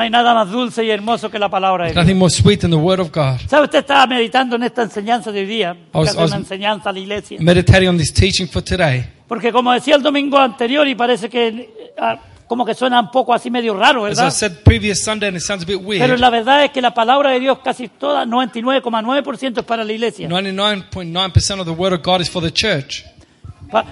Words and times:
No 0.00 0.04
hay 0.04 0.08
nada 0.10 0.32
más 0.32 0.50
dulce 0.50 0.82
y 0.82 0.88
hermoso 0.90 1.30
que 1.30 1.38
la 1.38 1.50
palabra 1.50 1.84
de 1.84 1.92
Dios. 1.92 2.02
nothing 2.02 2.16
more 2.18 2.30
sweet 2.32 2.60
than 2.62 2.70
the 2.70 2.76
Word 2.78 3.00
of 3.00 3.10
God. 3.12 3.36
¿Sabe? 3.46 3.64
Usted 3.64 3.80
estaba 3.80 4.06
meditando 4.06 4.56
en 4.56 4.62
esta 4.62 4.82
enseñanza 4.82 5.30
de 5.30 5.40
hoy 5.40 5.46
día. 5.46 5.76
was- 5.92 6.04
que 6.06 6.10
es 6.12 6.14
I 6.14 6.18
was- 6.20 6.30
una 6.30 6.38
enseñanza 6.38 6.88
a 6.88 6.92
la 6.94 6.98
iglesia. 7.00 7.36
Meditating 7.38 7.88
on 7.90 7.98
this 7.98 8.10
teaching 8.14 8.46
for 8.48 8.62
today. 8.62 9.04
Porque 9.28 9.52
como 9.52 9.70
decía 9.72 9.96
el 9.96 10.02
domingo 10.02 10.38
anterior, 10.38 10.88
y 10.88 10.94
parece 10.94 11.28
que 11.28 11.48
eh, 11.48 11.92
ah, 11.98 12.18
como 12.46 12.64
que 12.64 12.72
suena 12.74 12.98
un 12.98 13.10
poco 13.10 13.34
así 13.34 13.50
medio 13.50 13.74
raro, 13.74 14.06
As 14.06 14.12
I 14.12 14.16
¿verdad? 14.22 14.30
said 14.30 14.52
previous 14.64 15.04
Sunday, 15.04 15.28
and 15.28 15.36
it 15.36 15.42
sounds 15.42 15.64
a 15.64 15.66
bit 15.66 15.76
Pero 15.76 15.86
weird, 16.06 16.18
la 16.18 16.30
verdad 16.30 16.64
es 16.64 16.70
que 16.70 16.80
la 16.80 16.94
palabra 16.94 17.32
de 17.32 17.40
Dios 17.40 17.58
casi 17.62 17.88
toda, 17.88 18.24
99,9% 18.24 19.60
es 19.60 19.66
para 19.66 19.84
la 19.84 19.92
iglesia. 19.92 20.26
99.9% 20.30 21.60
of 21.60 21.66
the 21.66 21.72
Word 21.72 21.92
of 21.92 22.02
God 22.02 22.22
is 22.22 22.30
for 22.30 22.42
the 22.42 22.50
church. 22.50 23.04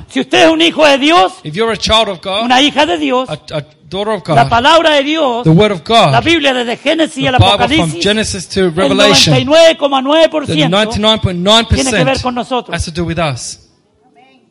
Si 0.08 0.20
usted 0.20 0.46
es 0.46 0.50
un 0.52 0.60
hijo 0.60 0.84
de 0.86 0.98
Dios, 0.98 1.34
If 1.44 1.54
you're 1.54 1.72
a 1.72 1.76
child 1.76 2.08
of 2.08 2.20
God, 2.22 2.44
una 2.44 2.60
hija 2.60 2.84
de 2.86 2.98
Dios, 2.98 3.28
a, 3.28 3.34
a 3.34 3.62
daughter 3.88 4.14
of 4.14 4.28
la 4.28 4.42
God, 4.44 4.50
palabra 4.50 4.90
de 4.94 5.02
Dios, 5.04 5.44
the 5.44 5.50
Word 5.50 5.72
of 5.72 5.82
la 5.88 6.10
God, 6.20 6.24
Biblia 6.24 6.52
desde 6.52 6.76
Génesis 6.76 7.26
al 7.26 7.36
from 7.36 7.48
Apocalipsis, 7.48 8.02
Genesis 8.02 8.48
to 8.48 8.60
el 8.66 8.74
Revelation, 8.74 9.34
the 9.34 9.44
99,9% 9.44 10.46
tiene 10.46 10.70
que 11.90 12.04
ver 12.04 12.20
con 12.20 12.34
99.9% 12.34 12.34
nosotros. 12.34 12.74
has 12.74 12.84
to 12.84 12.90
do 12.90 13.04
with 13.04 13.18
us. 13.18 13.64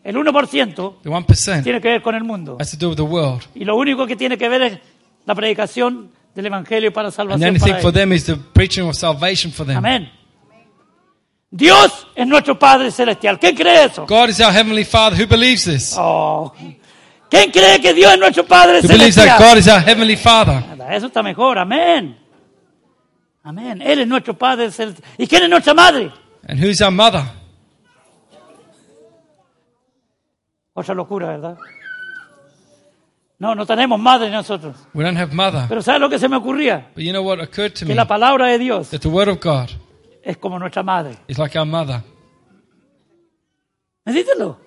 El 0.04 0.16
1% 0.16 1.02
The 1.04 1.10
1% 1.10 1.64
tiene 1.64 1.82
que 1.82 1.90
ver 1.90 2.02
con 2.02 2.16
el 2.16 2.24
mundo. 2.24 2.56
has 2.60 2.72
to 2.72 2.78
do 2.78 2.90
with 2.90 2.96
the 2.96 3.02
world. 3.04 3.44
Y 3.54 3.66
lo 3.66 3.76
único 3.76 4.08
que 4.08 4.16
tiene 4.16 4.38
que 4.38 4.48
ver 4.48 4.62
es 4.62 4.78
la 5.26 5.36
predicación 5.36 6.12
del 6.34 6.46
Evangelio 6.46 6.94
para 6.94 7.10
And 7.10 7.14
the 7.14 7.18
salvación. 7.18 7.50
only 7.50 7.60
thing 7.60 7.82
for 7.82 7.92
them 7.92 8.14
is 8.14 8.24
the 8.26 8.38
preaching 8.54 8.88
of 8.88 8.96
salvation 8.96 9.52
for 9.52 9.66
them. 9.66 9.78
Amén. 9.78 10.10
Dios 11.50 12.08
es 12.16 12.28
nuestro 12.28 12.60
Padre 12.60 12.92
Celestial. 12.92 13.40
¿Quién 13.40 13.56
cree 13.56 13.86
eso? 13.86 14.06
God 14.06 14.30
is 14.30 14.40
our 14.42 14.52
Heavenly 14.52 14.84
Father. 14.84 15.18
Who 15.22 15.28
believes 15.28 15.64
this? 15.66 15.96
Oh. 15.98 16.54
¿Quién 17.30 17.52
cree 17.52 17.80
que 17.82 17.94
Dios 17.94 18.14
es 18.14 18.20
nuestro 18.20 18.46
Padre 18.46 18.80
Who 18.82 18.88
believes 18.88 19.16
that 19.16 19.24
Celestial? 19.38 19.50
God 19.50 19.58
is 19.58 19.68
our 19.68 19.82
Heavenly 19.82 20.16
Father? 20.16 20.62
Nada, 20.78 20.96
Eso 20.96 21.08
está 21.08 21.24
mejor. 21.24 21.58
Amén. 21.58 22.18
Amén. 23.44 23.82
Él 23.82 24.00
es 24.00 24.08
nuestro 24.08 24.38
Padre 24.38 24.72
Celestial. 24.72 25.08
¿Y 25.18 25.28
quién 25.28 25.44
es 25.44 25.50
nuestra 25.50 25.74
madre? 25.74 26.12
And 26.48 26.60
who's 26.64 26.82
our 26.82 26.92
mother? 26.92 27.24
Otra 30.74 30.94
locura, 30.94 31.28
¿verdad? 31.30 31.58
No, 33.40 33.56
no 33.56 33.66
tenemos 33.66 34.00
madre 34.00 34.30
nosotros. 34.30 34.76
We 34.94 35.04
don't 35.04 35.18
have 35.18 35.34
mother. 35.34 35.66
Pero 35.70 35.82
¿sabes 35.82 36.02
lo 36.02 36.10
que 36.10 36.20
se 36.20 36.28
me 36.28 36.36
ocurría? 36.38 36.90
But 36.96 37.04
you 37.04 37.12
know 37.12 37.24
what 37.24 37.40
occurred 37.40 37.74
to 37.74 37.80
Que 37.86 37.94
me? 37.94 37.96
la 37.96 38.08
palabra 38.08 38.48
de 38.48 38.58
Dios 38.58 38.90
That 38.90 39.00
the 39.02 39.08
Word 39.10 39.30
of 39.30 39.40
God 39.40 39.70
es 40.28 40.38
como 40.38 40.60
nuestra 40.60 40.84
madre. 40.84 41.18
is 41.28 41.38
like 41.38 41.58
our 41.58 41.66
mother. 41.66 42.04
Medítelo. 44.06 44.58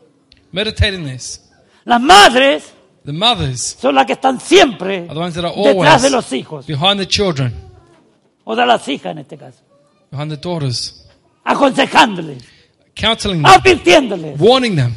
Meditate 0.53 0.95
in 0.95 1.05
this. 1.05 1.41
Las 1.85 2.01
madres 2.01 2.73
The 3.05 3.13
mothers 3.13 3.77
son 3.81 3.95
las 3.95 4.05
que 4.05 4.13
están 4.13 4.39
siempre 4.41 5.07
are 5.09 5.15
the 5.15 5.21
ones 5.21 5.35
that 5.35 5.45
are 5.45 5.55
detrás 5.57 6.03
de 6.03 6.11
los 6.11 6.31
hijos, 6.33 6.67
behind 6.67 7.01
the 7.01 7.07
children, 7.07 7.55
o 8.45 8.55
de 8.55 8.67
las 8.67 8.87
hijas 8.89 9.13
en 9.13 9.19
este 9.21 9.39
caso, 9.39 9.63
behind 10.11 10.31
the 10.31 10.37
daughters, 10.37 11.09
aconsejándoles, 11.43 12.43
counseling 12.95 13.43
them, 13.43 13.47
advirtiéndoles. 13.51 14.39
warning 14.39 14.77
them, 14.77 14.95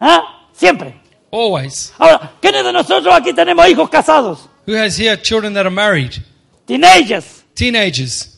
¿Ah? 0.00 0.48
Siempre. 0.52 1.00
always. 1.30 1.92
Ahora, 1.96 2.32
¿quiénes 2.40 2.64
de 2.64 2.72
nosotros 2.72 3.14
aquí 3.14 3.32
tenemos 3.32 3.68
hijos 3.68 3.88
casados? 3.88 4.48
Who 4.66 4.74
has 4.74 4.98
here 4.98 5.16
children 5.16 5.54
that 5.54 5.64
are 5.66 5.70
married? 5.74 6.14
Teenagers. 6.66 7.44
Teenagers. 7.54 8.36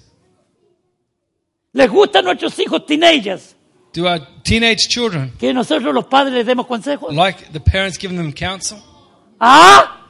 ¿Les 1.72 1.90
gustan 1.90 2.24
nuestros 2.24 2.58
hijos 2.58 2.84
teenagers? 2.86 3.56
Do 3.94 4.06
our 4.08 4.20
teenage 4.42 4.88
children 4.88 5.32
Que 5.38 5.52
nosotros 5.52 5.94
los 5.94 6.06
padres 6.06 6.34
les 6.34 6.46
demos 6.46 6.66
consejos. 6.66 7.14
like 7.14 7.50
the 7.52 7.60
parents 7.60 7.98
giving 7.98 8.16
them 8.16 8.32
counsel? 8.32 8.78
¿Ah? 9.40 10.06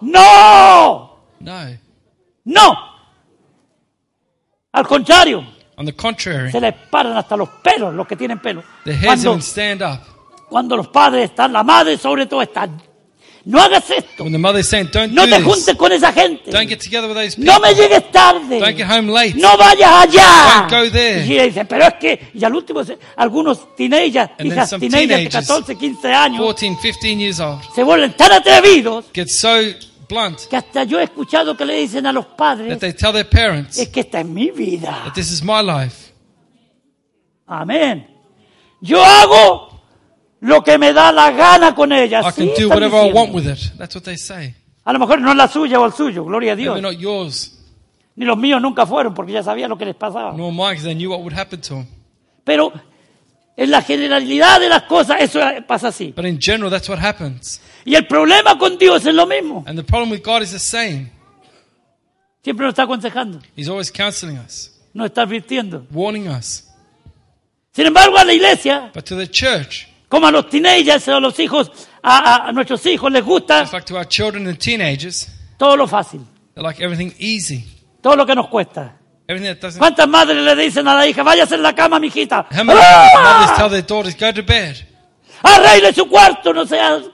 ¡No! 0.00 1.18
No. 1.40 1.78
¡No! 2.44 2.74
Al 4.72 4.86
contrario, 4.86 5.44
On 5.76 5.84
the 5.86 5.92
contrary, 5.94 6.50
se 6.52 6.60
les 6.60 6.74
paran 6.90 7.16
hasta 7.16 7.36
los 7.36 7.48
pelos, 7.62 7.92
los 7.94 8.06
que 8.06 8.16
tienen 8.16 8.38
pelo. 8.40 8.62
the 8.84 8.92
heads 8.92 9.04
Cuando, 9.06 9.30
even 9.30 9.42
stand 9.42 9.82
up. 9.82 10.00
cuando 10.48 10.76
los 10.76 10.88
padres 10.88 11.30
están, 11.30 11.52
la 11.52 11.62
madre 11.64 11.96
sobre 11.98 12.26
todo 12.26 12.42
está. 12.42 12.68
No 13.46 13.60
hagas 13.60 13.90
esto. 13.90 14.24
When 14.24 14.32
the 14.32 14.38
mother 14.38 14.60
is 14.60 14.68
saying, 14.68 14.88
don't 14.90 15.12
No 15.12 15.26
do 15.26 15.30
te 15.32 15.36
this. 15.36 15.44
juntes 15.46 15.76
con 15.76 15.92
esa 15.92 16.12
gente. 16.12 16.50
Don't 16.50 16.66
get 16.66 16.80
together 16.80 17.06
with 17.08 17.16
those 17.16 17.36
people. 17.36 17.52
No 17.52 17.60
me 17.60 17.74
llegues 17.74 18.10
tarde. 18.10 18.58
Don't 18.58 18.76
get 18.76 18.88
home 18.90 19.08
late. 19.12 19.34
No 19.36 19.56
vayas 19.58 19.90
allá. 20.04 20.66
Don't 20.68 20.70
go 20.70 20.90
there. 20.90 21.26
Y 21.26 21.32
ella 21.34 21.42
dice, 21.44 21.64
pero 21.66 21.84
es 21.86 21.94
que, 22.00 22.30
y 22.32 22.42
al 22.42 22.54
último, 22.54 22.80
algunos 23.16 23.76
teenagers, 23.76 24.30
And 24.38 24.50
then 24.50 24.66
some 24.66 24.80
teenagers 24.80 25.08
de 25.08 25.28
teenagers, 25.30 25.46
14, 25.46 25.76
15 25.76 26.08
años, 26.14 26.40
14, 26.40 26.76
15 26.80 27.18
years 27.20 27.40
old. 27.40 27.60
se 27.74 27.82
vuelven 27.82 28.12
tan 28.16 28.32
atrevidos 28.32 29.04
Get 29.12 29.28
so 29.28 29.60
blunt 30.08 30.38
que 30.48 30.56
hasta 30.56 30.84
yo 30.84 30.98
he 31.00 31.04
escuchado 31.04 31.54
que 31.56 31.64
le 31.66 31.76
dicen 31.76 32.06
a 32.06 32.12
los 32.12 32.26
that 32.28 32.36
padres, 32.36 32.78
they 32.78 32.92
tell 32.94 33.12
their 33.12 33.28
parents 33.28 33.78
es 33.78 33.88
que 33.88 34.00
esta 34.00 34.20
es 34.20 34.26
mi 34.26 34.50
vida. 34.50 35.02
that 35.04 35.12
this 35.14 35.30
is 35.30 35.42
my 35.42 35.60
life. 35.62 36.12
Amén. 37.46 38.06
Yo 38.80 39.02
hago 39.04 39.73
lo 40.44 40.62
que 40.62 40.76
me 40.78 40.92
da 40.92 41.10
la 41.10 41.30
gana 41.32 41.74
con 41.74 41.90
ella. 41.92 42.20
I 42.20 42.32
can 42.32 42.46
do 42.46 42.52
están 42.52 42.68
whatever 42.68 42.98
I 43.00 43.08
diciendo. 43.08 43.14
want 43.20 43.32
with 43.34 43.46
it. 43.46 43.72
That's 43.78 43.94
what 43.94 44.04
they 44.04 44.16
say. 44.16 44.54
A 44.84 44.92
lo 44.92 44.98
mejor 44.98 45.20
no 45.20 45.30
es 45.30 45.36
la 45.36 45.48
suya 45.48 45.80
o 45.80 45.86
el 45.86 45.92
suyo, 45.92 46.24
gloria 46.24 46.52
a 46.52 46.56
Dios. 46.56 46.74
Maybe 46.80 46.94
not 46.94 47.00
yours, 47.00 47.50
Ni 48.16 48.24
los 48.26 48.36
míos 48.38 48.60
nunca 48.60 48.86
fueron 48.86 49.14
porque 49.14 49.32
ya 49.32 49.42
sabía 49.42 49.66
lo 49.66 49.76
que 49.76 49.84
les 49.86 49.96
pasaba. 49.96 50.32
nor 50.36 50.52
mine, 50.52 50.70
because 50.72 50.84
they 50.84 50.94
knew 50.94 51.10
what 51.10 51.20
would 51.20 51.32
happen 51.36 51.60
to 51.60 51.74
them. 51.76 51.86
Pero 52.44 52.72
en 53.56 53.70
la 53.70 53.80
generalidad 53.82 54.60
de 54.60 54.68
las 54.68 54.82
cosas 54.82 55.16
eso 55.20 55.40
pasa 55.66 55.88
así. 55.88 56.12
But 56.14 56.26
in 56.26 56.38
general, 56.40 56.70
that's 56.70 56.88
what 56.88 56.98
happens. 56.98 57.60
Y 57.86 57.94
el 57.94 58.06
problema 58.06 58.56
con 58.58 58.76
Dios 58.78 59.04
es 59.06 59.14
lo 59.14 59.26
mismo. 59.26 59.64
And 59.66 59.78
the 59.78 59.84
problem 59.84 60.10
with 60.10 60.22
God 60.22 60.42
is 60.42 60.52
the 60.52 60.58
same. 60.58 61.10
Siempre 62.42 62.66
nos 62.66 62.72
está 62.74 62.82
aconsejando, 62.82 63.40
He's 63.56 63.68
always 63.68 63.90
counseling 63.90 64.36
us, 64.38 64.70
nos 64.92 65.06
está 65.06 65.22
advirtiendo. 65.22 65.86
warning 65.90 66.28
us. 66.28 66.64
Sin 67.72 67.86
embargo, 67.86 68.16
a 68.18 68.24
la 68.24 68.34
iglesia, 68.34 68.90
But 68.94 69.04
to 69.06 69.16
the 69.16 69.26
church, 69.26 69.88
como 70.14 70.28
a 70.28 70.30
los 70.30 70.48
teenagers 70.48 71.08
o 71.08 71.16
a 71.16 71.20
los 71.20 71.36
hijos, 71.40 71.72
a, 72.00 72.18
a- 72.18 72.48
a 72.48 72.52
nuestros 72.52 72.86
hijos 72.86 73.10
les 73.10 73.24
gusta 73.24 73.64
like 73.72 73.84
to 73.84 73.96
our 73.96 74.06
children 74.06 74.46
and 74.46 74.58
teenagers, 74.58 75.28
todo 75.58 75.76
lo 75.76 75.88
fácil, 75.88 76.20
they 76.54 76.62
like 76.62 76.80
everything 76.80 77.12
easy. 77.18 77.64
todo 78.00 78.14
lo 78.14 78.24
que 78.24 78.34
nos 78.36 78.46
cuesta. 78.48 78.96
Everything 79.26 79.54
that 79.54 79.60
doesn't. 79.60 79.78
¿Cuántas 79.80 80.06
madres 80.06 80.36
le 80.36 80.54
dicen 80.54 80.86
a 80.86 80.94
la 80.94 81.06
hija, 81.08 81.24
váyase 81.24 81.56
en 81.56 81.62
la 81.62 81.74
cama, 81.74 81.98
mijita? 81.98 82.46
How 82.48 82.62
many 82.62 82.78
¡Ah! 82.80 83.40
mothers 83.40 83.58
tell 83.58 83.70
their 83.70 83.82
daughters, 83.82 84.14
go 84.16 84.32
to 84.32 84.42
bed, 84.44 84.76
Arregle 85.42 85.92
su 85.92 86.06
cuarto, 86.08 86.52
no 86.52 86.64
sean... 86.64 87.04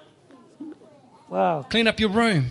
Wow. 1.29 1.67
clean 1.71 1.87
up 1.89 1.97
your 1.99 2.11
room? 2.11 2.49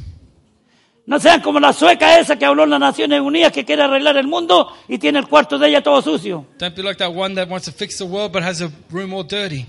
No 1.05 1.19
sean 1.19 1.41
como 1.41 1.59
la 1.59 1.73
sueca 1.73 2.17
esa 2.19 2.37
que 2.37 2.45
habló 2.45 2.63
en 2.63 2.69
las 2.71 2.79
Naciones 2.79 3.19
Unidas 3.21 3.51
que 3.51 3.65
quiere 3.65 3.83
arreglar 3.83 4.15
el 4.17 4.27
mundo 4.27 4.71
y 4.87 4.97
tiene 4.97 5.19
el 5.19 5.27
cuarto 5.27 5.57
de 5.59 5.67
ella 5.67 5.81
todo 5.83 6.01
sucio. 6.01 6.45
Don't 6.57 6.75
be 6.75 6.81
like 6.83 6.97
that 6.99 7.11
one 7.13 7.35
that 7.35 7.49
wants 7.49 7.65
to 7.65 7.71
fix 7.71 7.97
the 7.97 8.05
world 8.05 8.31
but 8.31 8.43
has 8.43 8.61
a 8.61 8.71
room 8.91 9.13
all 9.13 9.23
dirty. 9.23 9.65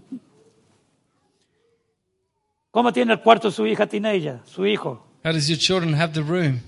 ¿Cómo 2.70 2.92
tiene 2.92 3.12
el 3.14 3.20
cuarto 3.20 3.50
su 3.50 3.66
hija 3.66 3.86
teenager, 3.86 4.40
su 4.44 4.66
hijo? 4.66 5.02
How 5.24 5.32
does 5.32 5.48
your 5.48 5.58
children 5.58 5.94
have 5.94 6.12
the 6.12 6.20
room? 6.22 6.60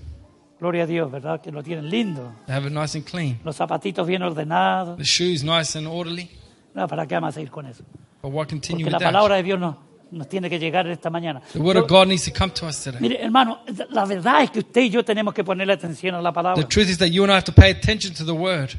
Gloria 0.59 0.83
a 0.83 0.87
Dios, 0.87 1.09
¿verdad? 1.11 1.39
Que 1.41 1.51
lo 1.51 1.63
tienen 1.63 1.89
lindo. 1.89 2.33
They 2.47 2.55
have 2.55 2.67
it 2.67 2.73
nice 2.73 2.97
and 2.97 3.05
clean. 3.07 3.39
Los 3.43 3.55
zapatitos 3.55 4.05
bien 4.05 4.21
ordenados. 4.23 4.97
The 4.97 5.03
shoes 5.03 5.43
nice 5.43 5.77
and 5.77 5.87
orderly. 5.87 6.29
No, 6.73 6.87
¿para 6.87 7.05
qué 7.07 7.15
vamos 7.15 7.37
a 7.37 7.41
ir 7.41 7.49
con 7.49 7.65
eso? 7.67 7.83
But 8.21 8.31
why 8.33 8.45
continue 8.45 8.83
Porque 8.83 8.95
with 8.95 9.01
la 9.03 9.11
palabra 9.11 9.35
that? 9.35 9.37
de 9.37 9.43
Dios 9.43 9.59
nos, 9.59 9.75
nos 10.11 10.27
tiene 10.27 10.49
que 10.49 10.59
llegar 10.59 10.85
esta 10.87 11.09
mañana. 11.09 11.41
The 11.53 11.59
word 11.59 11.77
of 11.77 11.87
God 11.87 12.07
needs 12.07 12.25
to 12.25 12.31
come 12.37 12.51
to 12.55 12.65
us 12.67 12.83
today. 12.83 12.99
Mire, 12.99 13.21
hermano, 13.23 13.59
la 13.91 14.05
verdad 14.05 14.43
es 14.43 14.51
que 14.51 14.59
usted 14.59 14.81
y 14.81 14.89
yo 14.89 15.05
tenemos 15.05 15.33
que 15.33 15.43
ponerle 15.43 15.73
atención 15.73 16.15
a 16.15 16.21
la 16.21 16.31
The 16.31 16.35
palabra. 16.35 16.67
truth 16.67 16.89
is 16.89 16.97
that 16.97 17.07
you 17.07 17.23
and 17.23 17.31
I 17.31 17.35
have 17.35 17.45
to 17.45 17.53
pay 17.53 17.71
attention 17.71 18.13
to 18.15 18.25
the 18.25 18.33
word. 18.33 18.71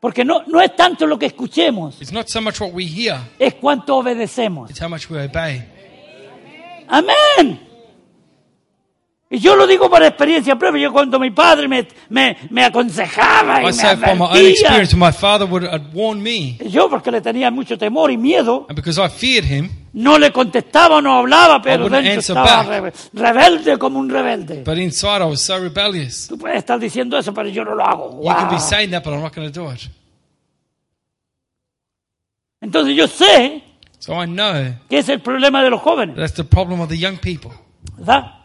Porque 0.00 0.24
no, 0.24 0.44
no 0.46 0.60
es 0.60 0.76
tanto 0.76 1.06
lo 1.06 1.18
que 1.18 1.26
escuchemos, 1.26 2.00
It's 2.00 2.12
not 2.12 2.28
so 2.28 2.40
much 2.40 2.60
what 2.60 2.70
we 2.72 2.84
hear, 2.84 3.18
es 3.38 3.54
cuánto 3.54 3.96
obedecemos. 3.96 4.70
it's 4.70 4.80
how 4.80 4.88
much 4.88 5.10
we 5.10 5.18
obey. 5.24 5.64
Amén. 6.88 7.67
Y 9.30 9.40
yo 9.40 9.56
lo 9.56 9.66
digo 9.66 9.90
por 9.90 10.02
experiencia 10.02 10.56
propia. 10.56 10.80
Yo 10.80 10.92
cuando 10.92 11.18
mi 11.20 11.30
padre 11.30 11.68
me, 11.68 11.86
me, 12.08 12.34
me 12.48 12.64
aconsejaba 12.64 13.60
y 13.60 13.64
I 13.64 13.66
me 13.66 13.72
say 13.74 13.96
from 13.96 14.18
my 14.18 14.24
own 14.24 14.30
advertía, 14.30 14.50
experience, 14.52 14.94
when 14.94 15.00
my 15.00 15.12
father 15.12 15.44
would 15.46 15.64
had 15.64 15.92
warned 15.92 16.22
me, 16.22 16.56
yo 16.70 16.88
porque 16.88 17.10
le 17.10 17.20
tenía 17.20 17.50
mucho 17.50 17.76
temor 17.76 18.10
y 18.10 18.16
miedo, 18.16 18.64
and 18.70 18.74
because 18.74 18.98
I 18.98 19.10
feared 19.10 19.44
him, 19.44 19.68
no 19.92 20.16
le 20.18 20.32
contestaba 20.32 20.96
o 20.96 21.00
no 21.02 21.18
hablaba, 21.18 21.60
pero 21.60 21.84
wouldn't 21.84 22.04
dentro 22.04 22.20
answer 22.20 22.36
estaba 22.38 22.62
back. 22.62 22.68
rebe- 22.68 22.92
rebelde 23.12 23.78
como 23.78 23.98
un 23.98 24.08
rebelde. 24.08 24.62
but 24.64 24.78
inside 24.78 25.20
I 25.20 25.26
was 25.26 25.42
so 25.42 25.58
rebellious. 25.58 26.26
Tú 26.28 26.38
puedes 26.38 26.56
estar 26.56 26.78
diciendo 26.78 27.18
eso, 27.18 27.34
pero 27.34 27.50
yo 27.50 27.66
no 27.66 27.74
lo 27.74 27.84
hago. 27.84 28.22
You 28.22 28.50
be 28.50 28.58
saying 28.58 28.92
that, 28.92 29.04
but 29.04 29.12
I'm 29.12 29.20
not 29.20 29.34
going 29.34 29.52
to 29.52 29.60
do 29.60 29.70
it. 29.70 29.90
Entonces 32.62 32.96
yo 32.96 33.06
sé 33.06 33.62
So 33.98 34.14
I 34.14 34.26
know 34.26 34.74
que 34.88 34.98
es 34.98 35.08
el 35.10 35.20
problema 35.20 35.62
de 35.62 35.68
los 35.68 35.82
jóvenes, 35.82 36.16
that's 36.16 36.32
the 36.32 36.44
problem 36.44 36.80
of 36.80 36.88
the 36.88 36.96
young 36.96 37.18
people. 37.18 37.50
¿verdad? 37.98 38.37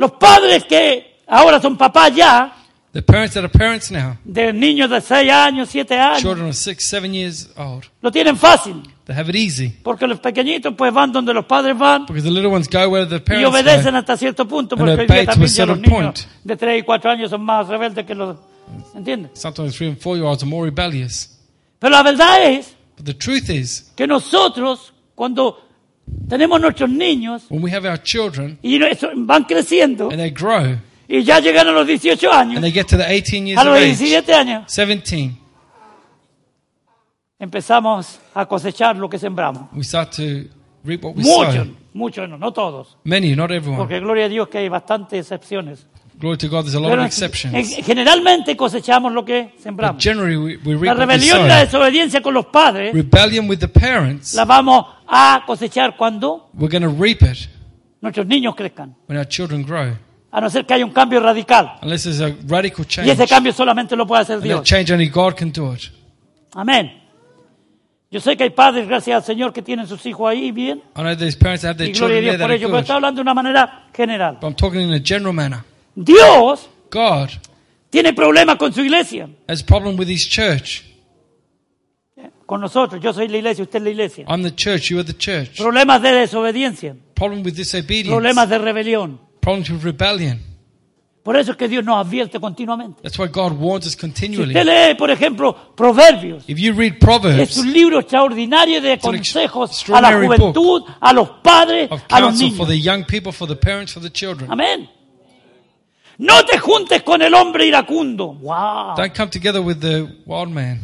Los 0.00 0.12
padres 0.12 0.64
que 0.64 1.18
ahora 1.26 1.60
son 1.60 1.76
papás 1.76 2.14
ya, 2.16 2.56
The 2.92 3.02
parents 3.02 3.34
that 3.34 3.44
are 3.44 3.48
parents 3.48 3.90
now, 3.92 4.16
de 4.24 4.52
niños 4.52 4.88
de 4.90 5.00
6 5.00 5.30
años, 5.30 5.68
7 5.68 5.94
años, 5.96 6.20
children 6.22 6.48
of 6.48 6.56
six, 6.56 6.82
seven 6.84 7.12
years 7.14 7.48
old, 7.56 7.84
lo 8.00 8.10
tienen 8.10 8.36
fácil. 8.36 8.82
they 9.04 9.14
have 9.14 9.28
it 9.30 9.36
easy 9.36 9.68
Porque 9.84 10.06
los 10.08 10.18
pequeñitos 10.18 10.74
pues 10.76 10.92
van 10.92 11.12
donde 11.12 11.32
los 11.34 11.44
padres 11.44 11.76
van 11.78 12.06
because 12.06 12.24
the 12.24 12.30
little 12.30 12.50
ones 12.50 12.66
go 12.68 12.88
where 12.88 13.06
the 13.06 13.16
y 13.16 13.20
parents 13.20 13.48
obedecen 13.48 13.92
go. 13.92 13.98
hasta 13.98 14.16
cierto 14.16 14.48
punto, 14.48 14.74
And 14.74 14.80
porque 14.80 14.90
hoy 15.02 15.04
obey 15.04 15.06
día 15.06 15.24
to 15.26 15.30
a 15.30 15.34
también 15.34 15.52
ya 15.54 15.66
los 15.66 15.76
certain 15.78 15.92
niños 15.92 16.24
point. 16.24 16.44
de 16.44 16.56
3 16.56 16.80
y 16.80 16.82
4 16.82 17.10
años 17.10 17.30
son 17.30 17.42
más 17.42 17.68
rebeldes 17.68 18.06
que 18.06 18.14
los... 18.14 18.36
¿Entiendes? 18.94 19.32
Sometimes 19.34 19.76
three 19.76 19.88
and 19.88 19.98
four 20.00 20.16
year 20.16 20.26
olds 20.26 20.42
are 20.42 20.50
more 20.50 20.64
rebellious. 20.64 21.28
Pero 21.78 21.90
la 21.92 22.02
verdad 22.02 22.42
es 22.44 22.74
But 22.96 23.06
the 23.06 23.14
truth 23.14 23.48
is, 23.50 23.92
que 23.94 24.06
nosotros 24.08 24.92
cuando 25.14 25.69
tenemos 26.28 26.60
nuestros 26.60 26.88
niños 26.90 27.46
when 27.50 27.62
we 27.62 27.70
have 27.70 27.86
our 27.88 28.00
children 28.02 28.58
y 28.62 28.82
eso- 28.84 29.10
van 29.14 29.44
creciendo 29.44 30.08
and 30.10 30.18
they 30.18 30.30
grow 30.30 30.76
y 31.08 31.22
ya 31.22 31.40
llegan 31.40 31.66
a 31.68 31.72
los 31.72 31.86
18 31.86 32.30
and 32.32 32.52
años, 32.52 32.60
they 32.62 32.70
get 32.72 32.86
to 32.86 32.96
the 32.96 33.04
18 33.04 33.46
years 33.46 33.58
a 33.58 33.62
of 33.62 33.66
los 33.68 33.76
age, 33.78 33.96
17 33.96 34.32
años, 34.34 34.64
17, 34.72 35.32
empezamos 37.38 38.20
a 38.34 38.46
cosechar 38.46 38.96
lo 38.96 39.08
que 39.08 39.18
sembramos. 39.18 39.68
we 39.72 39.82
start 39.82 40.10
to 40.14 40.48
reap 40.84 41.02
what 41.04 41.14
we 41.16 41.22
Muchos, 41.22 41.54
sow. 41.66 41.76
muchos 41.94 42.28
no, 42.28 42.38
no 42.38 42.52
todos. 42.52 42.96
Many, 43.04 43.34
not 43.34 43.50
everyone. 43.50 43.78
Porque 43.78 43.98
gloria 44.00 44.26
a 44.26 44.28
Dios 44.28 44.48
que 44.48 44.58
hay 44.58 44.68
bastantes 44.68 45.20
excepciones. 45.26 45.86
Glory 46.20 46.36
to 46.36 46.48
God, 46.48 46.64
there's 46.64 46.74
a 46.74 46.80
lot 46.80 46.90
Pero 46.90 47.00
of 47.02 47.06
exceptions. 47.06 47.76
generalmente 47.86 48.54
cosechamos 48.56 49.10
lo 49.12 49.24
que 49.24 49.52
But 49.54 49.62
sembramos. 49.62 50.02
generally, 50.04 50.36
we, 50.36 50.56
we 50.58 50.74
La 50.74 50.92
reap 50.94 50.98
what 50.98 51.08
we 51.08 51.14
rebelión 51.14 51.40
y 51.44 51.48
la 51.48 51.54
sow. 51.60 51.64
desobediencia 51.64 52.20
con 52.20 52.34
los 52.34 52.46
padres 52.46 52.92
Rebellion 52.94 53.48
with 53.48 53.58
the 53.58 53.68
parents, 53.68 54.34
la 54.34 54.44
vamos 54.44 54.84
a 55.08 55.42
cosechar 55.46 55.96
cuando 55.96 56.50
we're 56.54 56.68
going 56.70 56.82
to 56.82 57.02
reap 57.02 57.22
it 57.22 57.48
nuestros 58.02 58.26
niños 58.26 58.54
crezcan. 58.54 58.94
when 59.08 59.16
our 59.18 59.26
children 59.26 59.62
grow. 59.62 59.96
A 60.32 60.40
no 60.40 60.48
ser 60.50 60.64
que 60.66 60.74
haya 60.74 60.84
un 60.84 60.92
cambio 60.92 61.20
radical. 61.20 61.72
Unless 61.82 62.04
there's 62.04 62.20
a 62.20 62.36
radical 62.46 62.84
Y 62.84 62.88
change. 62.88 63.10
ese 63.10 63.26
cambio 63.26 63.52
solamente 63.52 63.96
lo 63.96 64.06
puede 64.06 64.22
hacer 64.22 64.34
And 64.34 64.42
that 64.42 64.46
Dios. 64.48 64.62
change 64.64 64.92
only 64.92 65.08
God 65.08 65.34
can 65.34 65.50
do 65.50 65.72
it. 65.72 65.90
Amén. 66.54 66.92
Yo 68.12 68.20
sé 68.20 68.36
que 68.36 68.44
hay 68.44 68.50
padres, 68.50 68.86
gracias 68.88 69.16
al 69.16 69.22
Señor, 69.24 69.52
que 69.52 69.62
tienen 69.62 69.86
sus 69.86 70.04
hijos 70.04 70.28
ahí 70.28 70.50
bien. 70.52 70.82
I 70.96 71.00
know 71.02 71.16
there's 71.16 71.36
parents 71.36 71.62
that 71.62 71.70
have 71.70 71.78
their 71.78 71.88
Y 71.88 71.92
gloria 71.92 72.18
a 72.18 72.20
children 72.20 72.22
Dios 72.24 72.32
there 72.32 72.38
that 72.38 72.44
por 72.44 72.50
are 72.50 72.56
ello. 72.56 72.66
Pero 72.68 72.76
good. 72.76 72.82
está 72.82 72.94
hablando 72.94 73.16
de 73.18 73.22
una 73.22 73.34
manera 73.34 73.88
general. 73.94 74.34
But 74.40 74.44
I'm 74.50 74.54
talking 74.56 74.80
in 74.82 74.92
a 74.92 75.00
general 75.02 75.32
manner. 75.32 75.64
Dios 76.04 76.68
God 76.90 77.28
tiene 77.90 78.12
problemas 78.12 78.56
con 78.56 78.72
su 78.72 78.80
iglesia. 78.82 79.28
has 79.48 79.62
a 79.62 79.66
problem 79.66 79.96
with 79.98 80.08
his 80.08 80.28
church. 80.28 80.84
Con 82.46 82.60
nosotros. 82.60 83.00
Yo 83.02 83.12
soy 83.12 83.28
la 83.28 83.36
iglesia, 83.38 83.62
usted 83.62 83.78
es 83.78 83.82
la 83.84 83.90
iglesia. 83.90 84.24
I'm 84.28 84.42
the 84.42 84.54
church, 84.54 84.90
you 84.90 84.98
are 84.98 85.04
the 85.04 85.16
church. 85.16 85.56
Problemas 85.58 86.02
de 86.02 86.12
desobediencia. 86.12 86.96
Problem 87.14 87.42
with 87.44 87.54
disobedience. 87.54 88.10
Problemas 88.10 88.48
de 88.48 88.58
rebelión. 88.58 89.20
Problems 89.40 89.70
with 89.70 89.82
rebellion. 89.84 90.40
Por 91.22 91.36
eso 91.36 91.52
es 91.52 91.56
que 91.58 91.68
Dios 91.68 91.84
nos 91.84 92.04
advierte 92.04 92.40
continuamente. 92.40 93.02
That's 93.02 93.18
why 93.18 93.28
God 93.28 93.52
warns 93.52 93.86
us 93.86 93.92
Si 93.92 93.98
continually. 93.98 94.56
usted 94.56 94.64
lee, 94.64 94.94
por 94.96 95.10
ejemplo, 95.10 95.54
Proverbios, 95.76 96.44
If 96.48 96.58
you 96.58 96.72
read 96.72 96.94
es 96.94 96.98
Proverbs 96.98 97.56
un 97.58 97.72
libro 97.72 98.00
extraordinario 98.00 98.80
de 98.80 98.92
an 98.92 98.94
ex- 98.94 99.02
consejos 99.04 99.70
a 99.90 100.00
la 100.00 100.08
extraordinary 100.08 100.26
juventud, 100.26 100.82
a 100.98 101.12
los 101.12 101.28
padres, 101.42 101.90
of 101.92 102.00
a 102.10 102.20
los 102.20 102.30
counsel 102.30 102.50
for 102.56 102.66
niños. 102.66 102.68
the 102.68 102.80
young 102.80 103.04
people, 103.04 103.32
for 103.32 103.46
the 103.46 103.54
parents, 103.54 103.92
for 103.92 104.02
the 104.02 104.10
children. 104.10 104.50
Amén. 104.50 104.88
No 106.20 106.44
te 106.44 106.58
juntes 106.58 107.02
con 107.02 107.22
el 107.22 107.32
hombre 107.32 107.64
iracundo. 107.66 108.34
Wow. 108.34 108.94
Don't 108.94 109.16
come 109.16 109.30
together 109.30 109.62
with 109.62 109.78
the 109.80 110.02
wild 110.26 110.50
man. 110.50 110.78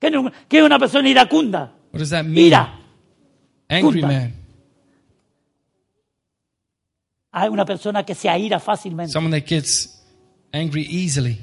¿Qué 0.00 0.06
es- 0.06 0.14
¿Qué 0.48 0.58
es 0.58 0.64
una 0.64 0.78
persona 0.78 1.06
iracunda? 1.06 1.70
What 1.92 1.98
does 2.00 2.08
that 2.10 2.24
mean? 2.24 2.46
Ira. 2.46 2.74
Angry 3.68 4.00
man. 4.00 4.34
Hay 7.30 7.50
una 7.50 7.66
persona 7.66 8.04
que 8.06 8.14
se 8.14 8.26
aira 8.30 8.58
fácilmente. 8.58 9.12
Someone 9.12 9.38
that 9.38 9.46
gets 9.46 10.02
angry 10.50 10.86
easily. 10.88 11.38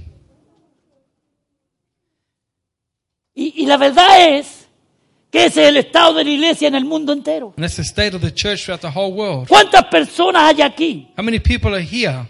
Y, 3.36 3.54
y 3.64 3.66
la 3.68 3.78
verdad 3.78 4.30
es 4.36 4.68
que 5.30 5.46
ese 5.46 5.62
es 5.64 5.70
el 5.70 5.78
estado 5.78 6.16
de 6.16 6.24
la 6.24 6.30
iglesia 6.32 6.68
en 6.70 6.76
el 6.76 6.86
mundo 6.86 7.14
entero. 7.14 7.54
And 7.56 7.64
that's 7.64 7.76
the 7.76 7.84
state 7.84 8.16
of 8.16 8.22
the 8.24 8.34
church 8.34 8.64
throughout 8.66 8.82
the 8.82 8.90
whole 8.90 9.14
world. 9.14 9.48
¿Cuántas 9.48 9.84
personas 9.92 10.42
hay 10.56 10.62
aquí 10.64 11.08
How 11.16 11.24
many 11.24 11.40
people 11.40 11.76
are 11.76 11.84
here 11.84 12.28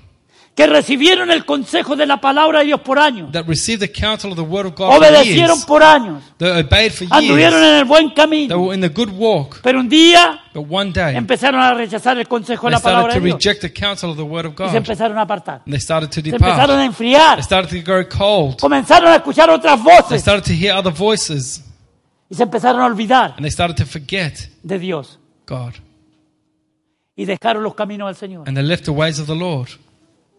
que 0.55 0.67
recibieron 0.67 1.31
el 1.31 1.43
consejo 1.45 1.97
de 1.97 2.05
la 2.05 2.21
palabra 2.21 2.59
de 2.59 2.65
Dios 2.67 2.79
por 2.79 2.97
años? 2.97 3.29
that 3.33 3.43
received 3.45 3.81
the 3.81 3.91
counsel 3.91 4.31
of 4.31 4.37
the 4.37 4.41
word 4.43 4.65
of 4.65 4.73
God 4.75 4.87
for 4.89 4.97
Obedecieron 4.99 5.55
years? 5.57 5.65
por 5.65 5.83
años. 5.83 6.23
That 6.37 6.57
obeyed 6.65 6.91
for 6.93 7.05
Anduvieron 7.11 7.59
years. 7.59 7.71
en 7.73 7.75
el 7.79 7.85
buen 7.85 8.07
They 8.07 8.15
camino. 8.15 8.59
were 8.59 8.73
in 8.73 8.79
the 8.81 8.87
good 8.87 9.09
walk. 9.09 9.59
Pero 9.61 9.79
un 9.81 9.89
día 9.89 10.39
But 10.53 10.65
one 10.69 10.91
day, 10.93 11.17
empezaron 11.17 11.59
a 11.59 11.73
rechazar 11.73 12.17
el 12.17 12.27
consejo 12.29 12.67
de 12.67 12.71
la 12.71 12.79
palabra 12.79 13.13
de 13.15 13.19
to 13.19 13.25
Dios. 13.25 13.35
reject 13.43 13.61
the 13.61 13.73
counsel 13.73 14.11
of 14.11 14.15
the 14.15 14.23
word 14.23 14.45
of 14.45 14.53
Y 14.53 14.55
se 14.57 14.63
God. 14.71 14.75
empezaron 14.77 15.17
a 15.17 15.21
apartar. 15.23 15.61
And 15.65 15.73
they 15.73 15.79
started 15.81 16.09
to 16.11 16.21
Se 16.21 16.29
empezaron 16.35 16.79
a 16.79 16.85
enfriar. 16.85 17.35
They 17.35 17.43
started 17.43 17.69
to 17.71 17.83
grow 17.91 18.03
cold. 18.07 18.57
Comenzaron 18.59 19.09
a 19.11 19.15
escuchar 19.17 19.49
otras 19.49 19.83
They 19.83 19.91
voces. 19.93 20.21
started 20.21 20.45
to 20.45 20.53
hear 20.53 20.73
other 20.73 20.93
voices. 20.93 21.63
Y 22.29 22.35
se 22.35 22.43
empezaron 22.43 22.81
a 22.81 22.85
olvidar 22.85 23.31
And 23.35 23.41
they 23.41 23.51
started 23.51 23.75
to 23.75 23.85
forget 23.85 24.49
de 24.63 24.79
Dios. 24.79 25.19
God. 25.45 25.73
Y 27.17 27.25
dejaron 27.25 27.61
los 27.63 27.75
caminos 27.75 28.07
del 28.07 28.15
Señor. 28.15 28.47
And 28.47 28.55
they 28.57 28.63
left 28.65 28.85
the 28.85 28.91
ways 28.91 29.19
of 29.19 29.27
the 29.27 29.35
Lord. 29.35 29.67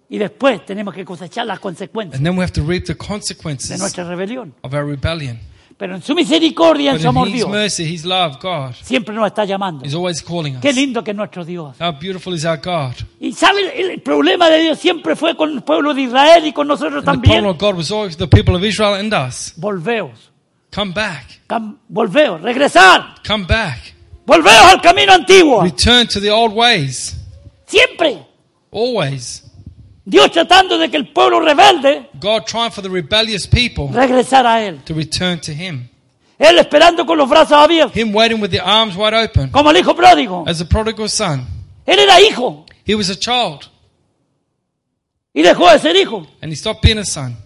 Y 0.08 0.18
después 0.18 0.64
tenemos 0.64 0.94
que 0.94 1.04
cosechar 1.04 1.46
las 1.46 1.58
consecuencias 1.58 2.16
And 2.18 2.24
then 2.26 2.36
we 2.38 2.42
have 2.44 2.52
to 2.52 2.62
reap 2.64 2.84
the 2.84 2.92
de 2.94 2.98
consequences 2.98 3.78
nuestra 3.80 4.04
rebelión. 4.04 4.54
of 4.62 4.72
our 4.72 4.84
rebellion. 4.86 5.40
Pero 5.78 5.94
en 5.94 6.00
su 6.02 6.14
misericordia, 6.14 6.92
en 6.92 6.96
But 6.96 7.02
su 7.02 7.08
amor 7.08 7.28
His 7.28 7.34
Dios, 7.34 7.50
mercy, 7.50 7.82
His 7.82 8.04
love, 8.06 8.38
God, 8.40 8.72
siempre 8.82 9.14
nos 9.14 9.26
está 9.26 9.44
llamando. 9.44 9.84
is 9.84 9.92
always 9.94 10.22
calling 10.22 10.58
Qué 10.60 10.70
us. 10.70 10.74
lindo 10.74 11.04
que 11.04 11.10
es 11.10 11.16
nuestro 11.16 11.44
Dios. 11.44 11.76
How 11.78 11.92
beautiful 11.92 12.34
is 12.34 12.46
our 12.46 12.56
God. 12.58 12.94
Y 13.20 13.32
sabe, 13.32 13.78
el 13.78 13.90
el 13.90 14.00
problema 14.00 14.48
de 14.48 14.60
Dios 14.60 14.78
siempre 14.78 15.14
fue 15.16 15.36
con 15.36 15.50
el 15.52 15.62
pueblo 15.62 15.92
de 15.92 16.02
Israel 16.02 16.46
y 16.46 16.52
con 16.54 16.66
nosotros 16.66 17.04
And 17.06 17.20
the 17.20 17.28
problem 17.28 17.44
también. 17.44 17.46
of 17.46 17.58
God 17.58 17.74
was 17.76 17.90
always 17.90 18.16
the 18.16 18.26
people 18.26 18.54
of 18.56 18.64
Israel 18.64 18.94
and 18.94 19.12
us. 19.12 19.52
Volveos, 19.58 20.30
Come 20.74 20.92
back. 20.94 21.40
cam- 21.46 21.78
volveos, 21.88 22.40
regresar, 22.40 23.16
Come 23.26 23.44
back. 23.44 23.94
volveos 24.24 24.72
al 24.72 24.80
camino 24.80 25.12
antiguo. 25.12 25.62
Return 25.62 26.06
to 26.06 26.20
the 26.20 26.30
old 26.30 26.54
ways. 26.54 27.14
Siempre. 27.66 28.24
Always. 28.70 29.42
Dios 30.08 30.30
tratando 30.30 30.78
de 30.78 30.88
que 30.88 30.96
el 30.96 31.08
pueblo 31.12 31.40
rebelde 31.40 32.08
God 32.20 32.44
trying 32.46 32.70
for 32.70 32.80
the 32.82 32.88
rebellious 32.88 33.44
people 33.46 33.88
regresara 33.92 34.54
a 34.54 34.64
Él. 34.64 34.80
to 34.84 34.94
return 34.94 35.40
to 35.40 35.50
Him. 35.52 35.88
Él 36.38 36.58
esperando 36.58 37.04
con 37.04 37.18
los 37.18 37.28
brazos 37.28 37.52
abiertos, 37.54 37.96
Him 37.96 38.14
waiting 38.14 38.40
with 38.40 38.50
the 38.50 38.60
arms 38.60 38.94
wide 38.96 39.14
open. 39.16 39.50
como 39.50 39.70
el 39.70 39.76
hijo 39.78 39.94
pródigo. 39.96 40.44
As 40.46 40.58
the 40.58 40.64
prodigal 40.64 41.08
son. 41.08 41.44
Él 41.86 41.98
era 41.98 42.20
hijo 42.20 42.64
He 42.86 42.94
was 42.94 43.10
a 43.10 43.16
child. 43.18 43.62
y 45.34 45.42
dejó 45.42 45.70
de 45.70 45.78
ser 45.78 45.96
hijo. 45.96 46.26
And 46.40 46.52
he 46.52 46.56
stopped 46.56 46.82
being 46.82 46.98
a 46.98 47.04
son. 47.04 47.36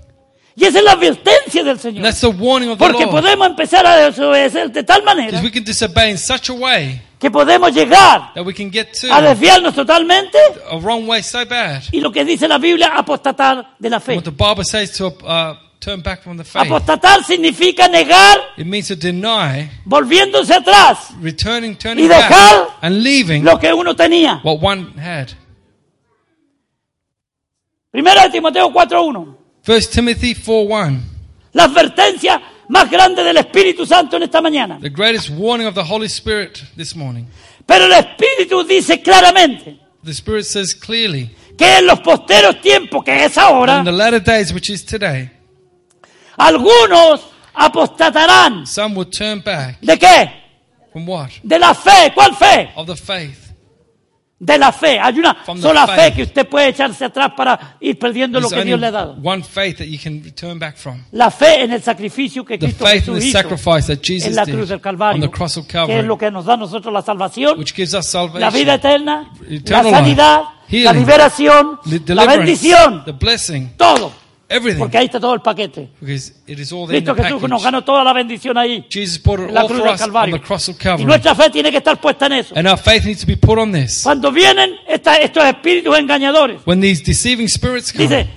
Y 0.56 0.64
esa 0.64 0.78
es 0.78 0.84
la 0.84 0.92
advertencia 0.92 1.62
del 1.62 1.70
And 1.72 1.80
Señor. 1.80 2.02
that's 2.02 2.20
the 2.20 2.26
warning 2.28 2.68
of 2.70 2.78
the 2.78 2.84
Porque 2.84 3.04
Lord. 3.04 3.10
podemos 3.22 3.46
empezar 3.48 3.86
a 3.86 3.96
desobedecer 3.96 4.70
de 4.70 4.82
tal 4.82 5.00
Because 5.00 5.16
manera 5.16 5.40
we 5.42 5.50
can 5.50 5.64
disobey 5.64 6.10
in 6.10 6.18
such 6.18 6.50
a 6.50 6.52
way 6.52 7.00
que 7.20 7.30
podemos 7.30 7.72
llegar 7.74 8.32
that 8.34 8.44
we 8.44 8.54
can 8.54 8.70
get 8.72 8.92
to 8.92 9.12
a 9.12 9.20
desviarnos 9.20 9.74
totalmente 9.74 10.38
a 10.70 10.78
wrong 10.78 11.06
way 11.06 11.22
so 11.22 11.44
bad. 11.44 11.82
y 11.92 12.00
lo 12.00 12.10
que 12.10 12.24
dice 12.24 12.48
la 12.48 12.58
Biblia, 12.58 12.92
apostatar 12.96 13.74
de 13.78 13.90
la 13.90 14.00
fe. 14.00 14.16
What 14.16 14.24
the 14.24 14.30
Bible 14.30 14.64
says 14.64 14.90
to 14.96 15.08
uh, 15.08 15.54
turn 15.78 16.00
back 16.00 16.22
from 16.22 16.38
the 16.38 16.44
faith. 16.44 16.62
Apostatar 16.62 17.22
significa 17.22 17.88
negar, 17.88 18.38
It 18.56 18.66
means 18.66 18.88
to 18.88 18.96
deny, 18.96 19.70
volviéndose 19.84 20.54
atrás, 20.54 21.10
returning, 21.20 21.76
y 21.98 22.08
dejar 22.08 22.66
back, 22.66 22.78
and 22.80 23.02
leaving 23.02 23.44
lo 23.44 23.58
que 23.58 23.70
uno 23.70 23.94
tenía. 23.94 24.40
what 24.42 24.58
one 24.62 24.98
had. 24.98 25.28
De 27.92 28.30
Timoteo 28.30 28.70
4.1. 28.70 29.36
1 29.66 29.80
Timothy 29.90 30.34
4.1. 30.34 31.00
La 31.52 31.64
advertencia 31.64 32.40
más 32.70 32.88
grande 32.88 33.24
del 33.24 33.36
Espíritu 33.36 33.84
Santo 33.84 34.16
en 34.16 34.22
esta 34.22 34.40
mañana. 34.40 34.78
The 34.80 34.88
greatest 34.88 35.30
warning 35.30 35.66
of 35.66 35.74
the 35.74 35.82
Holy 35.82 36.06
Spirit 36.06 36.62
this 36.76 36.94
morning. 36.94 37.26
Pero 37.66 37.84
el 37.84 37.92
Espíritu 37.92 38.64
dice 38.64 39.02
claramente 39.02 39.76
The 40.04 40.12
Spirit 40.12 40.44
says 40.44 40.74
clearly, 40.74 41.30
que 41.58 41.78
en 41.78 41.86
los 41.86 42.00
posteros 42.00 42.60
tiempos, 42.62 43.04
que 43.04 43.24
es 43.24 43.36
ahora, 43.36 43.80
in 43.80 43.84
the 43.84 43.92
latter 43.92 44.22
days, 44.22 44.52
which 44.52 44.70
is 44.70 44.84
today, 44.84 45.30
algunos 46.38 47.20
apostatarán. 47.52 48.66
some 48.66 48.94
will 48.94 49.10
turn 49.10 49.40
back. 49.40 49.78
¿De 49.82 49.98
qué? 49.98 50.30
From 50.92 51.06
what? 51.06 51.30
De 51.42 51.58
la 51.58 51.74
fe. 51.74 52.12
¿Cuál 52.14 52.34
fe? 52.34 52.70
Of 52.76 52.86
the 52.86 52.96
faith. 52.96 53.49
De 54.42 54.56
la 54.56 54.72
fe. 54.72 54.98
Hay 54.98 55.18
una 55.18 55.36
sola 55.60 55.86
fe 55.86 56.14
que 56.14 56.22
usted 56.22 56.48
puede 56.48 56.68
echarse 56.68 57.04
atrás 57.04 57.32
para 57.36 57.76
ir 57.78 57.98
perdiendo 57.98 58.40
lo 58.40 58.48
que 58.48 58.64
Dios 58.64 58.80
le 58.80 58.86
ha 58.86 58.90
dado. 58.90 59.18
one 59.22 59.42
faith 59.42 59.76
that 59.76 59.84
you 59.84 59.98
can 60.02 60.22
turn 60.32 60.58
back 60.58 60.78
from. 60.78 61.04
La 61.12 61.30
fe 61.30 61.62
en 61.62 61.72
el 61.72 61.82
sacrificio 61.82 62.42
que 62.42 62.56
The 62.56 62.68
Cristo 62.68 62.86
faith 62.86 62.94
in 62.94 63.00
Jesús 63.00 63.20
the 63.20 63.26
hizo 63.26 63.38
sacrifice 63.38 63.86
that 63.88 63.98
en 63.98 64.02
Jesus 64.02 64.34
la 64.34 64.46
did 64.46 64.54
cruz 64.54 64.68
del 64.70 64.76
on 64.76 64.82
Calvario, 64.82 65.20
the 65.20 65.30
cross 65.30 65.58
of 65.58 65.66
que 65.66 65.76
es 65.76 65.86
Calvary, 65.86 66.06
lo 66.06 66.16
que 66.16 66.30
nos 66.30 66.46
da 66.46 66.54
a 66.54 66.56
nosotros 66.56 66.92
la 66.92 67.02
salvación, 67.02 67.58
which 67.58 67.74
gives 67.74 67.92
us 67.92 68.14
la 68.14 68.48
vida 68.48 68.74
eterna, 68.76 69.30
la 69.66 69.82
sanidad, 69.82 70.40
life, 70.40 70.84
la 70.84 70.90
healing, 70.90 71.00
liberación, 71.00 71.78
the 72.06 72.14
la 72.14 72.24
bendición, 72.24 73.04
the 73.04 73.12
blessing, 73.12 73.74
todo. 73.76 74.19
Everything. 74.50 74.80
Porque 74.80 74.98
ahí 74.98 75.06
está 75.06 75.18
todo 75.18 75.32
el 75.32 75.40
paquete. 75.40 75.90
Cristo 75.98 77.14
Jesús 77.14 77.48
nos 77.48 77.62
ganó 77.62 77.82
toda 77.82 78.04
la 78.04 78.12
bendición 78.12 78.58
ahí, 78.58 78.84
Jesus 78.90 79.20
en 79.24 79.54
la 79.54 79.64
cruz 79.66 79.82
del 79.82 79.96
Calvario. 79.96 80.36
the 80.36 80.42
cross 80.42 80.68
of 80.68 80.76
Y 80.98 81.04
nuestra 81.04 81.34
fe 81.34 81.48
tiene 81.50 81.70
que 81.70 81.78
estar 81.78 81.98
puesta 82.00 82.26
en 82.26 82.32
eso. 82.32 82.54
And 82.56 82.66
our 82.66 82.78
faith 82.78 83.04
needs 83.04 83.20
to 83.20 83.26
be 83.26 83.36
put 83.36 83.58
on 83.58 83.72
this. 83.72 84.02
Cuando 84.02 84.30
vienen 84.30 84.74
esta- 84.86 85.16
estos 85.16 85.44
espíritus 85.44 85.96
engañadores, 85.96 86.60
When 86.66 86.80
these 86.80 87.02
deceiving 87.02 87.48
spirits 87.48 87.92
come, 87.92 88.08
dice, 88.08 88.28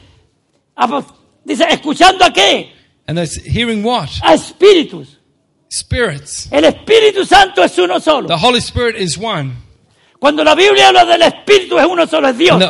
apo- 0.76 1.06
dice, 1.44 1.66
¿escuchando 1.70 2.24
a 2.24 2.32
qué? 2.32 2.72
and 3.08 3.20
hearing 3.46 3.84
what? 3.84 4.10
A 4.22 4.34
espíritus. 4.34 5.20
Spirits. 5.70 6.50
El 6.52 6.66
Espíritu 6.66 7.26
Santo 7.26 7.64
es 7.64 7.76
uno 7.80 8.00
solo. 8.00 8.28
The 8.28 8.36
Holy 8.36 8.60
Spirit 8.60 8.96
is 8.96 9.18
one. 9.18 9.54
Cuando 10.20 10.44
la 10.44 10.54
Biblia 10.54 10.90
habla 10.90 11.04
del 11.04 11.24
Espíritu 11.24 11.80
es 11.80 11.86
uno 11.86 12.06
solo, 12.06 12.30
es 12.30 12.38
Dios. 12.38 12.62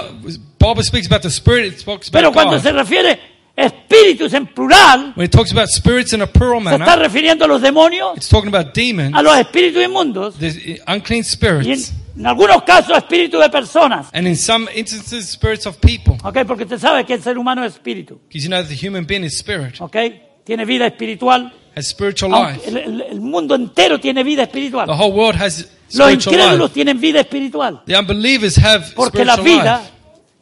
Bible 0.58 0.84
speaks 0.84 1.08
about 1.08 1.22
the 1.22 1.30
Spirit, 1.30 1.74
it 1.74 2.10
Pero 2.12 2.30
about 2.30 2.34
cuando 2.34 2.60
se 2.60 2.72
refiere 2.72 3.33
espíritus 3.56 4.34
en 4.34 4.48
plural, 4.48 5.14
When 5.16 5.26
it 5.26 5.32
talks 5.32 5.52
about 5.52 5.68
spirits 5.70 6.14
in 6.14 6.22
a 6.22 6.28
plural 6.28 6.64
se 6.64 6.72
está 6.72 6.78
manner, 6.86 7.00
refiriendo 7.00 7.46
a 7.46 7.48
los 7.48 7.62
demonios, 7.62 8.18
it's 8.18 8.28
talking 8.30 8.54
about 8.54 8.74
demons, 8.74 9.16
a 9.16 9.22
los 9.22 9.38
espíritus 9.38 9.84
inmundos 9.84 10.36
the 10.40 10.82
unclean 10.88 11.04
y 11.10 11.18
en, 11.20 11.24
spirits, 11.24 11.94
en 12.18 12.26
algunos 12.26 12.64
casos 12.64 12.98
espíritus 12.98 13.40
de 13.40 13.50
personas. 13.50 14.08
and 14.14 14.28
in 14.28 14.36
some 14.36 14.68
instances, 14.76 15.30
spirits 15.30 15.66
of 15.68 15.78
people. 15.80 16.16
¿Ok? 16.24 16.40
Porque 16.48 16.64
usted 16.64 16.80
sabe 16.80 17.06
que 17.06 17.14
el 17.14 17.22
ser 17.22 17.38
humano 17.38 17.64
es 17.64 17.74
espíritu. 17.74 18.20
Because 18.28 18.44
you 18.44 18.50
know 18.50 18.60
that 18.62 18.70
the 18.70 18.76
human 18.88 19.06
being 19.06 19.24
is 19.24 19.34
spirit, 19.38 19.80
¿Ok? 19.80 19.96
Tiene 20.44 20.66
vida 20.66 20.88
espiritual. 20.88 21.54
has 21.76 21.88
spiritual 21.88 22.32
life. 22.32 22.68
el, 22.68 23.02
el- 23.02 23.22
mundo 23.22 23.56
entero 23.56 24.00
tiene 24.00 24.24
vida 24.24 24.44
espiritual. 24.44 24.88
The 24.88 24.94
whole 24.94 25.14
world 25.14 25.40
has 25.40 25.60
Los 25.94 26.08
spiritual 26.08 26.14
incrédulos 26.36 26.60
life. 26.70 26.74
tienen 26.74 27.00
vida 27.00 27.20
espiritual. 27.22 27.82
The 27.86 27.98
unbelievers 27.98 28.58
have 28.58 28.86
Porque 28.96 29.24
la 29.24 29.34
spiritual 29.36 29.62
vida 29.64 29.78
life. 29.78 29.92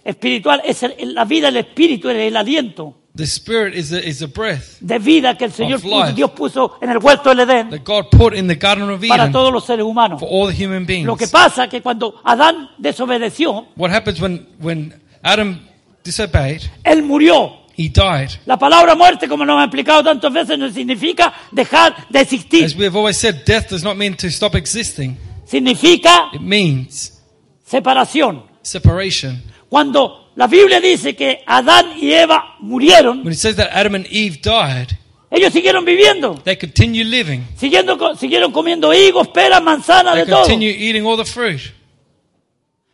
espiritual 0.06 0.62
es 0.66 0.84
el- 0.84 1.14
la 1.14 1.26
vida, 1.26 1.50
el 1.50 1.58
espíritu, 1.58 2.10
es 2.10 2.16
el 2.18 2.36
aliento 2.38 2.96
The 3.14 3.26
spirit 3.28 3.76
is 3.76 3.90
the, 3.90 4.00
is 4.08 4.20
the 4.20 4.28
breath 4.28 4.78
de 4.80 4.98
vida 4.98 5.36
que 5.38 5.46
el 5.46 5.52
Señor 5.52 5.76
Of 5.80 5.84
puso- 5.84 6.00
life. 6.06 6.14
Dios 6.16 6.32
puso 6.32 6.78
en 6.82 6.90
el 6.92 6.98
huerto 6.98 7.30
del 7.36 7.42
Edén 7.42 7.70
that 7.70 7.84
God 7.84 8.06
put 8.10 8.34
in 8.34 8.48
the 8.48 8.56
Garden 8.56 8.90
of 8.90 9.02
para 9.06 9.24
Eden 9.24 9.34
todos 9.34 9.52
los 9.52 9.66
seres 9.66 9.84
humanos. 9.86 10.20
for 10.22 10.30
all 10.32 10.48
the 10.48 10.54
human 10.56 10.84
Lo 11.06 11.18
que 11.18 11.26
beings. 11.26 11.30
pasa 11.32 11.68
que 11.68 11.82
cuando 11.82 12.22
Adán 12.24 12.70
desobedeció, 12.78 13.68
What 13.76 13.92
happens 13.92 14.22
when, 14.22 14.48
when 14.62 14.94
Adam 15.24 15.60
disobeyed? 16.04 16.62
él 16.86 17.04
murió. 17.04 17.58
He 17.78 17.90
died. 17.90 18.30
La 18.46 18.58
palabra 18.58 18.96
muerte, 18.96 19.28
como 19.28 19.44
nos 19.46 19.56
hemos 19.56 19.66
explicado 19.66 20.04
tantas 20.04 20.32
veces, 20.32 20.58
no 20.60 20.70
significa 20.70 21.34
dejar 21.52 22.08
de 22.10 22.20
As 22.20 22.32
existir. 22.32 22.76
we 22.78 22.86
have 22.86 22.96
always 22.98 23.18
said, 23.18 23.44
death 23.46 23.70
does 23.70 23.84
not 23.84 23.98
mean 23.98 24.16
to 24.16 24.28
stop 24.30 24.56
existing. 24.56 25.18
Significa 25.46 26.30
It 26.34 26.42
means 26.42 27.22
separación. 27.66 28.44
separation. 28.62 29.42
Cuando 29.72 30.34
la 30.36 30.48
Biblia 30.48 30.82
dice 30.82 31.16
que 31.16 31.44
Adán 31.46 31.94
y 31.98 32.12
Eva 32.12 32.58
murieron, 32.60 33.20
When 33.20 33.32
it 33.32 33.40
says 33.40 33.56
that 33.56 33.70
Adam 33.72 33.96
and 33.96 34.06
Eve 34.12 34.42
died, 34.44 34.90
ellos 35.30 35.54
siguieron 35.54 35.86
viviendo, 35.86 36.36
they 36.44 36.58
continue 36.58 37.06
living. 37.06 37.40
siguiendo, 37.56 37.98
siguieron 38.18 38.52
comiendo 38.52 38.94
higos, 38.94 39.30
peras, 39.30 39.64
manzanas, 39.64 40.16
They 40.16 40.26
de 40.26 40.30
todo, 40.30 40.46
eating 40.52 41.06
all 41.06 41.16
the 41.16 41.24
fruit. 41.24 41.62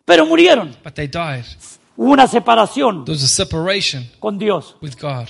pero 0.05 0.27
murieron. 0.27 0.75
But 0.83 0.93
they 0.93 1.07
died. 1.07 1.45
Hubo 1.95 2.11
una 2.11 2.27
separación 2.27 3.05
There 3.05 3.13
was 3.15 3.23
a 3.23 3.27
separation 3.27 4.07
con 4.19 4.37
Dios 4.37 4.75
with 4.79 4.93
God. 5.01 5.29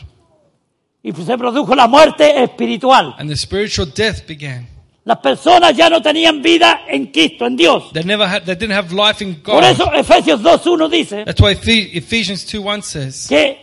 y 1.01 1.13
se 1.13 1.38
produjo 1.38 1.74
la 1.75 1.88
muerte 1.88 2.44
espiritual. 2.44 3.16
And 3.18 3.30
the 3.30 3.38
spiritual 3.38 3.88
death 3.96 4.27
began. 4.27 4.68
Las 5.08 5.20
personas 5.20 5.74
ya 5.74 5.90
no 5.90 6.02
tenían 6.02 6.42
vida 6.42 6.82
en 6.86 7.06
Cristo, 7.14 7.46
en 7.48 7.56
Dios. 7.56 7.94
They 7.94 8.04
never 8.04 8.28
had, 8.28 8.44
they 8.44 8.56
didn't 8.56 8.74
have 8.76 8.92
life 8.94 9.24
in 9.24 9.36
Por 9.36 9.62
God. 9.62 9.64
eso 9.72 9.90
Efesios 9.94 10.42
2.1 10.42 10.90
dice 10.90 11.24
That's 11.24 11.40
why 11.40 11.54
Ephe- 11.54 11.92
Ephesians 11.96 12.44
2 12.46 12.60
1 12.62 12.82
says 12.84 13.28
que 13.30 13.58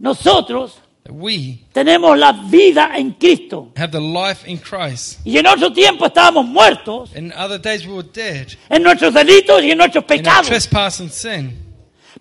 nosotros 0.00 0.72
that 1.04 1.12
we 1.14 1.60
tenemos 1.72 2.18
la 2.18 2.32
vida 2.32 2.90
en 2.96 3.12
Cristo. 3.12 3.70
have 3.76 3.92
the 3.92 4.00
life 4.00 4.44
in 4.50 4.58
Christ. 4.58 5.20
Y 5.24 5.38
en 5.38 5.46
otro 5.46 5.72
tiempo 5.72 6.06
estábamos 6.06 6.44
muertos 6.46 7.14
In 7.14 7.32
other 7.32 7.58
days 7.60 7.86
we 7.86 7.92
were 7.94 8.08
dead 8.12 8.48
en 8.68 8.82
nuestros 8.82 9.14
delitos 9.14 9.62
y 9.62 9.70
en 9.70 9.78
nuestros 9.78 10.04
in 10.08 10.10
our 10.10 10.18
pecados. 10.24 10.46
trespass 10.48 10.98
and 11.00 11.10
sin. 11.12 11.56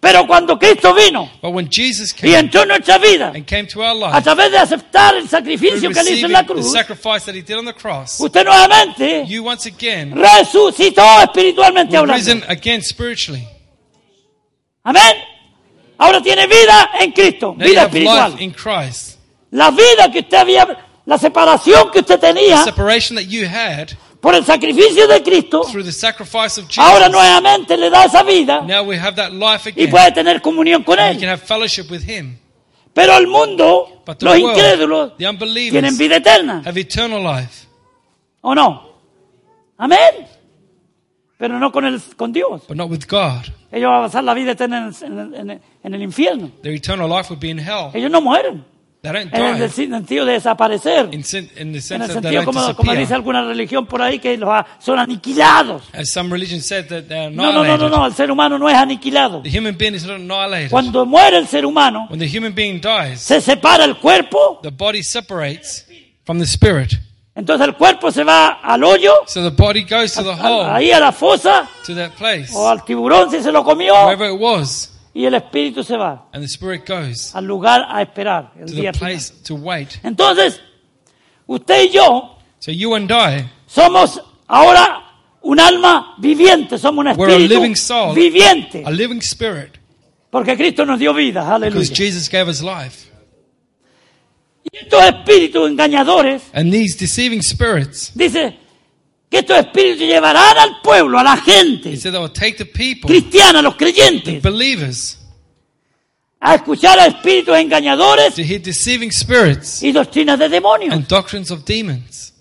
Pero 0.04 0.28
cuando 0.28 0.60
Cristo 0.60 0.94
vino 0.94 1.32
But 1.42 1.54
when 1.54 1.70
Jesus 1.72 2.14
y 2.22 2.34
entró 2.34 2.64
en 2.64 2.68
nuestra 2.68 2.98
vida, 2.98 3.32
our 3.34 3.86
a 3.86 3.94
life, 3.94 4.22
través 4.22 4.52
de 4.52 4.58
aceptar 4.58 5.16
el 5.16 5.30
sacrificio 5.30 5.90
que 5.90 6.00
él 6.02 6.08
hizo 6.10 6.26
en 6.26 6.34
la 6.34 6.42
the 6.42 6.48
cruz, 6.48 6.74
sacrifice 6.74 7.26
that 7.26 7.34
he 7.34 7.42
did 7.42 7.56
on 7.56 7.64
the 7.64 7.74
cross, 7.74 8.20
usted 8.20 8.44
nuevamente 8.44 9.26
you 9.26 9.48
once 9.48 9.66
again 9.66 10.14
resucitó 10.14 11.22
espiritualmente 11.22 11.96
hablando. 11.96 12.18
risen 12.18 12.44
again 12.50 12.82
spiritually. 12.82 13.48
Amén. 14.84 15.16
Ahora 15.98 16.22
tiene 16.22 16.48
vida 16.48 16.90
en 17.00 17.14
Cristo, 17.14 17.56
Now 17.58 17.66
vida 17.66 17.84
espiritual. 17.84 18.36
life. 18.42 19.18
La 19.52 19.72
vida 19.72 20.12
que 20.12 20.20
usted 20.20 20.36
había, 20.36 20.86
la 21.06 21.18
separación 21.18 21.90
que 21.92 22.00
usted 22.00 22.20
tenía 22.20 22.62
por 24.24 24.34
el 24.36 24.46
sacrificio 24.46 25.06
de 25.06 25.22
Cristo, 25.22 25.62
through 25.70 25.84
the 25.84 25.92
sacrifice 25.92 26.58
of 26.60 26.66
ahora 26.78 27.08
Jesus, 27.08 27.12
nuevamente 27.12 27.76
le 27.78 27.90
da 27.90 28.06
esa 28.06 28.24
vida 28.24 28.62
now 28.62 28.82
we 28.82 28.98
have 28.98 29.16
that 29.18 29.32
life 29.34 29.70
y 29.70 29.74
again. 29.84 29.92
puede 29.92 30.12
tener 30.14 30.42
comunión 30.42 30.82
con 30.84 30.98
And 30.98 31.10
we 31.16 31.20
can 31.20 31.30
Él. 31.30 31.34
have 31.36 31.42
fellowship 31.46 31.92
with 31.92 32.02
Him. 32.10 32.38
Pero 32.94 33.18
el 33.18 33.28
mundo, 33.28 34.02
But 34.06 34.20
the 34.20 34.26
los 34.26 34.40
world, 34.40 34.56
incrédulos, 34.58 35.10
the 35.12 35.18
tienen 35.18 35.36
unbelievers, 35.36 35.98
vida 35.98 36.16
eterna. 36.18 36.62
have 36.66 36.80
eternal 36.80 37.22
life. 37.22 37.68
¿O 38.42 38.56
no? 38.56 38.94
Amén. 39.78 40.28
Pero 41.38 41.60
no 41.60 41.72
con, 41.72 41.86
el, 41.86 42.00
con 42.16 42.32
Dios. 42.32 42.62
but 42.68 42.78
not 42.78 42.90
with 42.90 43.06
God. 43.10 43.44
Ellos 43.72 43.90
van 43.90 44.00
a 44.00 44.06
pasar 44.06 44.24
la 44.24 44.34
vida 44.34 44.52
eterna 44.52 44.78
en 45.02 45.20
el, 45.20 45.34
en 45.36 45.50
el- 45.50 45.62
en 45.84 45.94
el 45.96 46.02
infierno. 46.02 46.50
Their 46.62 46.76
eternal 46.76 47.10
life 47.10 47.30
would 47.30 47.42
be 47.42 47.50
in 47.50 47.60
hell. 47.60 47.90
Ellos 47.94 48.10
no 48.12 48.22
mueren. 48.22 48.64
En 49.06 49.62
el 49.62 49.70
sentido 49.70 50.26
de 50.26 50.34
desaparecer. 50.34 51.10
in, 51.12 51.24
sen- 51.26 51.50
in 51.58 51.74
the 51.74 51.80
En 51.80 51.82
sense 51.82 51.96
el 51.96 52.00
that 52.00 52.08
they 52.08 52.22
sentido 52.22 52.46
como, 52.46 52.74
como 52.74 52.94
dice 52.94 53.14
alguna 53.14 53.44
religión 53.44 53.86
por 53.86 54.02
ahí 54.02 54.18
que 54.18 54.38
los 54.38 54.50
ha- 54.50 54.66
son 54.80 54.98
aniquilados. 54.98 55.84
As 55.94 56.10
some 56.10 56.32
religion 56.32 56.62
said 56.62 56.86
that 56.88 57.04
they 57.10 57.18
are 57.20 57.30
No, 57.30 57.52
no, 57.52 57.66
no, 57.66 57.78
no, 57.78 57.90
no, 57.90 58.06
el 58.06 58.14
ser 58.14 58.32
humano 58.32 58.58
no 58.58 58.70
es 58.70 58.76
aniquilado. 58.76 59.42
The 59.42 59.50
human 59.60 59.76
being 59.78 59.94
is 59.96 60.06
not. 60.06 60.22
Cuando 60.70 61.06
muere 61.06 61.38
el 61.38 61.48
ser 61.48 61.66
humano, 61.66 62.08
When 62.10 62.18
the 62.20 62.30
human 62.38 62.56
being 62.56 62.80
dies, 62.80 63.20
se 63.20 63.42
separa 63.42 63.84
el 63.84 63.98
cuerpo, 63.98 64.60
the 64.64 64.70
body 64.72 65.04
separates 65.04 65.86
from 66.24 66.40
the 66.40 66.46
spirit. 66.46 66.94
entonces 67.36 67.68
el 67.68 67.74
cuerpo 67.76 68.10
se 68.10 68.24
va 68.24 68.62
al 68.64 68.86
hoyo, 68.86 69.12
So 69.28 69.44
the 69.44 69.50
body 69.50 69.84
goes 69.84 70.14
to 70.14 70.24
the 70.24 70.34
hole, 70.34 70.64
ahí 70.66 70.94
a 70.94 71.02
la 71.02 71.12
fosa, 71.12 71.68
to 71.86 71.94
that 71.96 72.12
place, 72.18 72.54
o 72.56 72.70
al 72.70 72.86
tiburón 72.86 73.30
si 73.30 73.42
se 73.42 73.52
lo 73.52 73.66
comió, 73.66 74.10
it 74.14 74.40
was, 74.40 74.93
y 75.14 75.26
el 75.26 75.34
espíritu 75.36 75.84
se 75.84 75.96
va 75.96 76.28
and 76.34 76.44
the 76.44 76.48
spirit 76.48 76.88
goes 76.88 77.34
al 77.36 77.46
lugar 77.46 77.86
a 77.88 78.02
esperar 78.02 78.52
el 78.60 78.66
to 78.68 78.74
día 78.74 78.92
the 78.92 78.98
final. 79.00 79.12
place 79.14 79.34
to 79.44 79.56
wait. 79.56 80.00
Entonces, 80.04 80.60
usted 81.48 81.84
y 81.86 81.90
yo 81.90 82.38
So 82.60 82.72
you 82.72 82.96
and 82.96 83.12
I, 83.12 83.46
somos 83.68 84.22
ahora 84.48 85.00
un 85.42 85.60
alma 85.60 86.16
viviente, 86.18 86.78
somos 86.78 87.06
un 87.06 87.12
We're 87.20 87.34
a 87.34 87.36
espíritu 87.38 87.54
living 87.60 87.76
soul. 87.76 88.16
viviente, 88.16 88.84
a 88.86 88.90
living 88.90 89.20
spirit, 89.22 89.78
porque 90.30 90.56
Cristo 90.56 90.86
nos 90.86 90.98
dio 90.98 91.14
vida, 91.14 91.42
because 91.42 91.56
aleluya. 91.56 91.94
Jesus 91.96 92.30
gave 92.30 92.50
us 92.50 92.62
life. 92.62 93.10
Y 94.64 94.78
estos 94.78 95.04
espíritus 95.04 95.70
engañadores, 95.70 96.44
And 96.54 96.72
these 96.72 96.98
deceiving 96.98 97.42
spirits, 97.44 98.12
dice 98.16 98.58
que 99.34 99.40
estos 99.40 99.58
espíritus 99.58 100.06
llevarán 100.06 100.56
al 100.60 100.80
pueblo, 100.84 101.18
a 101.18 101.24
la 101.24 101.38
gente 101.38 101.98
cristiana, 103.08 103.60
a 103.60 103.62
los 103.64 103.76
creyentes, 103.76 104.44
a 106.40 106.54
escuchar 106.54 107.00
a 107.00 107.08
espíritus 107.08 107.58
engañadores 107.58 108.38
y 108.38 109.92
doctrinas 109.92 110.38
de 110.38 110.50
demonios. 110.50 110.94
and 110.94 111.08
doctrines 111.08 111.50
of 111.50 111.66
demons. 111.66 112.36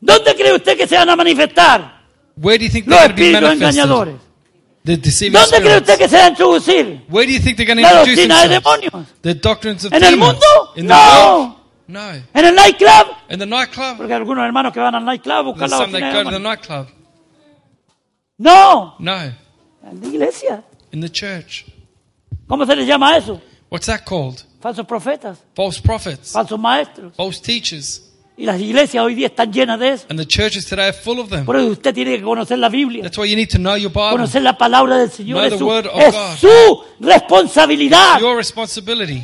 ¿Dónde 0.00 0.36
cree 0.36 0.52
usted 0.54 0.76
que 0.76 0.86
se 0.86 0.94
van 0.96 1.10
a 1.10 1.16
manifestar 1.16 2.06
Where 2.36 2.56
do 2.56 2.66
you 2.66 2.70
think 2.70 2.86
los 2.86 3.00
espíritus 3.00 3.52
engañadores? 3.54 4.14
¿Dónde 4.84 5.60
cree 5.60 5.78
usted 5.78 5.98
que 5.98 6.08
se 6.08 6.16
va 6.18 6.26
a 6.26 6.28
introducir? 6.28 7.04
La 7.10 7.94
doctrina 7.94 8.42
de 8.42 8.48
demonios. 8.48 8.92
The 9.22 9.34
doctrines 9.34 9.84
of 9.86 9.92
¿En 9.92 10.04
el 10.04 10.16
mundo? 10.16 10.46
No. 10.76 11.57
No. 11.88 12.10
¿En 12.12 12.44
el 12.44 12.54
nightclub? 12.54 13.16
In 13.30 13.38
the 13.38 13.46
nightclub? 13.46 13.96
Porque 13.96 14.12
hay 14.12 14.18
algunos 14.18 14.44
hermanos 14.44 14.72
que 14.74 14.78
van 14.80 14.94
al 14.94 15.04
nightclub 15.04 15.44
buscar 15.46 15.68
la 15.70 15.86
the 15.86 16.38
nightclub. 16.38 16.86
No, 18.36 18.94
No. 18.98 19.14
en 19.16 20.00
la 20.00 20.06
iglesia. 20.06 20.62
In 20.92 21.00
the 21.00 21.10
church. 21.10 21.64
¿Cómo 22.46 22.64
se 22.66 22.76
les 22.76 22.86
llama 22.86 23.16
eso? 23.16 23.40
What's 23.70 23.86
that 23.86 24.04
called? 24.04 24.42
Falsos 24.60 24.86
profetas, 24.86 25.38
False 25.54 25.80
prophets. 25.80 26.32
falsos 26.32 26.58
maestros. 26.58 27.14
False 27.16 27.40
teachers. 27.40 28.04
Y 28.36 28.44
las 28.44 28.60
iglesias 28.60 29.02
hoy 29.04 29.14
día 29.14 29.26
están 29.26 29.52
llenas 29.52 29.80
de 29.80 29.88
eso. 29.90 30.06
And 30.10 30.18
the 30.18 30.26
churches 30.26 30.64
today 30.66 30.88
are 30.88 30.92
full 30.92 31.18
of 31.18 31.28
them. 31.28 31.44
Por 31.44 31.56
eso 31.56 31.66
usted 31.68 31.92
tiene 31.94 32.16
que 32.16 32.22
conocer 32.22 32.58
la 32.58 32.68
Biblia, 32.68 33.02
That's 33.02 33.18
why 33.18 33.28
you 33.28 33.34
need 33.36 33.48
to 33.50 33.58
know 33.58 33.76
your 33.76 33.90
Bible. 33.90 34.10
conocer 34.12 34.42
la 34.42 34.56
palabra 34.56 34.98
del 34.98 35.10
Señor. 35.10 35.38
Know 35.38 35.44
Es 35.46 35.52
the 35.54 35.58
su, 35.58 35.66
word 35.66 35.86
of 35.86 36.00
es 36.00 36.14
God. 36.14 36.36
su 36.36 36.84
responsabilidad. 37.00 38.20
Your 38.20 38.36
responsibility. 38.36 39.22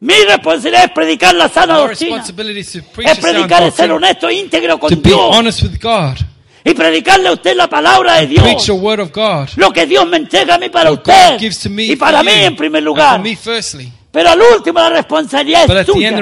Mi 0.00 0.14
responsabilidad 0.28 0.84
es 0.84 0.90
predicar 0.92 1.34
la 1.34 1.48
sana 1.48 1.80
Our 1.80 1.88
doctrina. 1.88 2.16
responsibility 2.16 2.60
is 2.60 2.72
to 2.72 2.82
preach 2.94 3.08
Es 3.10 3.18
predicar, 3.18 3.62
es 3.62 3.74
ser 3.74 3.90
honesto, 3.90 4.30
íntegro 4.30 4.78
con 4.78 4.90
To 4.90 4.96
be 4.96 5.08
Dios. 5.08 5.20
honest 5.34 5.62
with 5.62 5.78
God. 5.80 6.16
Y 6.64 6.74
predicarle 6.74 7.28
a 7.28 7.32
usted 7.32 7.54
la 7.56 7.68
palabra 7.68 8.14
de 8.16 8.26
Dios. 8.26 8.42
Preach 8.44 8.66
the 8.66 8.72
word 8.72 9.00
of 9.00 9.10
God. 9.12 9.48
Lo 9.56 9.72
que 9.72 9.86
Dios 9.86 10.06
me 10.06 10.16
entrega 10.18 10.56
a 10.56 10.58
mí 10.58 10.68
para 10.68 10.90
What 10.90 10.98
usted. 11.00 11.30
God 11.32 11.38
gives 11.40 11.60
to 11.60 11.70
me 11.70 11.84
Y 11.84 11.96
para 11.96 12.22
mí 12.22 12.30
you. 12.30 12.46
en 12.46 12.56
primer 12.56 12.82
lugar. 12.82 13.20
me 13.20 13.36
firstly. 13.36 13.90
Pero 14.10 14.30
al 14.30 14.40
último 14.40 14.80
la 14.80 14.90
responsabilidad 14.90 15.66
But 15.66 15.76
es 15.78 15.86
suya. 15.86 16.08
end 16.08 16.18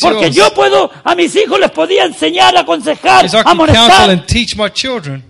Porque 0.00 0.24
yours. 0.26 0.34
yo 0.36 0.54
puedo, 0.54 0.90
a 1.04 1.14
mis 1.14 1.34
hijos 1.36 1.58
les 1.60 1.70
podía 1.72 2.04
enseñar, 2.04 2.56
aconsejar, 2.56 3.26
amonestar, 3.44 4.10
and 4.10 4.24
teach 4.26 4.56
my 4.56 4.70
children. 4.70 5.22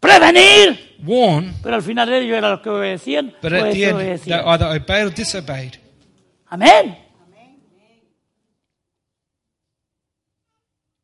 prevenir. 0.00 0.92
Warn. 1.04 1.54
Pero 1.62 1.76
al 1.76 1.82
final 1.82 2.12
ellos 2.12 2.36
eran 2.36 2.52
los 2.52 2.60
que 2.60 2.68
obedecían 2.70 3.34
But 3.42 3.52
o 3.52 3.56
at 3.56 3.62
the 3.72 3.84
end, 3.84 3.98
they 3.98 4.06
desobedecían. 4.10 4.40
either 4.46 4.66
obeyed 4.68 5.06
or 5.06 5.10
disobeyed. 5.14 5.72
Amén. 6.52 6.98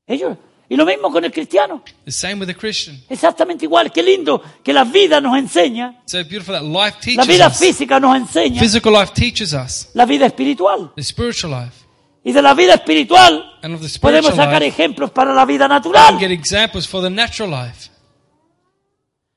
Ellos. 0.07 0.37
Y 0.69 0.76
lo 0.76 0.85
mismo 0.85 1.11
con 1.11 1.25
el 1.25 1.33
cristiano. 1.33 1.83
The 2.05 2.12
same 2.12 2.35
with 2.35 2.49
the 2.49 2.55
Christian. 2.55 3.02
Exactamente 3.09 3.64
igual. 3.64 3.90
Qué 3.90 4.02
lindo 4.02 4.43
que 4.62 4.75
la 4.75 4.85
vida 4.85 5.23
nos 5.23 5.38
enseña. 5.38 6.02
So 6.05 6.19
beautiful 6.25 6.55
that 6.55 6.62
life 6.62 6.97
La 6.97 7.00
teaches 7.00 7.26
vida 7.26 7.47
us. 7.49 7.59
física 7.59 7.99
nos 7.99 8.14
enseña. 8.14 8.61
Physical 8.61 8.93
life 8.93 9.12
teaches 9.14 9.55
us. 9.55 9.88
La 9.95 10.05
vida 10.05 10.26
espiritual. 10.26 10.93
The 10.95 11.02
spiritual 11.02 11.52
life. 11.64 11.87
Y 12.25 12.33
de 12.33 12.43
la 12.43 12.52
vida 12.52 12.75
espiritual 12.75 13.43
And 13.62 13.75
of 13.75 13.81
the 13.81 13.99
podemos 13.99 14.35
sacar 14.35 14.61
life, 14.61 14.67
ejemplos 14.67 15.11
para 15.11 15.33
la 15.33 15.47
vida 15.47 15.67
natural. 15.67 16.19
get 16.19 16.31
examples 16.31 16.87
for 16.87 17.02
the 17.02 17.09
natural 17.09 17.49
life. 17.50 17.88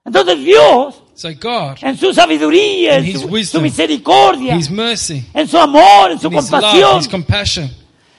Entonces 0.04 0.44
Dios, 0.44 1.04
So 1.14 1.30
God, 1.40 1.78
en 1.82 1.96
su 1.98 2.12
sabiduría, 2.14 2.98
en 2.98 3.20
su, 3.20 3.28
wisdom, 3.28 3.60
su 3.60 3.62
misericordia, 3.62 4.56
His 4.56 4.72
mercy, 4.72 5.24
en 5.34 5.48
su 5.48 5.58
amor, 5.58 6.12
en 6.12 6.20
su 6.20 6.32
love, 6.32 6.50
compasión, 6.50 7.06
compassion, 7.06 7.70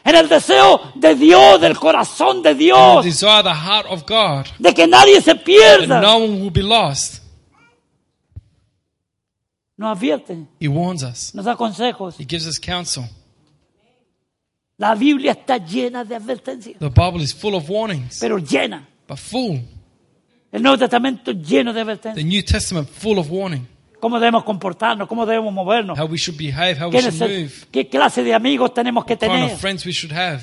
en 0.04 0.14
el 0.14 0.28
deseo 0.28 0.92
de 0.94 1.14
Dios, 1.16 1.60
del 1.60 1.76
corazón 1.76 2.42
de 2.42 2.54
Dios, 2.54 3.02
the 3.02 3.08
desire, 3.10 3.42
the 3.42 3.54
heart 3.54 3.86
of 3.90 4.04
God, 4.06 4.46
de 4.58 4.72
que 4.72 4.86
nadie 4.86 5.20
se 5.20 5.34
pierda, 5.34 6.00
no 6.00 6.16
one 6.18 6.40
will 6.42 6.52
be 6.52 6.62
lost. 6.62 7.20
nos 9.76 9.96
advierte, 9.96 10.46
He 10.60 10.68
warns 10.68 11.02
us. 11.02 11.34
nos 11.34 11.44
da 11.44 11.56
consejos. 11.56 12.14
He 12.20 12.24
gives 12.24 12.46
us 12.46 12.60
counsel. 12.60 13.04
La 14.78 14.94
Biblia 14.94 15.32
está 15.32 15.58
llena 15.58 16.04
de 16.04 16.14
advertencias, 16.14 16.78
The 16.78 16.88
Bible 16.88 17.22
is 17.22 17.34
full 17.34 17.54
of 17.54 17.68
warnings, 17.68 18.18
pero 18.20 18.38
llena. 18.38 18.86
but 19.08 19.18
full. 19.18 19.58
El 20.52 20.62
Nuevo 20.62 20.76
Testamento 20.78 21.32
lleno 21.32 21.73
de 21.73 21.76
The 21.78 21.80
advertencias. 21.90 22.26
New 22.26 22.42
Testament 22.44 22.88
full 22.88 23.18
of 23.18 23.28
warning. 23.30 23.66
Cómo 24.00 24.18
debemos 24.21 24.44
comportarnos, 24.44 25.09
cómo 25.09 25.25
debemos 25.25 25.52
movernos, 25.52 25.99
How 25.99 26.06
we 26.06 26.18
should 26.18 26.37
behave, 26.38 26.75
how 26.78 26.88
we 26.90 26.97
qué, 26.99 27.02
should 27.02 27.14
nece- 27.23 27.40
move, 27.42 27.52
qué 27.71 27.88
clase 27.88 28.23
de 28.23 28.35
amigos 28.35 28.75
tenemos 28.75 29.04
que 29.04 29.16
kind 29.16 29.32
tener. 29.32 29.52
of 29.52 29.61
friends 29.61 29.87
we 29.87 29.92
should 29.92 30.12
have. 30.12 30.42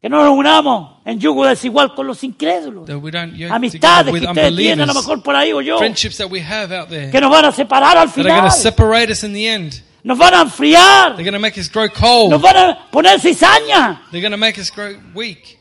Que 0.00 0.08
no 0.08 0.22
nos 0.24 0.38
unamos 0.38 0.98
en 1.04 1.18
yugo 1.18 1.44
desigual 1.44 1.92
con 1.94 2.06
los 2.06 2.22
incrédulos. 2.22 2.86
That 2.86 2.98
we 3.02 3.10
don't 3.10 3.34
yoke 3.34 3.52
Amistades 3.52 3.80
together 3.80 4.12
with 4.12 4.22
que 4.22 4.28
ustedes 4.28 4.56
tienen 4.56 4.80
a 4.82 4.86
lo 4.86 4.92
unbelievers. 4.92 5.06
mejor 5.08 5.22
por 5.24 5.34
ahí 5.34 5.52
o 5.52 5.60
yo, 5.60 5.78
Friendships 5.78 6.18
that 6.18 6.30
we 6.30 6.40
have 6.40 6.72
out 6.72 6.88
there 6.88 7.10
que 7.10 7.20
nos 7.20 7.30
van 7.30 7.46
a 7.46 7.52
separar 7.52 7.96
al 7.96 8.06
that 8.08 8.18
are 8.18 8.22
going 8.22 8.34
final. 8.36 8.50
to 8.50 8.56
separate 8.56 9.10
us 9.12 9.24
in 9.24 9.32
the 9.32 9.48
end. 9.48 9.82
Nos 10.04 10.16
van 10.16 10.34
a 10.34 10.42
enfriar. 10.42 11.16
They're 11.16 11.24
going 11.28 11.32
to 11.32 11.40
make 11.40 11.58
us 11.58 11.68
grow 11.68 11.88
cold. 11.88 12.30
Nos 12.30 12.40
van 12.40 12.56
a 12.56 12.90
poner 12.92 13.18
cizaña. 13.20 14.02
They're 14.12 14.20
going 14.20 14.30
to 14.30 14.36
make 14.38 14.60
us 14.60 14.70
grow 14.70 14.94
weak. 15.14 15.57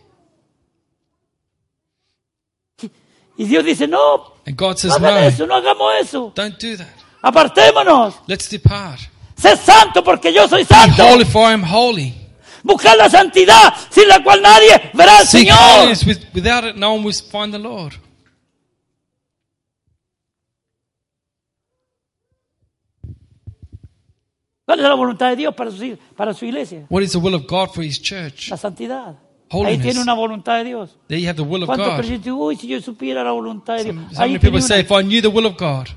Y 3.38 3.46
Dios 3.46 3.64
dice, 3.64 3.88
no, 3.88 4.34
And 4.46 4.56
God 4.58 4.72
no 4.72 4.78
says, 4.78 4.94
hagan 4.94 5.14
no, 5.14 5.20
eso, 5.28 5.46
no 5.48 5.56
hagamos 5.56 5.94
eso. 6.02 6.32
don't 6.36 6.58
do 6.60 6.76
that. 6.78 6.88
Apartémonos. 7.22 8.16
Let's 8.28 8.50
depart. 8.50 9.00
Sé 9.36 9.56
santo 9.56 10.04
porque 10.04 10.34
yo 10.34 10.48
soy 10.48 10.64
Be 10.64 10.66
santo. 10.66 11.04
holy, 11.04 11.24
for 11.26 11.48
I 11.50 11.54
am 11.54 11.64
holy. 11.64 12.14
Buscar 12.64 12.98
la 12.98 13.10
santidad 13.10 13.74
sin 13.92 14.08
la 14.08 14.22
cual 14.24 14.42
nadie 14.42 14.90
verá 14.94 15.20
al 15.20 15.28
Seek 15.28 15.48
Señor. 15.50 15.58
holiness. 15.80 16.06
With, 16.06 16.18
without 16.34 16.64
it, 16.66 16.76
no 16.76 16.94
one 16.94 17.04
will 17.04 17.14
find 17.14 17.54
the 17.54 17.60
Lord. 17.60 17.94
¿Cuál 24.66 24.80
es 24.80 24.86
la 24.86 24.96
voluntad 24.96 25.30
de 25.30 25.36
Dios 25.38 25.56
para 25.56 25.72
su, 25.72 25.98
para 26.16 26.34
su 26.34 26.46
iglesia? 26.46 26.86
What 26.90 27.02
is 27.04 27.14
the 27.14 27.20
will 27.20 27.36
of 27.36 27.48
God 27.48 27.70
for 27.74 27.84
His 27.84 28.02
church? 28.02 28.50
La 28.50 28.58
santidad. 28.58 29.16
Holiness. 29.50 29.78
Ahí 29.78 29.82
tiene 29.84 30.02
una 30.02 30.14
voluntad 30.14 30.58
de 30.58 30.64
Dios. 30.66 30.98
There 31.08 31.22
you 31.22 31.28
have 31.30 31.38
the 31.38 31.44
will 31.44 31.64
of 31.64 31.68
¿Cuántos 31.68 31.88
God. 31.88 31.98
creyentes? 32.00 32.34
Uy, 32.34 32.56
si 32.58 32.68
yo 32.68 32.82
supiera 32.82 33.24
la 33.24 33.32
voluntad 33.32 33.78
de 33.78 33.84
Dios. 33.86 33.96
Some, 33.96 34.14
so 34.16 34.22
Ahí 34.22 34.30
many 34.32 34.40
tiene 34.40 34.52
people 34.52 34.62
say, 34.62 34.80
una- 34.82 34.86
if 34.86 34.92
I 34.92 35.04
knew 35.08 35.22
the 35.22 35.28
will 35.30 35.46
of 35.46 35.58
God, 35.58 35.88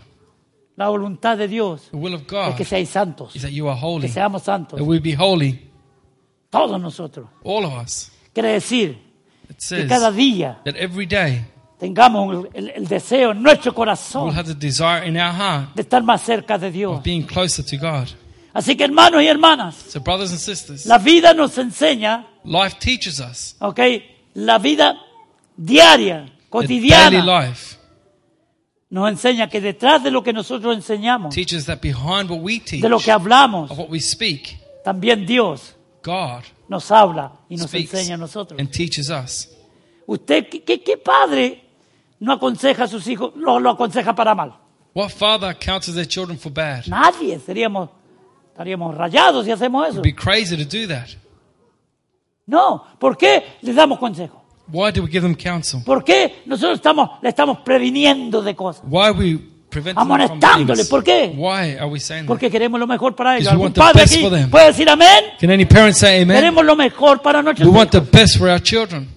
la 0.76 0.88
voluntad 0.88 1.36
de 1.36 1.48
Dios 1.48 1.88
the 1.90 1.96
will 1.96 2.14
of 2.14 2.22
es 2.22 2.26
God 2.28 2.56
que 2.56 2.64
seáis 2.64 2.88
santos, 2.88 3.34
is 3.36 3.42
that 3.42 3.50
you 3.50 3.68
are 3.68 3.78
que 3.78 3.86
holy, 3.86 4.08
seamos 4.08 4.42
santos, 4.42 4.78
that 4.78 4.86
we 4.86 4.98
be 5.00 5.14
holy, 5.14 5.68
todos 6.50 6.80
nosotros. 6.80 7.28
all 7.44 7.64
of 7.64 7.72
us. 7.84 8.10
Quiere 8.32 8.52
decir 8.52 8.90
It 9.48 9.56
que 9.56 9.60
says 9.60 9.88
cada 9.88 10.10
día 10.12 10.60
that 10.64 10.76
every 10.76 11.06
day 11.06 11.44
tengamos 11.78 12.46
el, 12.54 12.68
el- 12.68 12.70
el 12.76 12.86
deseo 12.88 13.32
en 13.32 13.42
nuestro 13.42 13.72
we'll 13.72 13.76
corazón 13.76 14.30
have 14.36 14.44
the 14.44 14.54
desire 14.54 15.06
in 15.08 15.16
our 15.16 15.32
heart 15.34 15.74
de 15.74 15.82
estar 15.82 16.02
más 16.02 16.22
cerca 16.22 16.56
de 16.58 16.70
Dios. 16.70 16.98
of 16.98 17.02
being 17.04 17.22
closer 17.26 17.64
to 17.64 17.76
God. 17.76 18.06
Así 18.52 18.76
que 18.76 18.84
hermanos 18.84 19.22
y 19.22 19.26
hermanas, 19.28 19.74
So, 19.88 20.00
brothers 20.00 20.30
and 20.30 20.40
sisters, 20.40 20.86
la 20.86 20.98
vida 20.98 21.34
nos 21.34 21.56
enseña, 21.58 22.26
life 22.44 22.76
teaches 22.78 23.20
us, 23.20 23.56
¿ok? 23.60 23.80
La 24.34 24.58
vida 24.58 24.96
diaria, 25.56 26.24
the 26.24 26.66
daily 26.66 26.80
cotidiana, 26.80 27.42
life 27.46 27.76
nos 28.90 29.08
enseña 29.08 29.48
que 29.48 29.60
detrás 29.60 30.02
de 30.02 30.10
lo 30.10 30.22
que 30.22 30.32
nosotros 30.32 30.74
enseñamos, 30.76 31.34
teaches 31.34 31.66
that 31.66 31.80
behind 31.80 32.30
what 32.30 32.40
we 32.40 32.58
teach, 32.60 32.82
de 32.82 32.88
lo 32.88 32.98
que 32.98 33.10
hablamos, 33.12 33.70
of 33.70 33.78
what 33.78 33.88
we 33.88 34.00
speak, 34.00 34.58
también 34.84 35.26
Dios 35.26 35.76
God 36.02 36.42
nos 36.68 36.90
habla 36.90 37.32
y 37.48 37.56
nos 37.56 37.72
enseña 37.74 38.14
a 38.14 38.18
nosotros. 38.18 38.58
and 38.58 38.70
teaches 38.70 39.10
us. 39.10 39.48
¿Usted 40.06 40.48
qué, 40.48 40.82
qué- 40.82 40.96
padre 40.96 41.62
no 42.18 42.32
aconseja 42.32 42.84
a 42.84 42.88
sus 42.88 43.06
hijos, 43.06 43.32
lo, 43.36 43.60
lo 43.60 43.70
aconseja 43.70 44.12
para 44.14 44.34
mal? 44.34 44.54
What 44.92 45.10
father 45.10 45.54
counsels 45.54 45.94
their 45.94 46.08
children 46.08 46.36
for 46.36 46.50
bad? 46.52 46.86
Nadie, 46.88 47.38
seríamos, 47.38 47.90
estaríamos 48.48 48.96
rayados 48.96 49.44
si 49.44 49.52
hacemos 49.52 49.86
eso. 49.88 50.00
It'd 50.00 50.02
be 50.02 50.12
crazy 50.12 50.56
to 50.56 50.64
do 50.64 50.88
that. 50.88 51.10
No, 52.50 52.84
¿por 52.98 53.16
qué 53.16 53.44
les 53.62 53.74
damos 53.76 53.98
consejo? 53.98 54.42
Why 54.72 54.90
do 54.92 55.02
we 55.02 55.08
give 55.10 55.22
them 55.22 55.34
counsel? 55.34 55.82
¿Por 55.84 56.02
qué 56.04 56.42
nosotros 56.46 56.76
estamos, 56.78 57.10
le 57.22 57.28
estamos 57.28 57.58
previniendo 57.60 58.42
de 58.42 58.54
cosas? 58.54 58.82
Why 58.88 59.04
are 59.06 59.12
we 59.12 59.38
preventing 59.68 59.94
them 59.94 60.06
from 60.08 60.12
Amonestándole, 60.20 60.76
things? 60.78 60.88
¿por 60.88 61.02
qué? 61.04 61.32
Why 61.36 61.76
are 61.76 61.86
we 61.86 62.00
saying 62.00 62.24
that? 62.24 62.28
Porque 62.28 62.50
queremos 62.50 62.78
lo 62.80 62.86
mejor 62.86 63.14
para 63.14 63.36
ellos. 63.36 63.44
Because 63.52 63.56
we 63.56 63.64
¿Algún 63.64 63.64
want 63.66 63.74
the 63.74 63.80
padre 63.80 64.00
best 64.02 64.14
aquí 64.14 64.22
for 64.22 64.30
them. 64.32 64.50
puede 64.50 64.66
decir 64.66 64.88
amén? 64.90 65.24
Can 65.40 65.50
any 65.50 65.64
parent 65.64 65.94
say 65.96 66.22
amen? 66.22 66.36
Queremos 66.36 66.64
lo 66.64 66.76
mejor 66.76 67.22
para 67.22 67.42
nuestros 67.42 67.68
We 67.68 67.74
want 67.76 67.94
hijos. 67.94 68.10
the 68.10 68.16
best 68.18 68.36
for 68.38 68.48
our 68.50 68.60
children. 68.62 69.08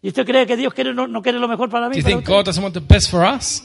¿Y 0.00 0.08
usted 0.08 0.24
cree 0.24 0.46
que 0.46 0.56
Dios 0.56 0.72
quiere, 0.72 0.94
no, 0.94 1.06
no 1.06 1.20
quiere 1.22 1.38
lo 1.38 1.48
mejor 1.48 1.68
para 1.68 1.86
Do 1.86 1.90
mí? 1.90 1.96
you 1.96 2.02
para 2.02 2.10
think 2.14 2.20
usted? 2.24 2.32
God 2.34 2.44
doesn't 2.46 2.62
want 2.62 2.74
the 2.74 2.80
best 2.80 3.10
for 3.10 3.24
us? 3.24 3.62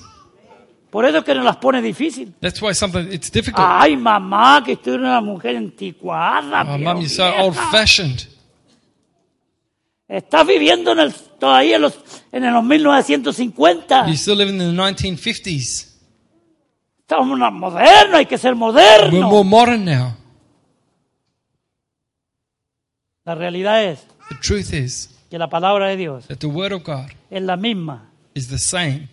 Por 0.89 1.05
eso 1.05 1.17
es 1.19 1.23
que 1.23 1.33
nos 1.33 1.43
las 1.43 1.57
pone 1.57 1.81
difícil. 1.81 2.33
That's 2.39 2.61
why 2.61 2.73
something 2.73 3.11
it's 3.11 3.31
difficult. 3.31 3.65
Ay, 3.67 3.97
mamá, 3.97 4.61
que 4.63 4.73
estoy 4.73 4.93
una 4.93 5.19
mujer 5.21 5.57
anticuada. 5.57 6.61
Oh, 6.61 6.77
mom, 6.77 6.97
you're 6.99 7.09
so 7.09 7.23
vieja. 7.25 7.43
old 7.43 7.55
fashioned. 7.71 8.27
Estás 10.07 10.45
viviendo 10.45 10.91
en 10.91 10.99
el, 10.99 11.13
todavía 11.13 11.77
en 11.77 11.81
los, 11.83 11.99
en 12.31 12.53
los 12.53 12.63
1950. 12.63 14.05
You're 14.05 14.17
still 14.17 14.37
living 14.37 14.59
in 14.61 14.75
the 14.75 14.81
1950s. 14.81 15.89
Estamos 16.99 17.37
modernos, 17.53 18.15
hay 18.15 18.25
que 18.25 18.37
ser 18.37 18.53
We're 18.53 18.59
more 18.59 18.73
modernos. 18.73 19.45
modern 19.45 19.85
now. 19.85 20.17
La 23.25 23.35
realidad 23.35 23.83
es 23.83 24.05
The 24.29 24.35
truth 24.41 24.73
is 24.73 25.09
que 25.29 25.37
la 25.37 25.49
palabra 25.49 25.87
de 25.87 25.97
Dios 25.97 26.27
that 26.27 26.37
the 26.37 26.47
word 26.47 26.73
of 26.73 26.83
God 26.83 27.09
es 27.29 27.41
la 27.41 27.55
misma 27.55 28.09
is 28.33 28.49
the 28.49 28.57
same 28.57 29.07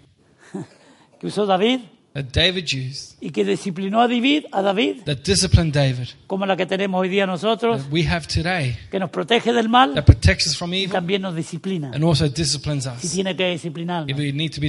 que 1.20 1.26
usó 1.28 1.46
David 1.46 1.80
David 2.12 2.64
used, 2.64 3.16
y 3.20 3.30
que 3.30 3.44
disciplinó 3.44 4.00
a 4.00 4.08
David, 4.08 4.46
a 4.50 4.62
David 4.62 5.02
that 5.04 5.18
disciplined 5.24 5.72
David, 5.72 6.08
como 6.26 6.44
la 6.44 6.56
que 6.56 6.66
tenemos 6.66 7.00
hoy 7.00 7.08
día 7.08 7.24
nosotros, 7.24 7.84
that 7.84 7.92
we 7.92 8.04
have 8.04 8.26
today, 8.26 8.76
que 8.90 8.98
nos 8.98 9.10
protege 9.10 9.52
del 9.52 9.68
mal 9.68 9.94
that 9.94 10.04
protects 10.04 10.48
us 10.48 10.56
from 10.56 10.72
y 10.72 10.78
evil 10.78 10.90
también 10.92 11.22
nos 11.22 11.36
disciplina. 11.36 11.92
and 11.94 12.02
also 12.02 12.28
disciplines 12.28 12.88
Si 12.98 13.06
us 13.06 13.12
tiene 13.12 13.36
que 13.36 13.52
if 13.54 13.62
disciplinarnos. 13.62 14.18
we 14.18 14.32
need 14.32 14.50
to 14.52 14.60
be 14.60 14.66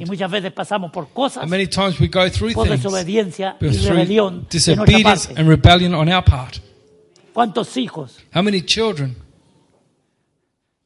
Y 0.00 0.04
muchas 0.04 0.30
veces 0.30 0.52
pasamos 0.52 0.90
por 0.90 1.10
cosas, 1.10 1.42
And 1.44 1.50
many 1.50 1.68
times 1.68 2.00
we 2.00 2.08
go 2.08 2.28
through 2.28 2.54
por 2.54 2.66
things 2.66 2.82
desobediencia 2.82 3.56
y 3.60 3.66
rebelión 3.68 4.46
de 4.50 4.58
nuestra 4.58 4.74
disobedience 4.74 5.26
parte. 5.28 5.40
and 5.40 5.48
rebellion 5.48 5.94
on 5.94 6.08
our 6.12 6.24
part. 6.24 6.56
¿Cuántos 7.32 7.76
hijos 7.76 8.18
How 8.34 8.42
many 8.42 8.62
children 8.62 9.14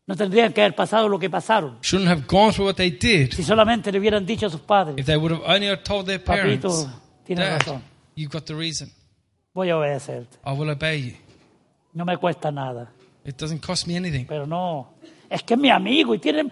no 0.06 0.14
tendrían 0.16 0.52
que 0.52 0.60
haber 0.60 0.74
pasado 0.74 1.08
lo 1.08 1.18
que 1.18 1.30
pasaron 1.30 1.78
shouldn't 1.82 2.10
have 2.10 2.22
gone 2.26 2.52
through 2.52 2.66
what 2.68 2.74
they 2.76 2.90
did 2.90 3.32
si 3.32 3.42
solamente 3.42 3.90
le 3.90 3.98
hubieran 3.98 4.24
dicho 4.26 4.46
a 4.46 4.50
sus 4.50 4.60
padres, 4.60 4.96
if 4.98 5.06
they 5.06 5.16
would 5.16 5.32
have 5.32 5.42
only 5.46 5.74
told 5.82 6.06
their 6.06 6.18
Papito, 6.22 6.68
parents, 6.68 6.86
tienes 7.24 7.44
Dad, 7.48 7.58
razón, 7.60 7.82
you've 8.14 8.30
got 8.32 8.44
the 8.44 8.54
reason. 8.54 8.90
voy 9.54 9.70
a 9.70 9.76
obedecerte. 9.78 10.36
I 10.44 10.52
will 10.52 10.70
obey 10.70 11.00
you. 11.00 11.12
No 11.94 12.04
me 12.04 12.16
cuesta 12.16 12.50
nada, 12.50 12.90
It 13.24 13.36
doesn't 13.38 13.60
cost 13.64 13.86
me 13.86 13.96
anything. 13.96 14.26
pero 14.26 14.46
no. 14.46 14.90
Es 15.30 15.42
que 15.42 15.54
es 15.54 15.60
mi 15.60 15.70
amigo 15.70 16.14
y 16.14 16.18
tiene, 16.18 16.44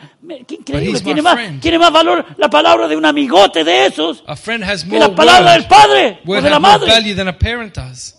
qué 0.46 0.54
increíble, 0.54 1.00
tiene 1.02 1.20
más, 1.20 1.34
friend. 1.34 1.60
tiene 1.60 1.78
más 1.78 1.92
valor 1.92 2.24
la 2.38 2.48
palabra 2.48 2.88
de 2.88 2.96
un 2.96 3.04
amigote 3.04 3.62
de 3.64 3.86
esos 3.86 4.24
A 4.26 4.34
friend 4.34 4.64
has 4.64 4.82
que 4.82 4.90
more 4.90 5.08
la 5.08 5.14
palabra 5.14 5.52
del 5.52 5.60
word, 5.62 5.68
padre 5.68 6.18
o 6.26 6.34
de 6.34 6.40
la 6.50 6.56
has 6.56 6.62
more 6.62 6.72
madre. 6.78 6.86
value 6.90 7.14
than 7.14 7.28
a 7.28 7.38
parent 7.38 7.74
does. 7.76 8.14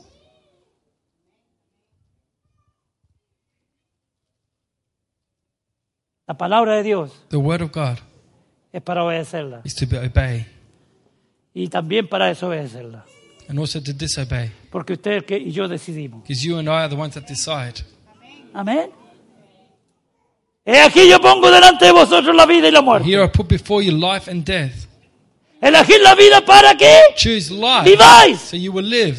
La 6.28 6.36
palabra 6.38 6.76
de 6.78 6.84
Dios 6.84 7.12
The 7.30 7.38
word 7.38 7.62
of 7.62 7.72
God 7.72 7.98
es 8.72 8.82
para 8.82 9.04
obedecerla 9.04 9.62
is 9.64 9.76
to 9.76 9.86
be- 9.86 9.98
obey 10.00 10.46
y 11.54 11.68
también 11.68 12.08
para 12.08 12.28
desobedecerla. 12.28 13.06
and 13.50 13.60
also 13.60 13.82
to 13.82 13.92
disobey. 13.94 14.50
Porque 14.72 14.94
usted 14.94 15.26
que- 15.26 15.38
y 15.38 15.52
yo 15.52 15.68
decidimos. 15.68 16.24
Because 16.24 16.42
you 16.44 16.58
and 16.58 16.68
I 16.68 16.72
are 16.72 16.90
the 16.90 16.96
ones 16.96 17.14
that 17.14 17.24
decide. 17.28 17.84
Amén. 18.54 18.90
He 20.66 20.80
aquí 20.80 21.08
yo 21.10 21.20
pongo 21.20 21.52
delante 21.52 21.86
de 21.86 21.92
vosotros 21.92 22.34
la 22.36 22.46
vida 22.46 22.70
y 22.70 22.72
la 22.72 22.82
muerte. 22.82 23.08
Here 23.08 23.24
I 23.24 23.28
put 23.28 23.48
before 23.50 23.84
you 23.86 23.92
life 23.92 24.32
and 24.32 24.46
death. 24.46 24.88
Elegir 25.62 26.00
la 26.02 26.16
vida 26.16 26.42
para 26.46 26.76
que 26.76 26.90
Choose 27.18 27.52
life 27.54 27.84
viváis. 27.84 28.40
so 28.40 28.56
you 28.56 28.72
will 28.72 28.88
live. 28.88 29.18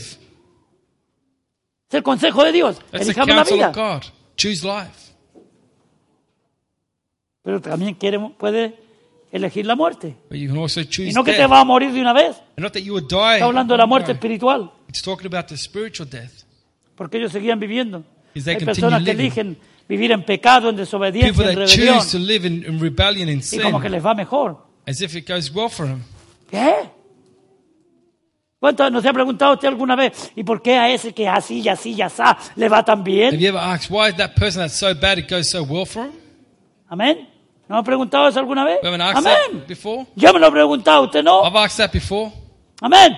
Es 1.88 1.94
el 1.94 2.02
consejo 2.02 2.42
de 2.44 2.52
Dios. 2.52 2.78
That's 2.90 3.06
the 3.06 3.12
Elijamos 3.12 3.28
la 3.28 3.34
counsel 3.36 3.56
vida. 3.58 3.68
of 3.68 3.76
God. 3.76 4.02
Choose 4.36 4.64
life. 4.66 5.03
Pero 7.44 7.60
también 7.60 7.94
quiere, 7.94 8.18
puede 8.38 8.74
elegir 9.30 9.66
la 9.66 9.76
muerte. 9.76 10.16
Y 10.30 10.46
no 10.46 10.66
que 10.66 11.32
te 11.32 11.38
death. 11.38 11.50
va 11.52 11.60
a 11.60 11.64
morir 11.64 11.92
de 11.92 12.00
una 12.00 12.12
vez. 12.14 12.36
Está 12.56 13.44
hablando 13.44 13.74
de 13.74 13.78
la 13.78 13.86
muerte 13.86 14.12
espiritual. 14.12 14.72
Death. 16.10 16.32
Porque 16.96 17.18
ellos 17.18 17.32
seguían 17.32 17.60
viviendo. 17.60 18.02
Hay 18.34 18.56
personas 18.64 19.04
que 19.04 19.10
eligen 19.10 19.58
vivir 19.88 20.10
en 20.12 20.24
pecado, 20.24 20.70
en 20.70 20.76
desobediencia, 20.76 21.50
en 21.50 21.56
rebelión. 21.56 21.98
in, 22.44 22.64
in 22.66 22.80
rebellion 22.80 23.28
Y 23.28 23.58
como 23.58 23.80
que 23.80 23.90
les 23.90 24.04
va 24.04 24.14
mejor. 24.14 24.64
as 24.86 25.00
if 25.00 25.14
it 25.14 25.28
goes 25.28 25.50
well 25.54 25.68
for 25.68 25.86
them. 25.86 26.02
¿Qué? 26.50 26.74
¿Cuánto 28.58 28.88
nos 28.88 29.04
ha 29.04 29.12
preguntado 29.12 29.54
usted 29.54 29.68
alguna 29.68 29.94
vez? 29.94 30.32
¿Y 30.34 30.42
por 30.42 30.62
qué 30.62 30.76
a 30.76 30.88
ese 30.90 31.12
que 31.12 31.28
así 31.28 31.60
y 31.60 31.68
así 31.68 31.90
y 31.92 32.00
así 32.00 32.22
le 32.56 32.68
va 32.68 32.82
tan 32.82 33.00
Have 33.00 33.10
bien? 33.10 33.38
you 33.38 33.48
ever 33.48 33.60
asked 33.60 33.90
why 33.90 34.08
is 34.08 34.16
that 34.16 34.34
person 34.36 34.62
that's 34.62 34.74
so 34.74 34.94
bad 34.94 35.18
it 35.18 35.30
goes 35.30 35.48
so 35.50 35.62
well 35.62 35.84
for 35.84 36.06
him? 36.06 36.12
Amén. 36.88 37.28
¿No 37.68 37.78
ha 37.78 37.82
preguntado 37.82 38.28
eso 38.28 38.38
alguna 38.40 38.64
vez? 38.64 38.78
Amén. 38.84 39.64
Yo 40.16 40.32
me 40.32 40.38
lo 40.38 40.48
he 40.48 40.50
preguntado, 40.50 41.04
usted 41.04 41.22
no. 41.22 41.42
Amén. 42.80 43.16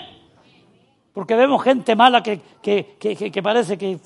Porque 1.13 1.35
vemos 1.35 1.63
gente 1.65 1.97
mala 1.97 2.23
que, 2.23 2.41
que, 2.63 2.97
que, 3.01 3.31
que- 3.31 3.43
parece 3.43 3.77
que 3.79 3.99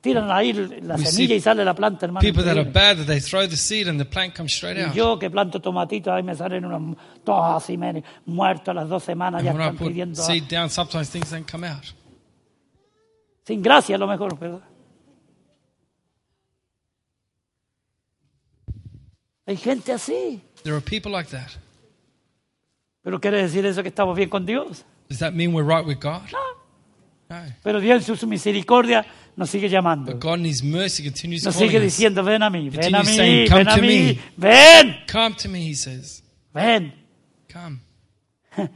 tiran 0.00 0.30
ahí 0.30 0.52
la 0.52 0.94
We 0.96 1.06
semilla 1.06 1.34
y 1.34 1.40
sale 1.40 1.64
la 1.64 1.74
planta, 1.74 2.06
hermano. 2.06 2.20
People 2.20 2.44
that 2.44 2.52
are 2.56 2.64
bad, 2.70 2.98
that 2.98 3.06
they 3.06 3.20
throw 3.20 3.48
the 3.48 3.56
seed 3.56 3.88
and 3.88 3.98
the 3.98 4.04
plant 4.04 4.34
comes 4.36 4.52
straight 4.52 4.76
Y 4.78 4.82
out. 4.84 4.92
yo 4.94 5.18
que 5.18 5.28
planto 5.30 5.58
tomatitos, 5.60 6.12
ahí 6.12 6.22
me 6.22 6.34
salen 6.36 6.64
unos 6.64 6.96
todos 7.24 7.62
así, 7.62 7.76
men, 7.76 8.04
muertos 8.26 8.68
a 8.68 8.74
las 8.74 8.88
dos 8.88 9.02
semanas, 9.02 9.42
ya 9.42 9.50
And 9.50 9.60
I 9.60 9.64
están 9.64 9.78
pidiendo. 9.88 10.22
seed 10.22 10.44
down, 10.48 10.68
sometimes 10.70 11.10
things 11.10 11.30
don't 11.30 11.50
come 11.50 11.66
out. 11.66 11.84
Sin 13.44 13.62
gracia 13.62 13.96
a 13.96 13.98
lo 13.98 14.06
mejor, 14.06 14.38
¿verdad? 14.38 14.60
Hay 19.48 19.56
gente 19.56 19.92
así. 19.92 20.42
There 20.62 20.76
are 20.76 20.84
people 20.84 21.10
like 21.10 21.30
that. 21.30 21.48
Pero 23.02 23.18
quiere 23.18 23.40
decir 23.42 23.64
eso 23.64 23.82
que 23.82 23.88
estamos 23.88 24.14
bien 24.14 24.28
con 24.28 24.44
Dios. 24.44 24.84
Does 25.08 25.20
that 25.20 25.32
mean 25.32 25.54
we're 25.54 25.66
right 25.66 25.86
with 25.86 25.98
God? 26.00 26.20
No. 26.30 27.46
Pero 27.62 27.80
Dios 27.80 28.06
en 28.08 28.16
su 28.16 28.26
misericordia 28.26 29.06
nos 29.36 29.48
sigue 29.48 29.70
llamando. 29.70 30.12
But 30.12 30.20
God 30.22 30.38
in 30.40 30.46
His 30.46 30.62
mercy 30.62 31.02
continues 31.02 31.44
Nos 31.44 31.54
sigue 31.56 31.80
diciendo, 31.80 32.22
ven 32.22 32.42
a 32.42 32.50
mí, 32.50 32.68
ven 32.68 32.94
a 32.94 33.02
mí, 33.02 33.06
saying, 33.16 33.48
"Come 33.48 33.64
ven 33.64 33.68
a 33.68 33.74
to 33.76 33.80
mí, 33.82 33.86
me." 33.86 34.20
ven, 34.36 34.96
Come 35.10 35.34
to 35.36 35.48
me, 35.48 35.60
He 35.70 35.74
says. 35.74 36.22
ven, 36.52 36.92
Come. 37.50 37.80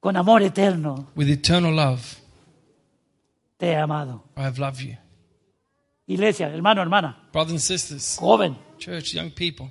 con 0.00 0.16
amor 0.16 0.42
eterno 0.42 1.08
With 1.14 1.28
eternal 1.30 1.74
love, 1.74 2.02
te 3.58 3.66
he 3.66 3.76
amado. 3.76 4.22
I 4.36 4.42
have 4.42 4.58
loved 4.58 4.80
you. 4.82 4.96
Iglesia, 6.06 6.48
hermano, 6.50 6.82
hermana, 6.82 7.16
Brothers 7.32 7.52
and 7.52 7.60
sisters, 7.62 8.16
joven, 8.18 8.56
church, 8.78 9.12
young 9.14 9.30
people, 9.30 9.70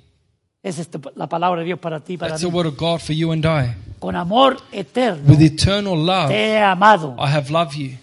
esa 0.62 0.82
es 0.82 0.88
la 1.16 1.28
palabra 1.28 1.60
de 1.60 1.66
Dios 1.66 1.78
para 1.78 2.00
ti, 2.00 2.16
para 2.16 2.32
that's 2.32 2.42
mí. 2.42 2.50
the 2.50 2.56
word 2.56 2.66
of 2.66 2.76
God 2.76 3.00
for 3.00 3.12
you 3.14 3.32
and 3.32 3.44
I. 3.44 3.74
Con 4.00 4.16
amor 4.16 4.56
eterno 4.72 5.30
With 5.30 5.40
eternal 5.40 5.96
love, 5.96 6.28
te 6.28 6.34
he 6.52 6.58
amado. 6.58 7.14
I 7.18 7.28
have 7.28 7.50
loved 7.50 7.74
you. 7.76 7.96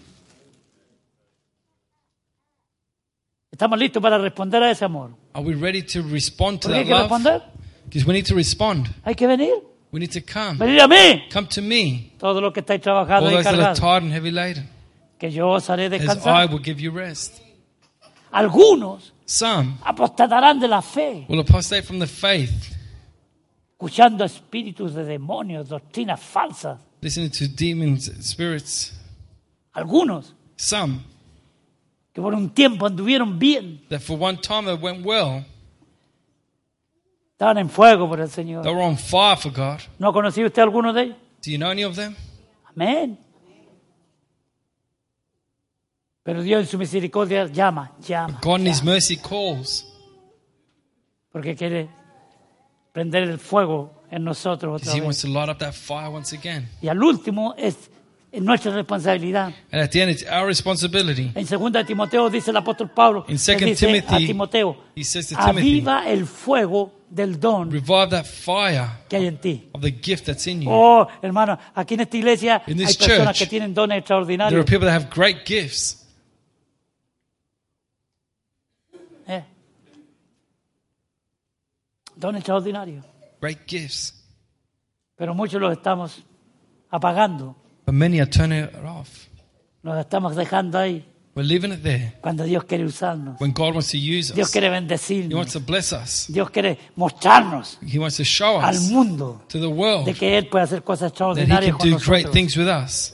Estamos 3.52 3.78
listos 3.78 4.02
para 4.02 4.18
responder 4.18 4.64
a 4.64 4.72
ese 4.72 4.86
amor. 4.86 5.12
Are 5.34 5.44
we 5.46 5.54
ready 5.54 5.82
to 5.84 6.02
respond 6.04 6.60
to 6.62 6.68
¿Por 6.70 6.72
qué 6.72 6.80
hay 6.80 6.84
that 6.86 6.88
que 6.88 6.94
love? 6.94 7.02
responder? 7.12 7.42
Because 7.86 8.08
we 8.08 8.14
need 8.14 8.26
to 8.28 8.36
respond. 8.36 8.88
Hay 9.04 9.16
que 9.16 9.28
venir. 9.28 9.54
We 9.92 10.00
need 10.00 10.12
to 10.12 10.22
come. 10.22 10.58
Venir 10.58 10.82
a 10.82 10.88
mí. 10.88 11.24
Come 11.34 11.48
to 11.48 11.62
me, 11.62 12.14
Todos 12.18 12.42
los 12.42 12.54
que 12.54 12.62
estáis 12.62 12.80
all 12.80 12.84
trabajando 13.06 13.30
y 13.30 13.34
those 13.34 13.44
that 13.44 13.54
are 13.54 13.58
cargados. 13.76 13.80
tired 13.80 14.04
and 14.04 14.14
heavy 14.14 14.32
laden, 14.32 14.70
Que 15.20 15.30
yo 15.32 15.50
os 15.50 15.70
haré 15.70 15.88
as 15.88 15.94
I 15.94 15.98
descansar. 15.98 16.50
will 16.50 16.62
give 16.64 16.80
you 16.82 16.92
rest. 16.92 17.42
Algunos 18.32 19.14
Some 19.32 19.78
apostatarán 19.86 20.60
de 20.60 20.68
la 20.68 20.82
fe, 20.82 21.26
will 21.30 21.40
apostate 21.40 21.84
from 21.84 22.00
the 22.00 22.08
faith, 22.08 22.76
escuchando 23.72 24.26
espíritus 24.26 24.94
de 24.94 25.06
demonios, 25.06 25.70
doctrinas 25.70 26.20
falsas. 26.20 26.80
listening 27.02 27.30
to 27.32 27.48
demons, 27.48 28.12
spirits. 28.22 28.92
Algunos 29.74 30.34
Some 30.58 31.00
que 32.14 32.22
por 32.22 32.34
un 32.34 32.50
tiempo 32.50 32.86
anduvieron 32.86 33.40
bien, 33.40 33.82
that 33.88 34.02
for 34.02 34.18
one 34.20 34.38
time 34.38 34.68
it 34.68 34.82
went 34.82 35.06
well, 35.06 35.46
estaban 37.32 37.58
en 37.58 37.70
fuego 37.70 38.10
por 38.10 38.20
el 38.20 38.28
they 38.28 38.44
Señor. 38.44 38.66
were 38.66 38.82
on 38.84 38.98
fire 38.98 39.38
for 39.38 39.50
God. 39.52 39.80
¿No 39.98 40.10
ha 40.10 40.14
conocido 40.14 40.48
usted 40.48 40.62
alguno 40.62 40.92
de 40.92 41.04
ellos? 41.04 41.18
Do 41.42 41.52
you 41.52 41.58
know 41.58 41.72
any 41.72 41.84
of 41.86 41.96
them? 41.96 42.16
Amén. 42.76 43.18
Pero 46.24 46.44
Dios 46.44 46.62
en 46.62 46.68
su 46.68 46.78
misericordia 46.78 47.48
llama, 47.48 47.92
llama, 48.08 48.40
God 48.44 48.60
in 48.60 48.68
His 48.68 48.80
llama, 48.80 48.92
mercy 48.94 49.18
calls 49.18 49.88
porque 51.32 51.56
quiere 51.56 51.90
prender 52.92 53.24
el 53.24 53.40
fuego 53.40 54.04
en 54.12 54.24
nosotros 54.24 54.82
otra 54.82 54.92
He 54.94 54.96
vez. 55.00 55.04
wants 55.06 55.22
to 55.22 55.28
light 55.30 55.50
up 55.50 55.58
that 55.60 55.74
fire 55.74 56.10
once 56.10 56.36
again. 56.36 56.68
Y 56.82 56.90
al 56.90 57.02
último 57.02 57.56
es, 57.58 57.90
es 58.32 58.42
nuestra 58.42 58.72
responsabilidad. 58.74 59.54
And 59.72 59.82
at 59.82 59.90
the 59.92 60.02
end, 60.02 60.12
it's 60.12 60.26
our 60.30 60.46
responsibility. 60.46 61.32
En 61.34 61.46
2 61.48 61.72
de 61.72 61.84
Timoteo 61.86 62.30
dice 62.30 62.52
el 62.52 62.58
apóstol 62.58 62.92
Pablo, 62.94 63.26
In 63.30 63.36
le 63.36 63.56
2 63.56 63.66
dice 63.66 63.86
Timothy, 63.88 64.24
a 64.24 64.28
Timoteo, 64.28 64.78
he 64.96 65.04
says 65.04 65.28
to 65.30 65.36
Timothy, 65.38 65.80
aviva 65.80 66.08
el 66.08 66.26
fuego 66.28 66.92
del 67.10 67.40
don 67.40 67.72
Revive 67.72 68.10
that 68.10 68.26
fire 68.26 68.88
que 69.10 69.18
hay 69.18 69.28
en 69.28 69.38
ti. 69.38 69.70
of 69.74 69.82
the 69.82 69.92
gift 69.92 70.26
that's 70.26 70.46
in 70.48 70.62
you. 70.62 70.70
Oh, 70.70 71.08
hermano, 71.22 71.58
aquí 71.74 71.94
en 71.96 72.02
esta 72.02 72.18
iglesia 72.18 72.62
In 72.68 72.78
hay 72.78 72.86
this 72.86 72.98
personas 72.98 73.38
church, 73.38 73.40
que 73.40 73.48
tienen 73.48 73.74
dones 73.74 74.04
There 74.06 74.16
are 74.16 74.24
extraordinarios. 74.26 74.66
people 74.66 74.86
that 74.88 74.94
have 75.02 75.10
great 75.10 75.46
gifts. 75.46 75.98
Eh. 79.28 79.44
Dones 82.16 82.40
extraordinarios. 82.42 83.06
Great 83.42 83.60
gifts. 83.68 84.14
Pero 85.16 85.34
muchos 85.34 85.62
los 85.62 85.72
estamos 85.72 86.24
apagando, 86.90 87.56
But 87.86 87.94
many 87.96 88.20
are 88.20 88.30
turning 88.30 88.64
it 88.66 88.76
off. 88.86 89.28
los 89.84 89.98
estamos 89.98 90.36
dejando 90.36 90.78
ahí 90.78 91.06
We're 91.34 91.48
leaving 91.48 91.72
it 91.72 91.82
there 91.82 92.18
cuando 92.22 92.44
Dios 92.44 92.66
quiere 92.66 92.84
usarnos. 92.86 93.40
when 93.40 93.52
God 93.54 93.74
wants 93.76 93.90
to 93.92 93.98
use 93.98 94.34
Dios 94.34 94.48
us. 94.48 94.52
quiere 94.52 94.68
He 94.68 94.70
wants 94.72 94.88
bendecirnos. 94.90 95.54
to 95.54 95.60
bless 95.62 95.94
us. 95.94 96.28
Dios 96.28 96.50
quiere 96.50 96.78
mostrarnos 96.96 97.80
He 97.82 97.98
wants 97.98 98.18
to 98.18 98.26
show 98.26 98.60
al 98.62 98.76
us 98.76 98.90
mundo 98.92 99.42
to 99.48 99.60
the 99.60 99.68
world 99.68 100.06
de 100.06 100.14
que 100.14 100.38
Él 100.38 100.48
puede 100.50 100.66
hacer 100.66 100.84
cosas 100.84 101.00
that 101.00 101.08
He 101.08 101.42
extraordinarias 101.54 101.72
can 101.78 101.80
con 101.80 101.90
do 101.92 101.98
great 102.06 102.26
nosotros. 102.26 102.34
things 102.34 102.58
with 102.58 102.68
us. 102.68 103.14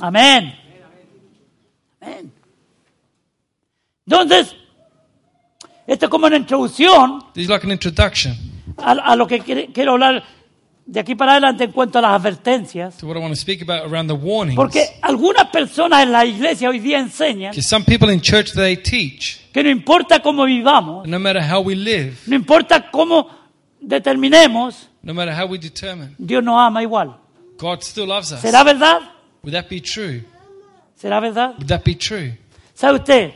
Amén. 0.00 0.52
Amén. 2.00 2.32
Entonces, 4.06 4.54
esto 5.86 6.06
es 6.06 6.10
como 6.10 6.26
una 6.26 6.36
introducción 6.36 7.20
This 7.34 7.44
is 7.44 7.48
like 7.50 7.64
an 7.66 7.72
introduction 7.72 8.34
a, 8.78 8.92
a 8.92 9.16
lo 9.16 9.26
que 9.26 9.40
quiere- 9.40 9.72
quiero 9.72 9.92
hablar 9.92 10.22
de 10.88 11.00
aquí 11.00 11.14
para 11.16 11.32
adelante 11.32 11.64
en 11.64 11.72
cuanto 11.72 11.98
a 11.98 12.02
las 12.02 12.12
advertencias. 12.12 12.96
to 12.98 13.06
what 13.08 13.16
I 13.16 13.20
want 13.20 13.34
to 13.34 13.40
speak 13.40 13.60
about 13.62 13.90
around 13.90 14.06
the 14.08 14.14
warnings. 14.14 14.54
Porque 14.56 14.86
algunas 15.02 15.46
personas 15.50 16.02
en 16.04 16.12
la 16.12 16.24
iglesia 16.24 16.68
hoy 16.68 16.78
día 16.78 16.98
enseñan 17.00 17.50
Because 17.50 17.68
some 17.68 17.84
people 17.84 18.12
in 18.12 18.20
church 18.20 18.52
they 18.52 18.76
teach, 18.76 19.40
que 19.52 19.64
no 19.64 19.70
importa 19.70 20.20
cómo 20.22 20.44
vivamos, 20.44 21.06
no 21.08 21.18
matter 21.18 21.42
how 21.42 21.60
we 21.60 21.74
live, 21.74 22.14
no 22.26 22.36
importa 22.36 22.88
cómo 22.90 23.28
determinemos, 23.80 24.88
no 25.02 25.14
matter 25.14 25.32
how 25.34 25.46
we 25.46 25.58
determine, 25.58 26.14
Dios 26.18 26.42
nos 26.42 26.56
ama 26.60 26.82
igual. 26.82 27.16
God 27.58 27.80
still 27.82 28.06
loves 28.06 28.30
us. 28.32 28.40
¿Será 28.40 28.62
verdad? 28.62 29.00
Would 29.42 29.54
that 29.54 29.68
be 29.68 29.80
true? 29.80 30.22
¿Será 30.94 31.20
verdad? 31.20 31.54
Would 31.58 31.68
that 31.68 31.82
be 31.84 31.94
true? 31.94 32.36
¿Sabe 32.74 32.98
usted 32.98 33.32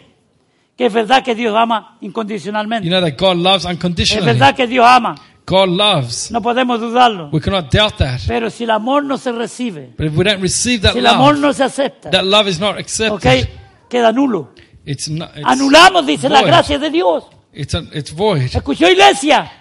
que 0.81 0.87
es 0.87 0.93
verdad 0.95 1.23
que 1.23 1.35
Dios 1.35 1.55
ama 1.55 1.99
incondicionalmente? 2.01 2.89
You 2.89 2.91
know 2.91 3.03
that 3.07 3.19
God 3.19 3.37
loves 3.37 3.67
Es 3.67 3.71
unconditionally. 3.71 4.25
verdad 4.25 4.57
que 4.57 4.67
Dios 4.67 4.87
ama. 4.89 5.15
God 5.47 5.69
loves. 5.69 6.31
No 6.31 6.41
podemos 6.41 6.81
dudarlo. 6.81 7.29
We 7.31 7.39
cannot 7.43 7.71
doubt 7.71 7.99
that. 7.99 8.21
Pero 8.27 8.49
si 8.49 8.65
el 8.65 8.71
amor 8.71 9.05
no 9.05 9.19
se 9.19 9.31
recibe, 9.31 9.93
But 9.99 10.07
if 10.07 10.17
we 10.17 10.25
don't 10.25 10.41
receive 10.41 10.81
that 10.81 10.95
si 10.95 11.01
el 11.01 11.07
amor 11.07 11.35
love, 11.35 11.43
no 11.43 11.53
se 11.53 11.65
acepta, 11.65 12.09
that 12.11 12.25
love 12.25 12.49
is 12.49 12.59
not 12.59 12.77
¿ok? 12.77 12.79
accepted. 12.79 13.49
Queda 13.91 14.11
nulo. 14.11 14.55
It's 14.87 15.07
not. 15.11 15.37
It's, 15.37 15.45
Anulamos, 15.45 16.07
dice 16.07 16.31
la 16.31 16.41
void. 16.41 16.47
gracia 16.49 16.79
de 16.79 16.89
Dios. 16.89 17.25
It's, 17.53 17.75
it's 17.93 18.11
void. 18.15 18.49
¿Escuchó 18.57 18.89
iglesia? 18.89 19.53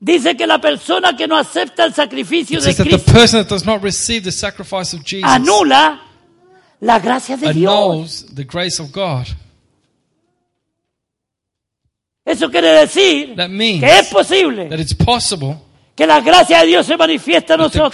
Dice 0.00 0.34
que 0.38 0.46
la 0.46 0.58
persona 0.58 1.14
que 1.14 1.28
no 1.28 1.36
acepta 1.36 1.84
el 1.84 1.92
sacrificio 1.92 2.58
It 2.60 2.64
de 2.64 2.72
says 2.72 2.76
that 2.78 2.84
the 2.84 2.90
Cristo 2.96 3.12
person 3.12 3.40
that 3.42 3.48
does 3.50 3.66
not 3.66 3.82
receive 3.82 4.22
the 4.24 4.32
sacrifice 4.32 4.94
of 4.96 5.04
Jesus 5.04 5.28
anula 5.30 6.00
la 6.80 6.98
gracia 6.98 7.36
de 7.36 7.52
Dios. 7.52 7.74
annuls 7.74 8.34
the 8.34 8.44
grace 8.44 8.80
of 8.80 8.90
God. 8.90 9.26
Eso 12.28 12.50
quiere 12.50 12.68
decir 12.68 13.34
que 13.34 13.98
es 13.98 14.06
posible 14.08 14.68
que 15.96 16.06
la 16.06 16.20
gracia 16.20 16.60
de 16.60 16.66
Dios 16.66 16.86
se 16.86 16.96
manifieste 16.96 17.54
a 17.54 17.56
nosotros. 17.56 17.92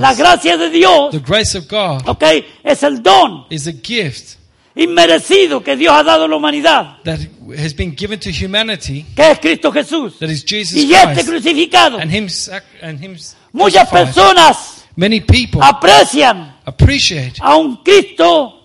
La 0.00 0.14
gracia 0.14 0.56
de 0.58 0.68
Dios, 0.70 1.10
The 1.10 1.18
grace 1.20 1.56
of 1.58 1.66
God 1.68 2.06
ok, 2.08 2.22
es 2.62 2.82
el 2.82 3.02
don 3.02 3.46
is 3.50 3.66
a 3.66 3.72
gift 3.72 4.36
inmerecido 4.76 5.62
que 5.62 5.76
Dios 5.76 5.94
ha 5.94 6.02
dado 6.02 6.24
a 6.24 6.28
la 6.28 6.36
humanidad, 6.36 6.98
that 7.04 7.20
has 7.56 7.74
been 7.74 7.94
given 7.96 8.18
to 8.20 8.30
humanity, 8.30 9.06
que 9.16 9.30
es 9.30 9.38
Cristo 9.38 9.72
Jesús. 9.72 10.18
that 10.18 10.28
is 10.28 10.44
Jesus 10.44 10.76
Y 10.76 10.92
este 10.94 11.14
Christ, 11.14 11.28
crucificado. 11.28 11.98
and 11.98 12.12
Him 12.12 12.28
sac- 12.28 12.64
and 12.82 13.02
Him 13.02 13.16
Muchas 13.52 13.88
personas 13.88 14.84
Many 14.96 15.20
people 15.20 15.60
aprecian 15.62 16.54
appreciate 16.66 17.34
a 17.40 17.56
un 17.56 17.76
Cristo 17.84 18.63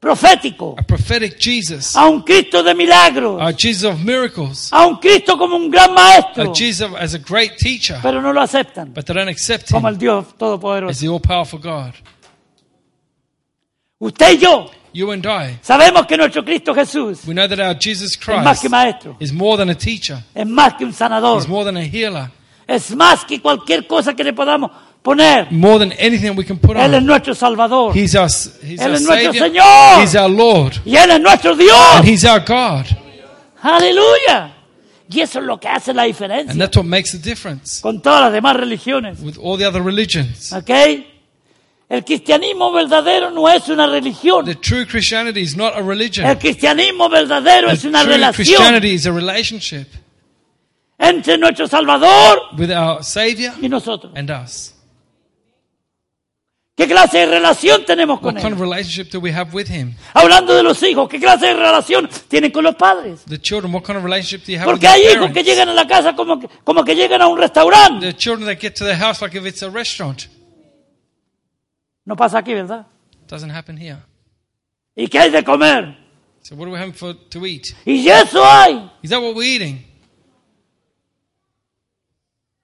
profético, 0.00 0.74
a 0.78 0.82
prophetic 0.82 1.38
Jesus, 1.38 1.94
a 1.94 2.06
un 2.08 2.22
Cristo 2.22 2.62
de 2.62 2.74
milagros, 2.74 3.40
a 3.40 3.52
Jesus 3.52 3.84
of 3.84 4.00
miracles, 4.00 4.72
a 4.72 4.86
un 4.86 4.96
Cristo 4.96 5.36
como 5.36 5.56
un 5.56 5.70
gran 5.70 5.90
a 5.90 5.92
maestro, 5.92 6.54
Jesus 6.54 6.90
as 6.98 7.14
a 7.14 7.18
great 7.18 7.56
teacher, 7.58 7.98
pero 8.02 8.20
no 8.20 8.32
lo 8.32 8.40
aceptan. 8.40 8.92
But 8.94 9.04
they 9.04 9.14
don't 9.14 9.28
accept 9.28 9.70
como 9.70 9.86
Him 9.88 9.94
el 9.94 9.98
Dios 9.98 10.26
as 10.26 10.32
Todopoderoso. 10.38 11.00
the 11.00 11.08
all-powerful 11.08 11.58
God. 11.60 11.94
Usted 13.98 14.32
y 14.32 14.38
yo 14.38 14.70
You 14.92 15.12
and 15.12 15.24
I, 15.24 15.58
sabemos 15.62 16.04
que 16.06 16.16
nuestro 16.16 16.42
Cristo 16.44 16.74
Jesús 16.74 17.24
we 17.24 17.32
know 17.32 17.46
that 17.46 17.60
our 17.60 17.76
Jesus 17.78 18.18
es 18.18 18.26
más 18.26 18.44
Christ 18.44 18.62
que 18.62 18.68
maestro, 18.68 19.16
is 19.20 19.32
more 19.32 19.56
than 19.56 19.70
a 19.70 19.74
teacher, 19.74 20.18
es 20.34 20.46
más 20.46 20.74
que 20.74 20.84
un 20.84 20.92
sanador, 20.92 21.38
He's 21.38 21.46
more 21.46 21.64
than 21.64 21.76
a 21.76 21.84
healer, 21.84 22.28
es 22.66 22.90
más 22.96 23.24
que 23.24 23.40
cualquier 23.40 23.86
cosa 23.86 24.14
que 24.14 24.24
le 24.24 24.32
podamos 24.32 24.72
poner. 25.02 25.46
more 25.50 25.78
than 25.78 25.92
anything 25.92 26.36
we 26.36 26.44
can 26.44 26.58
put 26.58 26.76
Él 26.76 26.92
es 26.94 26.98
on. 27.00 27.06
nuestro 27.06 27.34
Salvador 27.34 27.96
He's 27.96 28.14
our, 28.14 28.26
he's 28.28 28.80
Él 28.80 28.88
our 28.90 28.94
es 28.96 29.02
nuestro 29.02 29.32
Savior, 29.32 29.46
Señor. 29.48 30.02
He's 30.02 30.14
our 30.14 30.28
Lord, 30.30 30.74
y 30.84 30.96
Él 30.96 31.10
es 31.10 31.20
nuestro 31.20 31.52
and 31.52 31.60
Dios. 31.60 32.04
He's 32.04 32.24
our 32.24 32.40
God. 32.40 32.86
Aleluya. 33.62 34.56
Y 35.12 35.20
eso 35.20 35.40
es 35.40 35.44
lo 35.46 35.58
que 35.58 35.68
hace 35.68 35.92
la 35.92 36.04
diferencia 36.04 36.52
And 36.52 36.60
that's 36.60 36.76
what 36.76 36.86
makes 36.86 37.10
the 37.10 37.18
difference 37.18 37.80
con 37.80 38.00
todas 38.00 38.20
las 38.22 38.32
demás 38.32 38.56
religiones. 38.56 39.20
with 39.20 39.36
all 39.38 39.58
the 39.58 39.66
other 39.66 39.82
religions. 39.82 40.52
¿Ok? 40.52 40.70
El 41.88 42.04
cristianismo 42.04 42.70
verdadero 42.70 43.32
no 43.32 43.48
es 43.48 43.68
una 43.68 43.88
religión. 43.88 44.44
The 44.44 44.54
true 44.54 44.86
Christianity 44.86 45.40
is 45.40 45.56
not 45.56 45.74
a 45.76 45.82
religion. 45.82 46.24
El 46.24 46.38
cristianismo 46.38 47.08
verdadero 47.08 47.66
The 47.68 47.74
es 47.74 47.84
una 47.84 48.02
true 48.04 48.12
relación 48.12 48.34
Christianity 48.46 48.94
is 48.94 49.06
a 49.06 49.12
relationship 49.12 49.88
entre 50.96 51.36
nuestro 51.38 51.66
Salvador 51.66 52.38
with 52.56 52.70
our 52.70 53.02
Savior 53.02 53.52
y 53.60 53.68
nosotros. 53.68 54.12
and 54.14 54.30
us. 54.30 54.74
¿Qué 56.80 56.88
clase 56.88 57.18
de 57.18 57.26
relación 57.26 57.84
tenemos 57.84 58.20
con 58.20 58.34
What 58.34 58.40
kind 58.40 58.46
Él? 58.46 58.52
of 58.54 58.60
relationship 58.62 59.10
do 59.12 59.20
we 59.20 59.30
have 59.30 59.52
with 59.52 59.68
Him? 59.68 59.94
Hablando 60.14 60.54
de 60.54 60.62
los 60.62 60.82
hijos, 60.82 61.10
¿qué 61.10 61.20
clase 61.20 61.48
de 61.48 61.52
relación 61.52 62.08
tienen 62.26 62.50
con 62.50 62.64
los 62.64 62.74
padres? 62.74 63.20
The 63.28 63.38
children, 63.38 63.70
what 63.74 63.82
kind 63.82 63.98
of 63.98 64.04
relationship 64.04 64.46
do 64.46 64.52
you 64.52 64.58
have 64.58 64.66
with 64.66 64.80
Porque 64.80 64.86
your 64.86 64.94
hay 64.94 65.02
hijos 65.02 65.26
que 65.26 65.28
parents? 65.34 65.46
llegan 65.50 65.68
a 65.68 65.74
la 65.74 65.86
casa 65.86 66.16
como 66.16 66.40
que, 66.40 66.48
como 66.64 66.82
que 66.82 66.94
llegan 66.96 67.20
a 67.20 67.26
un 67.26 67.36
restaurante. 67.36 68.06
The 68.06 68.16
children 68.16 68.46
that 68.46 68.58
get 68.62 68.76
to 68.76 68.86
the 68.86 68.96
house 68.96 69.20
like 69.20 69.36
if 69.36 69.44
it's 69.44 69.62
a 69.62 69.68
restaurant. 69.68 70.22
No 72.06 72.16
pasa 72.16 72.38
aquí, 72.38 72.54
¿verdad? 72.54 72.86
Doesn't 73.28 73.50
happen 73.54 73.76
here. 73.76 73.98
¿Y 74.96 75.06
qué 75.08 75.18
hay 75.18 75.30
de 75.30 75.44
comer? 75.44 75.98
So 76.40 76.54
what 76.54 76.64
are 76.64 76.72
we 76.72 76.78
having 76.78 76.94
for 76.94 77.12
to 77.12 77.44
eat? 77.44 77.74
Y 77.84 78.08
eso 78.08 78.42
hay. 78.42 78.90
Is 79.02 79.10
that 79.10 79.20
what 79.20 79.34
we're 79.34 79.44
eating? 79.44 79.84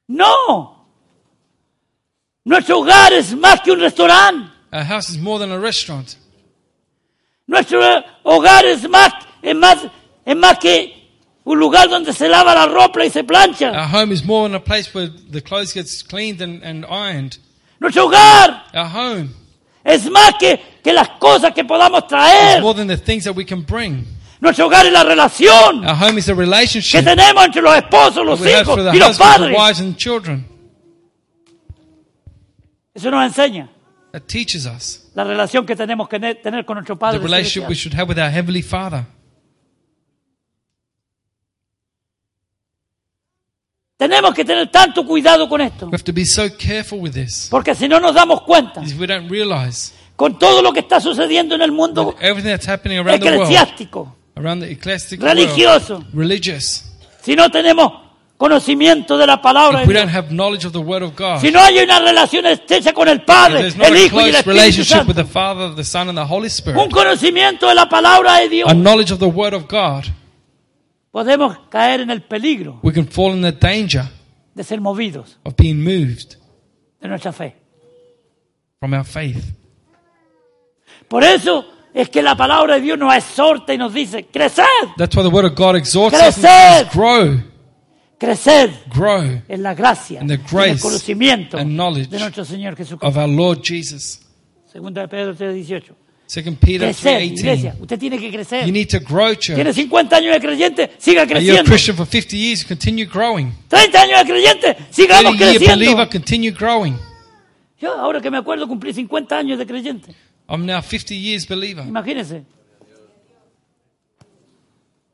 No. 0.09 0.76
Nuestro 2.47 2.79
hogar 2.79 3.13
es 3.13 3.37
más 3.37 3.61
que 3.61 3.73
un 3.73 3.81
restaurante. 3.81 4.49
Our 4.73 4.85
house 4.85 5.11
is 5.11 5.19
more 5.19 5.41
than 5.41 5.51
a 5.51 5.59
restaurant. 5.59 6.15
Nuestro 7.49 7.81
hogar 8.23 8.65
es 8.65 8.89
más, 8.89 9.13
es 9.43 9.55
más, 9.57 9.79
es 10.25 10.37
más 10.37 10.57
que 10.61 10.93
un 11.45 11.59
lugar 11.59 11.89
donde 11.89 12.13
se 12.13 12.29
lava 12.29 12.55
la 12.55 12.67
ropa 12.67 13.05
y 13.05 13.11
se 13.11 13.25
plancha. 13.25 13.73
Our 13.73 13.89
home 13.93 14.13
is 14.13 14.25
more 14.25 14.49
than 14.49 14.55
a 14.55 14.61
place 14.63 14.95
where 14.95 15.09
the 15.09 15.41
clothes 15.41 15.73
gets 15.73 16.05
cleaned 16.05 16.41
and, 16.41 16.63
and 16.63 16.85
ironed. 16.89 17.39
Nuestro 17.81 18.05
hogar 18.07 18.65
Our 18.73 18.87
home 18.87 19.29
es 19.85 20.09
más 20.09 20.35
que, 20.39 20.61
que 20.85 20.93
las 20.93 21.09
cosas 21.19 21.53
que 21.53 21.65
podamos 21.65 22.07
traer. 22.07 22.61
more 22.63 22.75
than 22.77 22.87
the 22.87 22.97
things 22.97 23.25
that 23.25 23.35
we 23.35 23.45
can 23.45 23.63
bring. 23.63 24.07
Nuestro 24.41 24.67
hogar 24.67 24.87
es 24.87 24.93
la 24.93 25.03
relación 25.03 25.85
Our 25.85 25.97
home 25.97 26.19
is 26.19 26.29
a 26.29 26.33
que 26.35 26.41
relationship 26.41 27.03
tenemos 27.05 27.45
entre 27.45 27.61
los 27.63 27.77
esposos, 27.77 28.25
los 28.25 28.41
hijos 28.41 28.79
y 28.95 28.99
los 28.99 29.17
the 29.17 29.25
padres. 29.25 29.57
wives, 29.59 29.81
and 29.81 29.97
children. 29.97 30.47
Eso 32.97 33.11
nos 33.11 33.25
enseña 33.25 33.69
That 34.13 34.23
teaches 34.27 34.65
us 34.67 35.11
la 35.15 35.23
relación 35.25 35.67
que 35.67 35.77
tenemos 35.77 36.09
que 36.09 36.19
ne- 36.19 36.35
tener 36.37 36.65
con 36.65 36.77
nuestro 36.77 36.95
the 36.97 36.99
Padre. 37.01 37.19
relationship 37.21 37.69
we 37.69 37.75
should 37.75 37.95
have 37.95 38.09
with 38.09 38.19
our 38.19 38.31
Heavenly 38.31 38.63
Father. 38.63 39.05
Tenemos 43.99 44.35
que 44.35 44.45
tener 44.45 44.71
tanto 44.71 45.07
cuidado 45.07 45.49
con 45.49 45.61
esto, 45.61 45.87
We 45.87 45.93
have 45.97 46.05
to 46.05 46.13
be 46.13 46.25
so 46.27 46.49
careful 46.59 46.99
with 47.01 47.13
this. 47.13 47.49
porque 47.51 47.75
si 47.75 47.89
no 47.89 47.99
nos 48.01 48.15
damos 48.15 48.43
cuenta 48.43 48.81
Because 48.81 48.97
we 48.99 49.07
don't 49.07 49.31
realize 49.31 49.93
con 50.17 50.39
todo 50.39 50.61
lo 50.63 50.73
que 50.73 50.81
está 50.81 51.01
sucediendo 51.01 51.55
en 51.55 51.63
el 51.63 51.73
mundo 51.73 52.15
everything 52.21 52.51
that's 52.51 52.69
happening 52.69 52.99
around 52.99 53.21
the 53.21 53.27
world, 53.31 53.43
eclesiástico, 53.51 54.17
around 54.37 54.63
the 54.63 54.75
world, 54.75 55.23
religioso, 55.23 56.05
religious, 56.13 56.85
si 57.23 57.35
no 57.37 57.51
tenemos 57.51 58.06
conocimiento 58.37 59.17
de 59.17 59.27
la 59.27 59.41
palabra 59.41 59.83
if 59.83 59.89
we 59.89 59.95
don't 59.95 60.13
have 60.13 60.29
knowledge 60.31 60.67
of 60.67 60.73
the 60.73 60.79
Word 60.79 61.03
of 61.03 61.17
God, 61.17 61.41
si 61.41 61.51
no 61.51 61.61
hay 61.61 61.79
una 61.79 62.01
relación 62.01 62.47
estrecha 62.47 62.93
con 62.93 63.09
el 63.09 63.23
Padre, 63.23 63.69
el 63.69 63.97
Hijo 63.97 64.21
y 64.21 64.29
el 64.29 64.37
Espíritu 64.37 64.79
with 64.79 64.87
Santo, 64.87 65.15
the 65.15 65.25
Father, 65.25 65.75
the 65.75 65.85
Son, 65.85 66.09
and 66.09 66.19
the 66.19 66.25
Holy 66.25 66.49
un 66.77 66.91
conocimiento 66.91 67.69
de 67.69 67.75
la 67.75 67.89
palabra 67.89 68.39
de 68.41 68.49
Dios, 68.49 68.71
a 68.71 68.75
knowledge 68.75 69.13
of 69.13 69.19
the 69.19 69.27
Word 69.27 69.55
of 69.55 69.67
God, 69.69 70.05
podemos 71.11 71.57
caer 71.71 72.01
en 72.01 72.11
el 72.11 72.23
peligro 72.23 72.81
we 72.83 72.93
can 72.93 73.07
fall 73.07 73.33
in 73.33 73.43
the 73.43 73.53
danger 73.53 74.05
de 74.55 74.65
ser 74.65 74.81
movidos 74.81 75.39
of 75.45 75.55
being 75.57 75.83
moved 75.83 76.37
de 77.01 77.09
nuestra 77.09 77.33
fe. 77.33 77.55
from 78.79 78.93
our 78.93 79.05
faith. 79.05 79.43
Por 81.09 81.25
eso 81.25 81.65
es 81.95 82.11
que 82.11 82.23
la 82.23 82.37
palabra 82.37 82.75
de 82.75 82.83
Dios 82.83 82.99
nos 82.99 83.15
exhorta 83.15 83.73
y 83.73 83.79
nos 83.79 83.95
dice, 83.95 84.27
creced, 84.27 84.65
That's 84.99 85.17
why 85.17 85.23
the 85.23 85.31
Word 85.31 85.47
of 85.47 85.55
God 85.55 85.77
exhorts 85.77 86.15
us 86.15 86.45
and 86.45 86.91
Crecer. 88.19 88.71
grow, 88.95 89.43
en 89.49 89.63
la 89.63 89.75
gracia 89.75 90.21
In 90.23 90.29
the 90.29 90.35
y 90.35 90.71
el 90.71 90.81
conocimiento 90.81 91.59
and 91.59 91.73
knowledge 91.73 92.09
de 92.09 92.19
nuestro 92.19 92.45
Señor 92.45 92.75
Jesucristo. 92.77 93.07
of 93.07 93.17
our 93.17 93.29
Lord 93.29 93.61
Jesus. 93.63 94.21
Segunda 94.73 95.03
de 95.03 95.09
Pedro 95.09 95.35
3:18. 95.35 95.95
2 96.27 96.57
Peter 96.59 96.89
Crecer, 96.89 97.23
iglesia. 97.23 97.73
3.18. 97.75 97.83
Usted 97.83 97.99
tiene 98.01 98.19
que 98.19 98.31
crecer. 98.33 98.67
You 98.67 98.73
need 98.73 98.89
to 98.89 98.99
grow, 98.99 99.35
Tiene 99.37 99.65
church. 99.65 99.75
50 99.77 100.17
años 100.17 100.35
de 100.35 100.41
creyente, 100.41 100.91
siga 100.99 101.23
Are 101.23 101.31
you 101.31 101.37
a 101.37 101.39
creciendo. 101.39 101.71
Christian 101.71 101.97
for 101.97 102.07
50 102.07 102.37
years? 102.37 102.65
Continue 102.65 103.07
growing. 103.07 103.53
30 103.69 104.01
años 104.03 104.19
de 104.21 104.33
creyente, 104.33 104.77
sigamos 104.91 105.37
30 105.37 105.39
year 105.39 105.51
creciendo. 105.59 105.79
believer, 105.85 106.09
continue 106.11 106.51
growing. 106.51 106.95
Yo 107.79 107.93
ahora 107.95 108.21
que 108.21 108.31
me 108.31 108.39
acuerdo 108.39 108.67
cumplí 108.67 108.93
50 108.93 109.37
años 109.39 109.59
de 109.59 109.67
creyente. 109.67 110.15
I'm 110.49 110.65
now 110.67 110.81
50 110.81 111.15
years 111.15 111.47
believer. 111.47 111.87
Imagínense. 111.87 112.43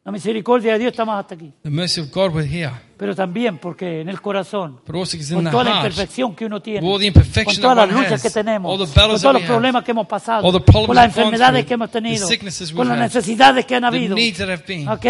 La 0.05 0.11
misericordia 0.11 0.73
de 0.73 0.79
Dios 0.81 0.91
está 0.93 1.05
más 1.05 1.21
hasta 1.21 1.37
aquí. 1.37 1.53
The 1.63 1.71
mercy 1.71 2.01
of 2.01 2.11
God 2.11 2.35
we're 2.35 2.45
here. 2.49 2.73
Pero 2.97 3.15
también 3.15 3.59
porque 3.59 4.01
en 4.01 4.09
el 4.09 4.21
corazón, 4.21 4.81
But 4.85 4.97
also 4.97 5.17
because 5.17 5.33
in 5.33 5.37
con 5.37 5.45
the 5.45 5.51
toda 5.53 5.65
la 5.65 5.71
heart, 5.71 5.85
imperfección 5.93 6.35
que 6.35 6.45
uno 6.47 6.61
tiene, 6.61 6.81
all 6.87 6.99
the 7.01 7.13
con 7.13 7.23
todas 7.23 7.61
that 7.61 7.77
las 7.77 7.87
one 7.87 7.93
luchas 7.95 8.13
has, 8.15 8.23
que 8.23 8.31
tenemos, 8.31 8.73
all 8.73 8.79
the 8.89 8.93
con 9.01 9.21
todos 9.21 9.33
los 9.35 9.43
problemas 9.43 9.85
que 9.85 9.91
hemos 9.93 10.07
pasado, 10.09 10.45
all 10.47 10.53
the 10.53 10.61
problems 10.61 10.87
con 10.89 10.97
las 10.97 11.05
enfermedades 11.07 11.65
que 11.67 11.75
hemos 11.75 11.91
the 11.91 12.01
tenido, 12.01 12.27
sicknesses 12.27 12.73
con 12.73 12.89
las 12.89 12.99
necesidades 12.99 13.65
que 13.65 13.75
han 13.77 13.83
the 13.83 13.87
habido. 13.87 14.15
needs 14.17 14.39
that 14.39 14.49
have 14.49 14.65
been, 14.67 14.89
¿Ok? 14.89 15.07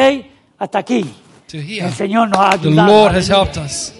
Hasta 0.59 0.79
aquí. 0.81 1.05
to 1.51 1.57
here. 1.59 1.87
El 1.87 1.93
Señor 1.95 2.29
nos 2.29 2.39
ha 2.39 2.59
The 2.59 2.69
ayudado. 2.69 2.89
Lord 2.93 3.15
has 3.17 3.29
helped 3.31 3.57
us 3.63 3.95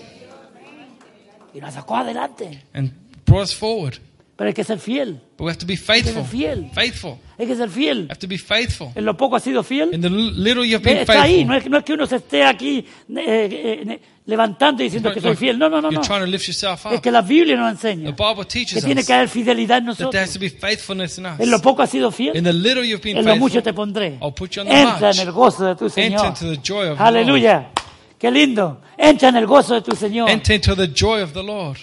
Y 1.55 1.61
nos 1.61 1.73
sacó 1.75 1.97
adelante. 1.97 2.65
and 2.75 2.93
brought 3.27 3.45
us 3.45 3.55
forward. 3.55 3.95
Pero 4.35 4.49
hay 4.49 4.55
que 4.55 4.65
ser 4.65 4.79
fiel. 4.79 5.21
But 5.37 5.45
we 5.47 5.51
have 5.51 5.59
to 5.59 5.67
be 5.67 5.75
Hay 5.75 5.79
que 5.79 5.85
faithful. 5.85 6.15
ser 6.15 6.25
fiel. 6.31 6.71
Faithful. 6.75 7.19
Hay 7.39 7.47
que 7.47 7.55
ser 7.55 7.69
fiel. 7.69 8.07
have 8.11 8.19
to 8.19 8.27
be 8.27 8.39
faithful. 8.39 8.89
En 8.95 9.05
lo 9.05 9.15
poco 9.17 9.37
has 9.37 9.43
sido 9.43 9.63
fiel. 9.63 9.91
In 9.95 10.01
the 10.01 10.09
little 10.11 10.65
you've 10.67 10.83
Ve, 10.83 10.91
been 10.95 10.99
Está 11.03 11.23
ahí, 11.23 11.45
no 11.45 11.53
faithful. 11.53 11.67
es, 11.67 11.71
no 11.71 11.79
es 11.79 11.85
que 11.85 11.93
uno 11.93 12.07
se 12.07 12.17
esté 12.17 12.43
aquí 12.45 12.79
eh, 12.79 12.85
eh, 13.15 13.83
eh, 13.87 14.01
levantando 14.25 14.83
y 14.83 14.87
diciendo 14.87 15.13
que 15.13 15.21
soy 15.21 15.37
fiel. 15.37 15.59
No, 15.59 15.69
no, 15.69 15.83
no, 15.83 15.91
no. 15.91 15.93
You're 15.93 16.07
trying 16.07 16.21
to 16.21 16.27
lift 16.27 16.47
yourself 16.47 16.87
Es 16.87 16.97
up. 16.97 17.03
que 17.03 17.11
la 17.11 17.21
Biblia 17.21 17.57
nos 17.57 17.73
enseña 17.73 18.07
The 18.07 18.23
Bible 18.23 18.37
que 18.39 18.45
teaches 18.47 18.85
tiene 18.85 19.03
us 19.03 19.07
que 19.07 19.13
haber 19.13 19.29
fidelidad 19.29 19.79
en 19.79 19.87
that 19.87 19.97
there 19.97 20.07
has 20.23 20.31
nosotros. 20.31 20.33
to 20.33 20.39
be 20.41 20.49
faithfulness 20.51 21.19
in 21.19 21.27
us. 21.27 21.39
En 21.39 21.51
lo 21.51 21.61
poco 21.61 21.83
has 21.83 21.91
sido 21.91 22.11
fiel. 22.11 22.35
In 22.35 22.45
the 22.45 22.53
little 22.55 22.83
you've 22.85 23.03
been 23.03 23.19
En 23.19 23.27
lo 23.27 23.37
mucho 23.37 23.57
te 23.63 23.65
faithful. 23.65 23.75
pondré. 23.75 24.19
I'll 24.23 24.33
put 24.33 24.53
you 24.57 24.63
on 24.63 24.69
the 24.69 24.75
Entra 24.75 24.99
march. 25.01 25.19
en 25.21 25.27
el 25.29 25.33
gozo 25.33 25.67
de 25.67 25.77
tu 25.77 25.85
Enter 25.85 26.05
Señor. 26.05 26.27
into 26.27 26.51
the 26.51 26.61
joy 26.63 26.89
of 26.89 26.99
Aleluya. 27.01 27.71
Qué 28.19 28.31
lindo. 28.31 28.81
Entra 28.97 29.29
en 29.29 29.37
el 29.37 29.47
gozo 29.47 29.75
de 29.75 29.83
tu 29.83 29.95
Señor. 29.95 30.31
Enter 30.31 30.57
into 30.57 30.75
the 30.75 30.89
joy 30.89 31.21
of 31.21 31.33
the 31.35 31.43
Lord. 31.43 31.77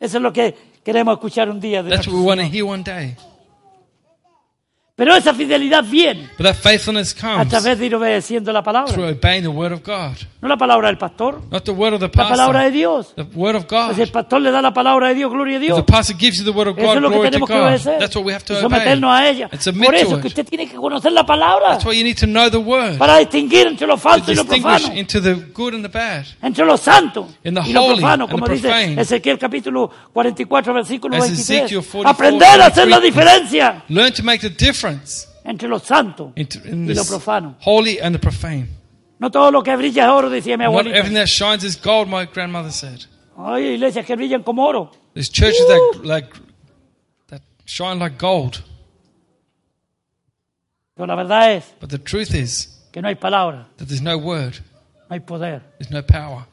Eso 0.00 0.16
es 0.16 0.22
lo 0.22 0.32
que 0.32 0.54
queremos 0.84 1.14
escuchar 1.14 1.50
un 1.50 1.58
día. 1.60 1.82
De 1.82 1.90
That's 1.90 2.06
what 2.06 2.16
we 2.16 2.22
want 2.22 2.40
to 2.40 2.46
hear 2.46 2.64
one 2.64 2.84
day. 2.84 3.16
Pero 4.96 5.12
esa 5.16 5.34
fidelidad 5.34 5.82
viene 5.82 6.30
But 6.38 6.46
that 6.46 6.54
faithfulness 6.54 7.16
a 7.18 7.20
comes 7.20 7.48
través 7.48 7.80
de 7.80 7.86
ir 7.86 7.96
obedeciendo 7.96 8.52
la 8.52 8.62
through 8.62 8.86
palabra. 8.86 9.10
obeying 9.10 9.42
the 9.42 9.48
word 9.48 9.72
of 9.72 9.80
God. 9.82 10.16
No 10.40 10.46
la 10.46 10.56
palabra 10.56 10.86
del 10.86 10.98
pastor, 10.98 11.40
Not 11.50 11.64
the 11.64 11.72
word 11.72 11.94
of 11.94 12.00
the 12.00 12.06
la 12.06 12.12
palabra 12.28 12.60
de 12.60 12.66
pastor. 12.66 12.72
Dios. 12.72 13.14
The 13.16 13.22
word 13.36 13.56
of 13.56 13.66
Pues 13.66 13.98
el 13.98 14.06
God. 14.06 14.12
pastor 14.12 14.40
le 14.40 14.52
da 14.52 14.62
la 14.62 14.72
palabra 14.72 15.08
de 15.08 15.14
Dios, 15.16 15.32
gloria 15.32 15.56
a 15.56 15.58
If 15.58 15.62
Dios. 15.66 15.76
the 15.78 15.82
pastor 15.92 16.14
gives 16.16 16.38
you 16.38 16.44
the 16.44 16.52
word 16.56 16.68
of 16.68 16.78
Eso 16.78 16.86
God, 16.86 16.96
es 16.96 17.02
lo 17.02 17.08
que 17.10 17.14
glory 17.16 17.26
to 17.26 17.30
tenemos 17.32 17.48
que 17.48 17.54
God. 17.56 17.62
obedecer. 17.64 17.98
That's 17.98 18.14
what 18.14 18.24
we 18.24 18.32
have 18.32 18.42
Y 18.44 18.46
to 18.46 18.52
obey. 18.54 18.62
someternos 18.62 19.10
a 19.10 19.28
ella. 19.28 19.48
And 19.50 19.60
submit 19.60 19.84
Por 19.86 19.94
eso 19.96 20.20
que 20.20 20.28
usted 20.28 20.46
tiene 20.46 20.68
que 20.68 20.76
conocer 20.76 21.10
la 21.10 21.26
palabra 21.26 21.70
That's 21.70 21.84
why 21.86 21.94
you 21.98 22.04
need 22.04 22.18
to 22.18 22.26
know 22.26 22.48
the 22.48 22.58
word. 22.58 22.96
para 22.96 23.16
distinguir 23.18 23.66
entre 23.66 23.88
lo 23.88 23.94
To 23.94 24.00
falso 24.00 24.30
y 24.30 24.36
lo 24.36 24.44
distinguish 24.44 24.82
profano. 24.82 24.94
into 25.00 25.20
the 25.20 25.34
good 25.52 25.74
and 25.74 25.82
the 25.84 25.88
bad. 25.88 26.24
entre 26.40 26.64
lo 26.64 26.76
santo 26.76 27.26
the 27.42 27.48
y 27.50 27.72
lo 27.72 27.82
holy 27.82 27.96
profano, 27.98 28.24
and 28.26 28.30
como 28.32 28.46
the 28.46 28.52
dice 28.52 28.68
profane. 28.68 29.00
Ezequiel 29.00 29.38
capítulo 29.40 29.90
44, 30.12 30.72
versículo 30.72 31.16
As 31.16 31.22
23. 31.24 31.40
Ezekiel 31.62 31.82
44, 31.82 32.08
Aprender 32.08 32.60
a 32.60 32.66
hacer 32.66 32.86
la 32.86 33.00
23. 33.00 33.02
diferencia 33.02 33.82
Learn 33.88 34.12
to 34.12 34.22
make 34.22 34.40
the 34.40 34.50
difference 34.92 35.28
entre 35.44 35.68
lo 35.68 35.78
santo 35.78 36.32
y 36.36 36.44
lo 36.94 37.04
profano. 37.04 37.56
holy 37.60 37.98
and 38.00 38.14
the 38.14 38.18
profane. 38.18 38.68
No 39.18 39.30
todo 39.30 39.50
lo 39.50 39.62
que 39.62 39.74
brilla 39.76 40.04
es 40.04 40.10
oro, 40.10 40.28
decía 40.30 40.56
mi 40.56 40.64
Not 40.64 40.72
abuelita. 40.72 40.96
everything 40.96 41.14
that 41.16 41.28
shines 41.28 41.64
is 41.64 41.76
gold, 41.80 42.08
my 42.08 42.26
grandmother 42.26 42.70
said. 42.72 43.04
Hay 43.36 43.74
iglesias 43.74 44.04
que 44.06 44.16
brillan 44.16 44.42
como 44.42 44.64
oro. 44.66 44.90
There's 45.14 45.30
churches 45.30 45.66
that 45.68 46.00
uh. 46.00 46.06
like 46.06 46.28
that 47.28 47.42
shine 47.64 47.98
like 47.98 48.18
gold. 48.18 48.62
Pero 50.94 51.06
la 51.06 51.14
verdad 51.16 51.52
es 51.54 51.64
But 51.80 51.90
the 51.90 51.98
truth 51.98 52.34
is 52.34 52.68
que 52.92 53.02
no 53.02 53.08
hay 53.08 53.16
palabra, 53.16 53.66
that 53.78 53.86
there's 53.88 54.02
no 54.02 54.16
word, 54.16 54.54
no 55.10 55.14
hay 55.16 55.20
poder. 55.20 55.62
there's 55.78 55.90
no 55.90 56.02
power. 56.02 56.46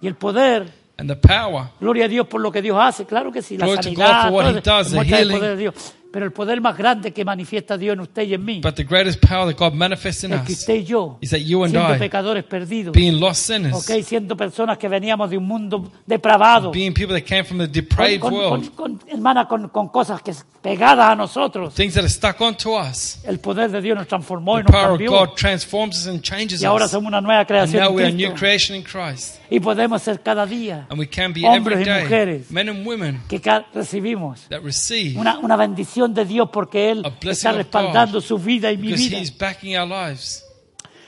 Y 0.00 0.06
el 0.08 0.14
poder, 0.16 0.70
And 0.98 1.08
the 1.08 1.16
power, 1.16 1.70
gloria 1.80 2.04
a 2.04 2.08
Dios 2.08 2.26
por 2.26 2.40
lo 2.40 2.50
que 2.52 2.62
Dios 2.62 2.76
hace, 2.80 3.04
claro 3.06 3.30
que 3.32 3.42
sí, 3.42 3.56
la 3.58 3.66
Glory 3.66 3.78
to 3.78 3.82
sanidad, 3.84 4.06
God 4.06 4.22
for 4.28 4.32
what 4.32 4.42
todo 4.44 4.54
He 4.54 4.58
eso, 4.58 4.70
does, 4.70 4.90
the 4.90 4.96
muestra 4.96 5.18
el 5.18 5.24
healing. 5.24 5.38
poder 5.38 5.50
de 5.50 5.56
Dios. 5.62 5.94
Pero 6.12 6.26
el 6.26 6.32
poder 6.32 6.60
más 6.60 6.76
grande 6.76 7.12
que 7.12 7.24
manifiesta 7.24 7.78
Dios 7.78 7.94
en 7.94 8.00
usted 8.00 8.22
y 8.24 8.34
en 8.34 8.44
mí 8.44 8.60
but 8.62 8.74
the 8.74 8.84
greatest 8.84 9.18
power 9.26 9.46
that 9.52 9.58
God 9.58 9.72
manifests 9.74 10.22
in 10.24 10.32
es 10.32 10.42
que 10.42 10.52
us 10.52 10.58
usted 10.60 10.74
y 10.74 10.84
yo, 10.84 11.18
is 11.20 11.30
that 11.30 11.38
you 11.38 11.64
and 11.64 11.72
siendo 11.72 11.94
I, 11.94 11.98
pecadores 11.98 12.44
perdidos, 12.44 12.92
being 12.94 13.18
lost 13.18 13.46
sinners, 13.46 13.74
ok, 13.74 14.02
siendo 14.04 14.36
personas 14.36 14.76
que 14.78 14.88
veníamos 14.88 15.30
de 15.30 15.38
un 15.38 15.46
mundo 15.46 15.90
depravado, 16.06 16.70
being 16.70 16.92
people 16.92 17.14
that 17.18 17.26
came 17.26 17.44
from 17.44 17.58
the 17.58 17.66
depraved 17.66 18.20
con- 18.20 18.32
world, 18.34 18.74
con- 18.74 18.98
con- 18.98 19.08
hermana, 19.08 19.48
con, 19.48 19.68
con 19.70 19.88
cosas 19.88 20.20
que 20.22 20.32
pegadas 20.60 21.06
a 21.10 21.16
nosotros, 21.16 21.74
things 21.74 21.94
that 21.94 22.02
are 22.02 22.08
stuck 22.10 22.40
onto 22.40 22.76
us. 22.78 23.18
el 23.24 23.40
poder 23.40 23.70
de 23.70 23.80
Dios 23.80 23.96
nos 23.96 24.06
transformó 24.06 24.58
y 24.60 24.62
The 24.64 24.72
nos 24.72 24.72
power 24.72 24.92
of 24.92 24.98
cambió. 24.98 25.10
God 25.10 25.34
transforms 25.36 25.96
us 25.98 26.06
and 26.06 26.20
changes 26.22 26.60
Y 26.62 26.66
ahora 26.66 26.84
us. 26.84 26.90
somos 26.90 27.08
una 27.08 27.20
nueva 27.20 27.40
And 27.40 27.48
creación 27.48 27.82
now 27.82 27.88
en 27.90 27.94
we 27.96 28.02
are 28.02 28.08
a 28.10 28.12
new 28.14 28.28
Cristo. 28.30 28.38
creation 28.38 28.76
in 28.76 28.82
Christ. 28.84 29.38
Y 29.50 29.60
podemos 29.60 30.00
ser 30.02 30.20
cada 30.22 30.46
día 30.46 30.86
And 30.88 30.98
we 30.98 31.06
can 31.08 31.32
be 31.32 31.42
Hombres 31.44 31.78
every 31.80 31.90
y 31.90 31.94
day 31.94 32.02
mujeres. 32.04 32.50
men 32.50 32.68
and 32.68 32.86
women 32.86 33.20
que 33.28 33.40
ca- 33.40 33.66
recibimos 33.74 34.46
that 34.48 34.62
receive 34.62 35.18
una, 35.18 35.38
una 35.38 35.56
bendición 35.56 36.01
de 36.08 36.24
Dios 36.24 36.48
porque 36.52 36.90
Él 36.90 37.02
está 37.22 37.52
respaldando 37.52 38.20
su 38.20 38.38
vida 38.38 38.70
y 38.72 38.76
mi 38.76 38.92
vida. 38.92 39.18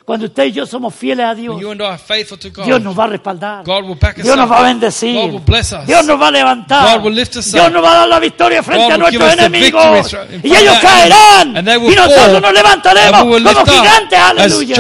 Cuando 0.05 0.27
usted 0.27 0.45
y 0.45 0.53
yo 0.53 0.67
somos 0.67 0.95
fieles 0.95 1.25
a 1.25 1.35
Dios, 1.35 1.59
God, 1.59 2.65
Dios 2.67 2.83
nos 2.83 2.99
va 2.99 3.05
a 3.05 3.07
respaldar. 3.07 3.65
Dios 3.65 4.37
nos 4.37 4.51
va 4.51 4.59
a 4.59 4.63
bendecir. 4.63 5.41
Dios 5.87 6.07
nos 6.07 6.21
va 6.21 6.29
a 6.29 6.31
levantar. 6.31 7.01
Dios 7.03 7.73
nos 7.73 7.83
va 7.83 7.91
a 7.91 7.95
dar 8.01 8.09
la 8.09 8.21
victoria 8.21 8.63
frente 8.63 8.85
God 8.85 8.93
a 8.93 8.99
nuestros 8.99 9.33
enemigos. 9.33 10.17
Y 10.43 10.55
ellos 10.55 10.77
caerán. 10.81 11.57
Y 11.57 11.95
nosotros 11.95 12.43
nos 12.43 12.53
levantaremos 12.53 13.21
como 13.21 13.65
gigantes. 13.65 14.19
Aleluya. 14.19 14.77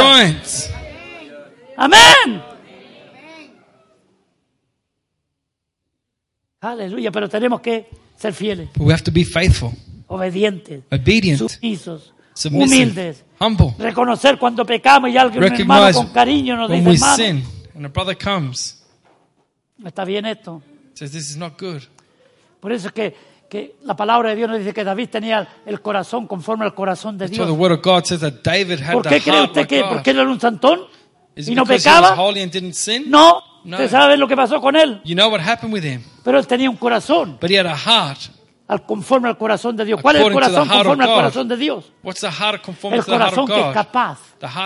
Amén. 1.77 2.43
Aleluya. 6.61 7.11
Pero 7.11 7.29
tenemos 7.29 7.61
que 7.61 7.89
ser 8.17 8.33
fieles, 8.33 8.69
we 8.79 8.93
have 8.93 9.03
to 9.03 9.11
be 9.11 9.25
faithful, 9.25 9.73
obedientes, 10.07 10.83
obedient, 10.91 11.39
sumisos, 11.39 12.13
submissive, 12.35 12.65
humildes. 12.83 13.25
humble. 13.41 13.75
Reconocer 13.79 14.39
cuando 14.39 14.65
pecamos 14.65 15.11
y 15.11 15.17
alguien, 15.17 15.43
un 15.45 15.53
hermano 15.53 15.87
Recognize 15.87 15.99
con 16.05 16.13
cariño 16.13 16.57
nos 16.57 16.71
when 16.71 16.85
dice, 16.85 16.91
we 16.91 16.95
hermano, 16.97 17.17
sin 17.17 17.45
and 17.77 17.87
a 17.87 17.89
brother 17.89 18.17
comes, 18.17 18.83
está 19.85 20.05
bien 20.05 20.27
esto. 20.27 20.63
says 20.95 21.11
this 21.13 21.31
is 21.31 21.37
not 21.37 21.61
good. 21.61 21.83
Por 22.61 22.73
eso 22.73 22.89
es 22.89 22.93
que, 22.95 23.15
que 23.51 23.77
la 23.83 23.95
palabra 23.97 24.31
de 24.31 24.37
Dios 24.37 24.49
nos 24.49 24.59
dice 24.59 24.73
que 24.73 24.85
David 24.85 25.09
tenía 25.11 25.47
el 25.67 25.81
corazón 25.83 26.27
conforme 26.27 26.65
al 26.65 26.75
corazón 26.75 27.19
de 27.19 27.27
why 27.27 27.31
the 27.31 27.37
Dios. 27.45 27.51
word 27.51 27.73
of 27.73 27.83
God 27.83 28.05
says 28.05 28.21
that 28.21 28.43
David 28.43 28.81
had 28.81 28.93
¿Por 28.95 29.03
the 29.03 29.09
qué 29.11 29.21
cree 29.21 29.35
heart 29.37 29.49
usted 29.51 29.61
like 29.63 29.69
que 29.77 29.83
God. 29.83 29.89
porque 29.91 30.11
él 30.11 30.19
era 30.21 30.31
un 30.31 30.41
santón 30.41 30.81
Is 31.37 31.49
y 31.49 31.55
no 31.55 31.65
because 31.65 31.89
he 31.89 31.91
was 31.93 32.01
pecaba? 32.01 32.17
holy 32.23 32.41
and 32.43 32.53
didn't 32.53 32.75
sin? 32.75 33.11
No, 33.11 33.41
No. 33.65 33.77
usted 33.77 33.91
sabe 33.91 34.17
lo 34.17 34.29
que 34.29 34.37
pasó 34.37 34.61
con 34.61 34.77
él. 34.77 35.01
You 35.05 35.15
know 35.15 35.29
what 35.31 35.41
happened 35.41 35.73
with 35.75 35.83
him? 35.85 36.03
Pero 36.23 36.39
él 36.39 36.47
tenía 36.47 36.71
un 36.71 36.77
corazón 36.77 37.39
But 37.41 37.51
he 37.51 37.59
had 37.59 37.67
a 37.67 37.77
heart. 37.77 38.19
Al 38.67 38.87
conforme 38.87 39.29
al 39.29 39.37
corazón 39.37 39.77
de 39.77 39.85
Dios. 39.85 40.01
¿Cuál 40.01 40.17
es 40.17 40.23
el 40.27 40.33
corazón 40.33 40.69
conforme 40.69 41.05
al 41.05 41.11
corazón 41.15 41.49
de 41.49 41.57
Dios? 41.57 41.93
What's 42.03 42.21
the 42.21 42.31
heart 42.31 42.63
conformed 42.63 42.99
El 42.99 43.05
corazón 43.05 43.47
que 43.47 43.61
es 43.61 43.75
capaz 43.75 44.19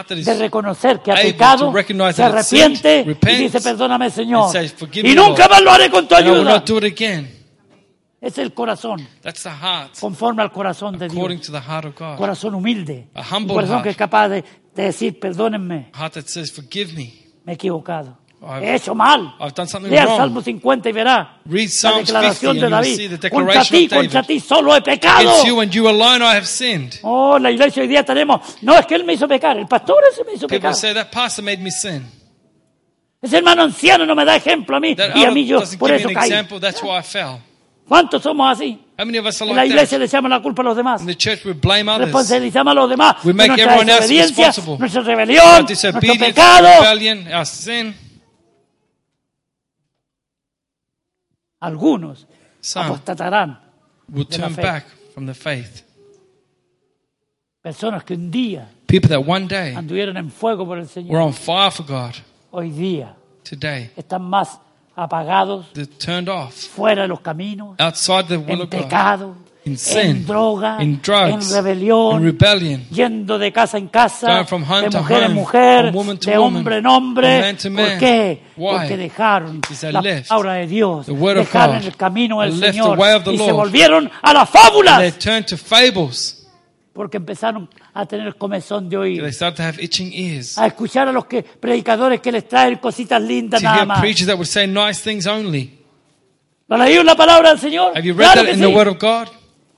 de 0.09 0.35
reconocer 0.39 1.01
que 1.01 1.13
ha 1.13 1.17
pecado, 1.17 1.73
se 2.13 2.23
arrepiente 2.23 3.19
y 3.23 3.35
dice, 3.37 3.61
perdóname 3.61 4.11
Señor. 4.11 4.45
and 4.45 4.53
says, 4.53 4.73
"Forgive 4.73 5.09
Y 5.09 5.15
nunca 5.15 5.49
más 5.49 5.63
lo 5.63 5.71
haré 5.71 5.91
con 5.91 6.07
tu 6.07 6.15
ayuda. 6.15 6.63
Es 8.21 8.37
el 8.39 8.53
corazón 8.53 9.07
That's 9.23 9.45
the 9.45 9.51
heart 9.51 9.97
conforme 9.99 10.43
al 10.43 10.51
corazón 10.51 10.99
de 10.99 11.09
Dios. 11.09 11.41
to 11.47 11.53
the 11.53 11.61
heart 11.61 11.85
of 11.85 11.95
God. 11.99 12.17
Corazón 12.17 12.55
humilde. 12.55 13.09
A 13.15 13.21
Un 13.21 13.27
humble 13.43 13.55
corazón 13.55 13.75
heart. 13.77 13.85
que 13.85 13.91
es 13.91 13.97
capaz 13.97 14.29
de, 14.29 14.45
de 14.75 14.83
decir, 14.83 15.21
perdónenme, 15.21 15.91
heart 15.95 16.15
that 16.15 16.25
says, 16.27 16.51
forgive 16.53 16.93
me. 16.95 17.13
me 17.45 17.53
he 17.53 17.55
equivocado. 17.55 18.19
I've- 18.41 18.65
He 18.65 18.75
hecho 18.77 18.95
mal. 18.95 19.35
I've 19.41 19.53
done 19.55 19.69
something 19.69 19.91
Lea 19.91 20.03
el. 20.03 20.09
Salmo 20.17 20.41
50 20.41 20.89
y 20.89 20.93
verá 20.93 21.39
Read 21.45 21.65
la 21.65 21.69
Psalms 21.69 22.09
50 22.09 22.13
declaración 22.13 22.51
and 22.53 22.61
de 22.61 22.71
David. 22.71 23.31
Contra 23.31 23.65
ti, 23.65 23.89
contra 23.89 24.23
ti 24.23 24.41
solo 24.41 24.77
he 24.77 24.81
pecado. 24.81 25.45
You 25.45 25.61
and 25.61 25.73
you 25.73 25.89
alone 25.89 26.23
I 26.25 26.37
have 26.37 26.47
sinned. 26.47 26.95
Oh, 27.03 27.37
la 27.39 27.51
iglesia 27.51 27.83
hoy 27.83 27.89
día 27.89 28.05
tenemos. 28.05 28.41
No, 28.63 28.77
es 28.79 28.87
que 28.87 28.95
él 28.95 29.05
me 29.05 29.15
hizo 29.15 29.27
pecar. 29.27 29.57
El 29.59 29.67
pastor 29.67 30.03
ese 30.13 30.25
me 30.25 30.35
hizo 30.35 30.47
People 30.47 30.59
pecar. 30.59 30.75
say 30.75 30.95
that 30.95 31.11
pastor 31.11 31.43
made 31.45 31.59
me 31.59 31.71
sin. 31.73 32.07
Ese 33.21 33.39
hermano 33.39 33.63
anciano 33.65 34.07
no 34.07 34.15
me 34.15 34.25
da 34.25 34.37
ejemplo 34.37 34.77
a 34.77 34.81
mí. 34.81 34.95
That 34.95 35.17
Y 35.17 35.25
a 35.25 35.31
mí 35.33 35.45
yo 35.45 35.61
por 35.79 35.91
eso 35.91 36.09
caí. 36.15 36.29
example. 36.29 36.61
That's 36.61 36.81
why 36.83 36.99
I 36.99 37.03
fell. 37.03 37.39
¿Cuántos 37.89 38.23
somos 38.23 38.53
así? 38.53 38.79
How 38.99 39.05
many 39.07 39.19
of 39.19 39.27
us 39.27 39.41
are 39.43 39.51
En 39.51 39.57
la 39.57 39.65
iglesia 39.67 39.97
that? 39.97 40.01
le 40.01 40.05
echamos 40.07 40.31
la 40.31 40.41
culpa 40.41 40.63
a 40.63 40.65
los 40.67 40.77
demás. 40.77 41.01
In 41.01 41.07
the 41.09 41.17
church 41.17 41.45
we 41.45 41.55
blame 41.55 41.91
others. 41.91 42.07
Responsabilizamos 42.13 42.71
a 42.71 42.75
los 42.75 42.91
demás 42.91 43.17
We 43.25 43.33
make 43.33 43.49
nuestra 43.49 43.65
everyone 43.75 43.91
else 43.93 44.09
responsible. 44.09 44.77
nuestra 44.79 45.03
rebelión, 45.03 45.65
nuestro 45.67 45.93
pecado. 46.01 46.69
rebellion, 46.83 47.27
our 47.35 47.45
sin. 47.47 47.95
Algunos 51.61 52.27
Some 52.61 52.87
apostatarán. 52.87 53.59
will 54.09 54.25
de 54.25 54.39
la 54.39 54.47
turn 54.47 54.55
fe. 54.57 54.63
back 54.63 54.87
from 55.15 55.27
the 55.27 55.35
faith. 55.35 55.83
Personas 57.63 58.05
que 58.05 58.15
un 58.15 58.31
día 58.31 58.69
People 58.87 59.09
that 59.11 59.21
one 59.27 59.47
day 59.47 59.75
anduvieron 59.75 60.17
en 60.17 60.31
fuego 60.31 60.65
por 60.65 60.79
el 60.79 60.85
were 60.85 60.89
Señor, 60.89 61.21
on 61.21 61.33
fire 61.33 61.71
for 61.71 61.85
God, 61.85 62.15
hoy 62.51 62.71
día 62.71 63.15
today 63.43 63.91
están 63.97 64.23
más 64.23 64.59
apagados, 64.97 65.67
they're 65.75 65.87
turned 65.87 66.29
off, 66.29 66.55
fuera 66.55 67.03
de 67.03 67.09
los 67.09 67.21
caminos, 67.21 67.75
outside 67.79 68.29
the 68.29 68.37
will 68.39 68.53
en 68.53 68.61
of 68.63 68.71
God, 68.71 68.81
pecado, 68.83 69.37
in 69.69 69.73
en 69.75 69.79
sin, 69.79 70.27
droga, 70.27 70.83
in 70.83 71.01
drugs, 71.03 71.51
en 71.51 71.55
rebelión, 71.55 72.23
rebellion, 72.23 72.85
yendo 72.91 73.39
de 73.39 73.53
casa 73.53 73.79
en 73.79 73.89
casa, 73.89 74.45
from 74.45 74.65
de 74.65 74.91
to 74.91 74.99
mujer 74.99 75.23
en 75.23 75.35
mujer, 75.35 75.93
woman 75.93 76.19
to 76.19 76.31
de 76.31 76.37
hombre 76.39 76.77
en 76.79 76.87
hombre. 76.87 77.29
from 77.29 77.41
man 77.41 77.57
to 77.57 77.71
¿Por 77.91 77.99
qué? 77.99 78.43
Why? 78.57 78.77
Porque 78.79 78.97
dejaron 78.97 79.61
la 79.83 80.03
palabra 80.29 80.55
de 80.55 80.67
Dios, 80.67 81.07
dejaron 81.07 81.77
el 81.77 81.97
camino 81.97 82.41
del 82.41 82.53
Señor 82.59 82.99
y 83.33 83.39
se 83.39 83.53
volvieron 83.53 84.11
a 84.23 84.33
las 84.33 84.49
fábulas 84.51 85.19
turned 85.19 85.47
to 85.47 85.57
fables. 85.57 86.35
porque 86.93 87.17
empezaron 87.19 87.69
a 87.95 88.07
tener 88.07 88.35
comezón 88.37 88.89
de 88.89 88.97
They 88.97 89.21
oír, 89.21 89.33
started 89.33 89.57
to 89.59 89.63
have 89.63 89.81
itching 89.83 90.13
ears. 90.13 90.59
a 90.59 90.67
escuchar 90.67 91.07
a 91.09 91.13
los 91.13 91.27
que 91.27 91.43
predicadores 91.45 92.21
que 92.21 92.33
les 92.33 92.49
traen 92.49 92.77
cositas 92.79 93.23
lindas 93.23 93.61
To 93.61 93.69
nada 93.69 93.85
más. 93.85 94.01
nice 94.67 95.01
things 95.03 95.27
only. 95.27 95.79
¿Lo 96.69 96.77
leído 96.77 97.03
la 97.03 97.15
palabra 97.17 97.51
del 97.51 97.59
Señor? 97.59 97.93
Have 97.97 98.03
you 98.07 98.15
read 98.15 98.33
Claro 98.33 98.43
that 98.43 98.53
in 98.53 98.57
sí. 98.57 98.61
the 98.61 98.67
Word 98.77 98.89
of 98.89 98.99
God? 98.99 99.29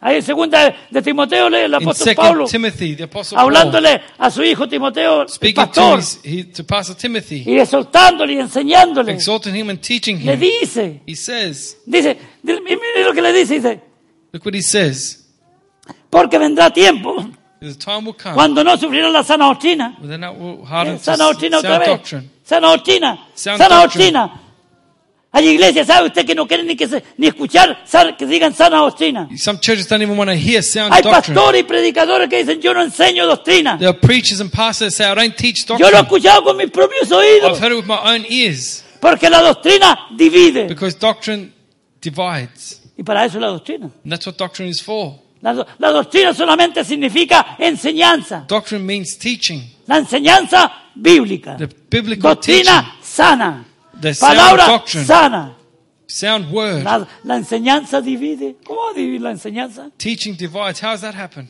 Ahí 0.03 0.17
en 0.17 0.23
segunda 0.23 0.75
de 0.91 1.03
Timoteo 1.03 1.51
lee 1.51 1.59
el 1.59 1.75
apóstol 1.75 2.15
Pablo 2.15 2.43
2 2.45 2.51
Timothy, 2.51 2.97
the 2.97 3.03
Apostle 3.03 3.37
Paul, 3.37 3.45
hablándole 3.45 4.01
a 4.17 4.31
su 4.31 4.43
hijo 4.43 4.67
Timoteo, 4.67 5.23
el 5.23 5.29
to, 5.29 5.55
pastor, 5.55 5.99
his, 5.99 6.21
he, 6.25 6.45
to 6.45 6.65
Pastor 6.65 6.97
Timothy, 6.97 7.45
y 7.47 7.59
exhortándole 7.59 8.33
y 8.33 8.39
enseñándole. 8.39 9.13
him 9.13 9.69
and 9.69 9.81
teaching 9.81 10.25
Le 10.25 10.39
dice, 10.39 11.03
he 11.07 11.15
says, 11.15 11.77
dice, 11.85 12.17
mire 12.43 13.05
lo 13.05 13.13
que 13.13 13.21
le 13.21 13.33
dice, 13.33 13.55
dice, 13.55 13.81
Look 14.33 14.47
what 14.47 14.55
he 14.55 14.63
says. 14.63 15.27
Porque 16.09 16.39
vendrá 16.39 16.71
tiempo 16.71 17.17
come 17.85 18.15
cuando 18.35 18.65
no 18.65 18.77
sufrirán 18.77 19.13
la 19.13 19.23
sana 19.23 19.47
doctrina. 19.47 19.99
Sana 20.99 21.25
doctrina 21.25 21.59
otra 21.59 21.79
vez. 21.79 22.01
Sana 22.43 22.69
doctrina. 22.69 23.27
Sana 23.35 23.69
doctrine. 23.69 24.13
doctrina. 24.13 24.41
Hay 25.33 25.47
iglesias, 25.49 25.87
¿sabe 25.87 26.09
usted 26.09 26.27
que 26.27 26.35
no 26.35 26.47
quieren 26.49 26.67
ni, 26.67 26.75
que 26.75 26.89
se- 26.89 27.05
ni 27.17 27.29
escuchar 27.29 27.85
que 28.19 28.27
digan 28.27 28.53
sana 28.53 28.79
doctrina? 28.79 29.29
Some 29.39 29.61
churches 29.61 29.87
don't 29.87 30.03
even 30.03 30.19
want 30.19 30.29
to 30.29 30.35
hear 30.37 30.61
sound 30.61 30.93
Hay 30.93 31.03
doctrine. 31.03 31.35
pastores 31.37 31.61
y 31.61 31.65
predicadores 31.65 32.29
que 32.29 32.39
dicen 32.39 32.61
yo 32.61 32.75
no 32.75 32.83
enseño 32.83 33.27
doctrina. 33.27 33.79
There 33.79 33.89
are 33.91 33.99
preachers 33.99 34.41
and 34.41 34.51
pastors 34.51 34.97
that 34.97 35.05
say, 35.07 35.13
I 35.13 35.15
don't 35.15 35.37
teach 35.37 35.65
Yo 35.69 35.77
lo 35.79 35.87
he 35.87 35.91
doctrine. 35.93 36.03
escuchado 36.03 36.43
con 36.45 36.57
mis 36.57 36.71
propios 36.71 37.09
I've 37.11 37.15
oídos. 37.17 37.61
heard 37.61 37.73
it 37.73 37.77
with 37.77 37.87
my 37.87 37.99
own 38.03 38.27
ears 38.29 38.85
Porque 39.01 39.31
la 39.31 39.41
doctrina 39.41 39.97
divide. 40.17 40.67
because 40.67 40.99
doctrine 40.99 41.53
divides. 42.03 42.83
Y 42.97 43.03
para 43.05 43.25
eso 43.25 43.37
es 43.39 43.41
la 43.43 43.49
doctrina. 43.49 43.87
And 44.03 44.13
that's 44.13 44.27
what 44.27 44.37
doctrine 44.37 44.69
is 44.69 44.83
for. 44.83 45.15
La, 45.43 45.55
do- 45.55 45.67
la 45.79 45.91
doctrina 45.91 46.35
solamente 46.35 46.85
significa 46.85 47.55
enseñanza. 47.59 48.45
Doctrine 48.49 48.85
means 48.85 49.17
teaching. 49.17 49.63
La 49.87 49.99
enseñanza 49.99 50.71
bíblica. 50.95 51.57
The 51.57 51.69
biblical 51.89 52.35
Doctrina 52.35 52.97
sana. 53.01 53.65
The 54.01 54.15
sound 54.15 54.37
Palabra 54.37 54.67
doctrine. 54.67 55.05
sana. 55.07 55.57
Sound 56.07 56.53
word. 56.53 56.83
La, 56.83 57.07
la 57.25 57.37
enseñanza 57.37 58.01
divide. 58.01 58.57
¿Cómo 58.65 58.81
va 58.87 58.91
a 58.91 58.95
dividir 58.95 59.21
la 59.21 59.31
enseñanza? 59.31 59.91
Teaching 59.97 60.37
divides. 60.37 60.83
How 60.83 60.91
does 60.93 61.03
that 61.03 61.15
happen? 61.15 61.49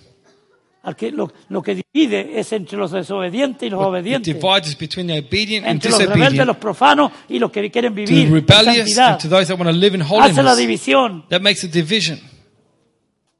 Que- 0.96 1.10
lo, 1.12 1.30
lo 1.50 1.62
que 1.62 1.74
divide 1.74 2.38
es 2.40 2.52
entre 2.52 2.78
los 2.78 2.90
desobedientes 2.90 3.66
y 3.66 3.70
los 3.70 3.80
It 3.82 3.86
obedientes. 3.86 4.34
divides 4.34 4.76
between 4.78 5.06
the 5.08 5.18
obedient 5.18 5.66
and 5.66 5.74
Entre 5.74 5.90
los 5.90 5.98
rebeldes, 6.06 6.46
los 6.46 6.56
profanos 6.56 7.12
y 7.28 7.38
los 7.38 7.50
que 7.50 7.70
quieren 7.70 7.92
To 7.92 7.96
the 7.96 8.04
vivir 8.06 8.26
en 8.28 8.32
rebellious 8.34 8.94
santidad. 8.94 9.12
and 9.12 9.20
to 9.20 9.28
those 9.28 9.46
that 9.48 9.58
want 9.58 9.70
to 9.70 9.76
live 9.76 9.94
in 9.94 10.00
Hace 10.02 10.42
la 10.42 10.52
holiness. 10.52 10.56
división. 10.56 11.24
That 11.28 11.40
makes 11.42 11.64
a 11.64 11.68
division. 11.68 12.18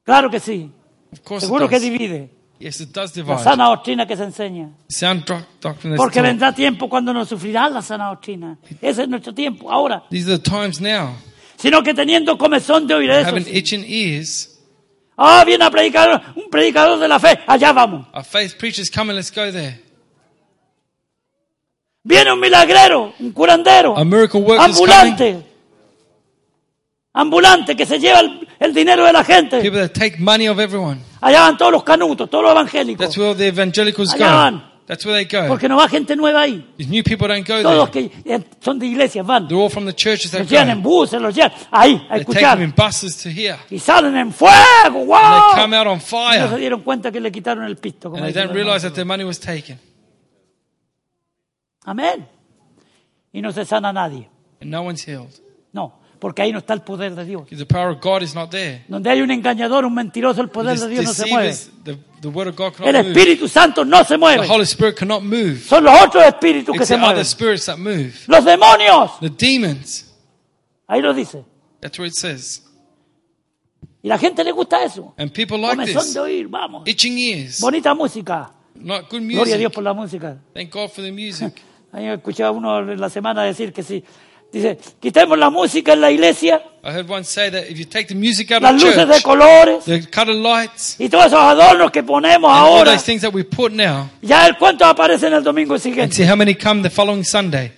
Claro 0.05 0.31
que 0.31 0.39
sí. 0.41 0.71
Of 1.13 1.21
course 1.25 1.47
Seguro 1.47 1.65
it 1.65 1.71
que 1.71 1.77
does. 1.81 1.83
divide. 1.91 2.31
Yes, 2.61 2.87
La 3.27 3.39
sana 3.39 3.69
doctrina 3.69 4.07
que 4.07 4.15
se 4.15 4.23
enseña. 4.23 4.69
Porque 5.97 6.21
vendrá 6.21 6.55
tiempo 6.55 6.91
cuando 6.91 7.15
no 7.15 7.25
sufrirá 7.25 7.71
la 7.71 7.81
sana 7.81 8.09
doctrina. 8.09 8.59
Ese 8.83 9.05
es 9.05 9.09
nuestro 9.09 9.33
tiempo, 9.33 9.73
ahora. 9.73 10.05
These 10.11 10.31
are 10.31 10.39
the 10.39 10.51
times 10.51 10.79
now. 10.79 11.17
Sino 11.57 11.83
que 11.83 11.95
teniendo 11.95 12.37
comezón 12.37 12.87
de 12.87 12.95
oír 12.95 13.11
eso. 13.11 13.35
Ears. 13.35 14.59
Ah, 15.17 15.43
viene 15.47 15.65
a 15.65 15.71
predicar 15.71 16.35
un 16.37 16.51
predicador 16.51 16.99
de 16.99 17.09
la 17.09 17.19
fe. 17.19 17.39
Allá 17.47 17.73
vamos. 17.73 18.07
Our 18.13 18.25
faith 18.25 18.59
preachers 18.59 18.91
come 18.91 19.11
and 19.11 19.17
let's 19.17 19.31
go 19.35 19.51
there. 19.51 19.81
Viene 22.03 22.33
un 22.33 22.41
milagrero, 22.41 23.15
un 23.19 23.33
curandero. 23.33 23.97
A 23.97 24.05
miracle 24.05 24.45
ambulante. 24.59 25.50
Ambulante 27.13 27.75
que 27.77 27.85
se 27.87 27.99
lleva 27.99 28.21
el, 28.21 28.47
el 28.61 28.73
dinero 28.73 29.05
de 29.05 29.13
la 29.13 29.25
gente. 29.25 29.61
People 29.61 29.81
that 29.81 29.93
take 29.93 30.19
money 30.19 30.49
of 30.49 30.59
everyone. 30.61 31.01
Allá 31.21 31.41
van 31.41 31.57
todos 31.59 31.73
los 31.73 31.83
canutos, 31.83 32.31
todos 32.31 32.45
los 32.45 32.53
evangélicos. 32.53 33.05
That's 33.07 33.19
where 33.19 33.35
the 33.35 33.49
evangelicals 33.49 34.15
Allá 34.15 34.27
go. 34.29 34.33
van. 34.37 34.71
That's 34.87 35.05
where 35.07 35.25
they 35.25 35.41
go. 35.41 35.47
Porque 35.49 35.69
no 35.69 35.77
va 35.77 35.89
gente 35.89 36.17
nueva 36.17 36.43
ahí. 36.43 36.65
These 36.77 36.89
new 36.91 37.03
people 37.05 37.29
don't 37.29 37.47
go 37.47 37.63
Todos 37.63 37.91
there. 37.93 38.09
que 38.11 38.33
eh, 38.35 38.41
son 38.61 38.79
de 38.79 38.87
iglesias 38.87 39.25
van. 39.27 39.47
They're 39.49 39.61
all 39.61 39.71
from 39.71 39.87
the 39.87 39.93
churches 39.93 40.31
that 40.33 40.41
Los 40.41 40.49
llevan 40.51 40.71
en 40.71 40.83
go. 40.83 40.89
buses, 40.91 41.21
los 41.21 41.35
llevan 41.35 41.53
ahí 41.71 42.07
a 42.11 42.17
They 42.17 42.25
take 42.25 42.41
them 42.41 42.63
in 42.63 42.69
escuchar. 42.71 42.87
buses 42.87 43.17
to 43.23 43.29
hear. 43.29 43.57
Y 43.71 43.79
salen 43.79 44.17
en 44.17 44.33
fuego. 44.33 44.55
And 44.85 44.95
they 44.95 45.05
¡Wow! 45.07 45.51
come 45.55 45.77
out 45.77 45.87
on 45.87 45.95
No 45.99 46.01
se 46.01 46.07
fire. 46.07 46.57
dieron 46.59 46.83
cuenta 46.83 47.11
que 47.13 47.21
le 47.21 47.31
quitaron 47.33 47.65
el 47.65 47.77
pisto. 47.77 48.11
como 48.11 48.17
And 48.25 48.27
they 48.27 48.33
dicen 48.33 48.49
don't 48.49 48.57
los 48.57 48.65
realize 48.67 48.87
hermanos. 48.87 48.93
that 48.93 48.95
their 48.95 49.07
money 49.07 49.25
was 49.25 49.39
taken. 49.41 49.79
Amén. 51.85 52.27
Y 53.33 53.41
no 53.43 53.53
se 53.53 53.65
sana 53.65 53.93
nadie. 53.93 54.29
And 54.61 54.71
no 54.71 54.83
one's 54.83 55.05
healed. 55.05 55.31
Porque 56.21 56.43
ahí 56.43 56.53
no 56.53 56.59
está 56.59 56.75
el 56.75 56.83
poder 56.83 57.15
de 57.15 57.25
Dios. 57.25 57.49
The 57.49 57.65
power 57.65 57.89
of 57.97 58.01
God 58.03 58.21
is 58.23 58.35
not 58.35 58.51
there. 58.51 58.85
Donde 58.89 59.09
hay 59.09 59.23
un 59.23 59.31
engañador, 59.31 59.87
un 59.87 59.95
mentiroso, 59.95 60.43
el 60.43 60.51
poder 60.51 60.79
de 60.79 60.89
Dios 60.89 61.05
no 61.07 61.15
se 61.15 61.27
mueve. 61.27 61.57
the, 61.83 61.97
the 62.21 62.29
word 62.29 62.49
of 62.49 62.57
God 62.57 62.75
El. 62.87 62.95
Espíritu 62.97 63.49
Santo 63.49 63.85
no 63.87 63.99
se 64.05 64.15
The 64.15 64.19
mueve. 64.19 64.47
Holy 64.47 64.65
Spirit 64.65 64.97
cannot 64.97 65.23
move. 65.23 65.59
Son 65.67 65.83
los 65.83 65.95
otros 66.03 66.23
espíritus 66.25 66.77
que 66.77 66.85
se 66.85 66.95
the 66.95 67.01
mueven. 67.01 67.25
spirits 67.25 67.65
that 67.65 67.79
move. 67.79 68.13
Los 68.27 68.45
demonios. 68.45 69.19
The 69.21 69.31
demons. 69.31 70.13
Ahí 70.87 71.01
lo 71.01 71.15
dice. 71.15 71.43
That's 71.81 71.99
what 71.99 72.07
it 72.09 72.15
says. 72.15 72.63
Y 74.03 74.09
la 74.09 74.19
gente 74.19 74.45
le 74.45 74.53
gusta 74.53 74.85
eso. 74.85 75.15
And 75.17 75.33
people 75.33 75.59
like 75.59 75.77
Comezón 75.77 76.03
this. 76.03 76.15
de 76.15 76.21
oír, 76.21 76.49
vamos. 76.49 76.87
Itching 76.87 77.17
ears. 77.17 77.61
Bonita 77.61 77.95
música. 77.95 78.53
Not 78.75 79.11
good 79.11 79.23
Gloria 79.23 79.55
a 79.55 79.59
Dios 79.59 79.71
music. 79.71 79.75
por 79.75 79.85
la 79.85 79.93
música. 79.95 80.37
Thank 80.55 80.71
God 80.71 80.91
for 80.91 81.03
the 81.03 81.13
music. 81.13 81.55
Ahí 81.93 82.07
escuchaba 82.07 82.51
uno 82.51 82.83
la 82.83 83.09
semana 83.09 83.43
decir 83.43 83.73
que 83.73 83.83
si, 83.83 84.05
dice, 84.53 84.79
quitemos 85.01 85.39
la 85.39 85.51
música 85.51 85.93
en 85.93 86.01
la 86.01 86.11
iglesia, 86.11 86.63
I 86.83 86.89
heard 86.93 87.09
one 87.11 87.25
say 87.25 87.51
that 87.51 87.65
if 87.71 87.79
you 87.79 87.85
take 87.85 88.07
the 88.09 88.15
music 88.15 88.51
out 88.53 88.63
las 88.63 88.73
of 88.75 88.83
luces 88.83 89.07
de 89.07 89.15
church, 89.15 89.23
colores 89.23 89.85
the 89.85 90.09
colored 90.11 90.39
lights, 90.41 90.97
y 90.99 91.09
todos 91.09 91.27
esos 91.27 91.39
adornos 91.39 91.91
que 91.91 92.03
ponemos 92.03 92.51
and 92.51 92.61
all 92.61 92.77
ahora, 92.79 92.93
those 92.93 93.05
things 93.05 93.21
that 93.23 93.33
we 93.35 93.45
put 93.45 93.73
now, 93.73 94.09
ya 94.23 94.47
el 94.47 94.57
cuánto 94.57 94.85
aparecen 94.85 95.33
el 95.33 95.43
domingo 95.45 95.75
and 95.75 95.83
siguiente. 95.83 96.15
see 96.17 96.25
how 96.29 96.37
many 96.37 96.55
come 96.55 96.83
the 96.83 96.91
following 96.91 97.23
Sunday. 97.25 97.73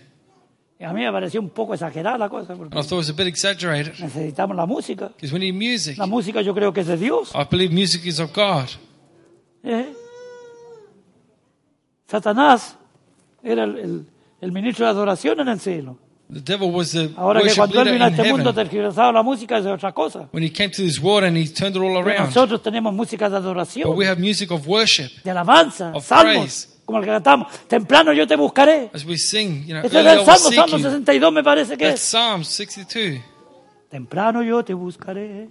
Y 0.81 0.85
a 0.85 0.93
mí 0.93 1.01
me 1.03 1.13
pareció 1.13 1.41
un 1.41 1.51
poco 1.51 1.75
exagerada 1.75 2.19
la 2.19 2.29
cosa, 2.29 2.55
porque 2.57 2.77
I 2.77 2.83
thought 2.83 2.93
it 2.93 2.99
was 2.99 3.11
a 3.11 3.13
bit 3.13 3.27
exaggerated 3.29 3.95
necesitamos 4.01 4.57
la 4.57 4.67
música. 4.67 5.09
because 5.17 5.33
we 5.33 5.39
need 5.39 5.55
music. 5.55 5.97
La 5.99 6.07
música 6.07 6.41
yo 6.43 6.53
creo 6.55 6.73
que 6.73 6.81
es 6.81 6.87
de 6.89 6.97
Dios. 6.97 7.31
I 7.35 7.45
believe 7.49 7.73
music 7.73 8.05
is 8.05 8.19
of 8.19 8.33
God. 8.35 8.67
¿eh? 9.63 9.93
Satanás 12.07 12.77
era 13.43 13.65
el, 13.65 13.79
el- 13.79 14.07
el 14.41 14.53
ministro 14.53 14.85
de 14.87 14.91
adoración 14.91 15.39
en 15.41 15.49
el 15.49 15.61
cielo. 15.61 15.99
The 16.33 16.41
devil 16.41 16.71
was 16.71 16.93
the 16.93 17.11
Ahora 17.17 17.41
que 17.41 17.45
worship 17.49 17.57
cuando 17.59 17.81
él 17.81 17.85
leader 17.85 17.93
vino 17.93 18.05
a 18.05 18.09
in 18.09 18.15
este 18.15 18.29
mundo 18.31 18.51
heaven. 18.51 18.55
tergiversaba 18.55 19.13
la 19.13 19.23
música 19.23 19.59
es 19.59 19.67
otra 19.67 19.93
cosa. 19.93 20.29
When 20.33 20.43
he 20.43 20.51
came 20.51 20.71
to 20.71 20.83
this 20.83 20.99
world 20.99 21.25
and 21.25 21.37
he 21.37 21.47
turned 21.47 21.77
it 21.77 21.83
all 21.83 21.89
Pero 21.89 22.01
around. 22.01 22.27
nosotros 22.29 22.63
tenemos 22.63 22.95
música 22.95 23.29
de 23.29 23.37
But 23.37 23.45
adoración, 23.45 23.97
we 23.97 24.07
have 24.07 24.19
music 24.19 24.51
of 24.51 24.67
worship 24.67 25.11
de 25.23 25.31
alabanza, 25.31 25.93
of 25.95 26.05
salmos, 26.07 26.35
praise. 26.35 26.69
como 26.87 26.99
el 26.99 27.05
que 27.05 27.11
cantamos. 27.11 27.49
Temprano 27.69 28.13
yo 28.15 28.27
te 28.27 28.37
buscaré. 28.37 28.89
as 28.95 29.05
we 29.05 29.19
sing. 29.19 29.65
You 29.67 29.75
know, 29.75 29.85
Ese 29.85 29.89
es 29.89 29.95
early 30.07 30.09
I 30.09 30.21
el 30.21 30.25
Salmo, 30.25 30.49
seek 30.49 30.55
Salmo 30.59 30.77
you. 30.79 30.83
62 30.85 31.33
me 31.33 31.43
parece 31.45 31.77
que 31.77 31.85
That's 31.89 32.01
es. 32.03 32.09
Psalm 32.09 32.45
62. 32.45 33.21
Temprano 33.91 34.43
yo 34.43 34.65
te 34.65 34.73
buscaré, 34.73 35.51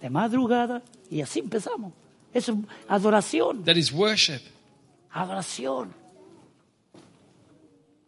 de 0.00 0.10
madrugada, 0.10 0.80
y 1.10 1.20
así 1.22 1.40
empezamos. 1.40 1.92
Es 2.32 2.50
adoración, 2.88 3.64
That 3.64 3.74
is 3.76 3.92
worship. 3.92 4.40
adoración. 5.10 5.92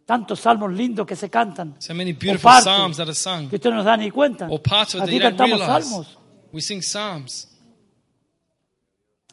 Tantos 0.06 0.40
salmos 0.40 0.70
lindos 0.72 1.06
que 1.06 1.16
se 1.16 1.30
cantan. 1.30 1.76
So 1.78 1.94
many 1.94 2.12
o 2.12 2.18
beautiful 2.18 2.42
partes, 2.50 2.64
psalms 2.64 2.96
that 2.98 3.04
are 3.06 3.14
sung. 3.14 3.48
que 3.48 3.56
usted 3.56 3.70
no 3.70 3.80
se 3.80 3.86
da 3.86 3.96
ni 3.96 4.10
cuenta. 4.10 4.48
Or 4.50 4.60
parts 4.60 4.94
of 4.94 5.02
Aquí 5.02 5.18
cantamos 5.18 5.58
realize. 5.58 5.88
salmos. 5.88 6.18
We 6.52 6.60
sing 6.60 6.82
psalms. 6.82 7.48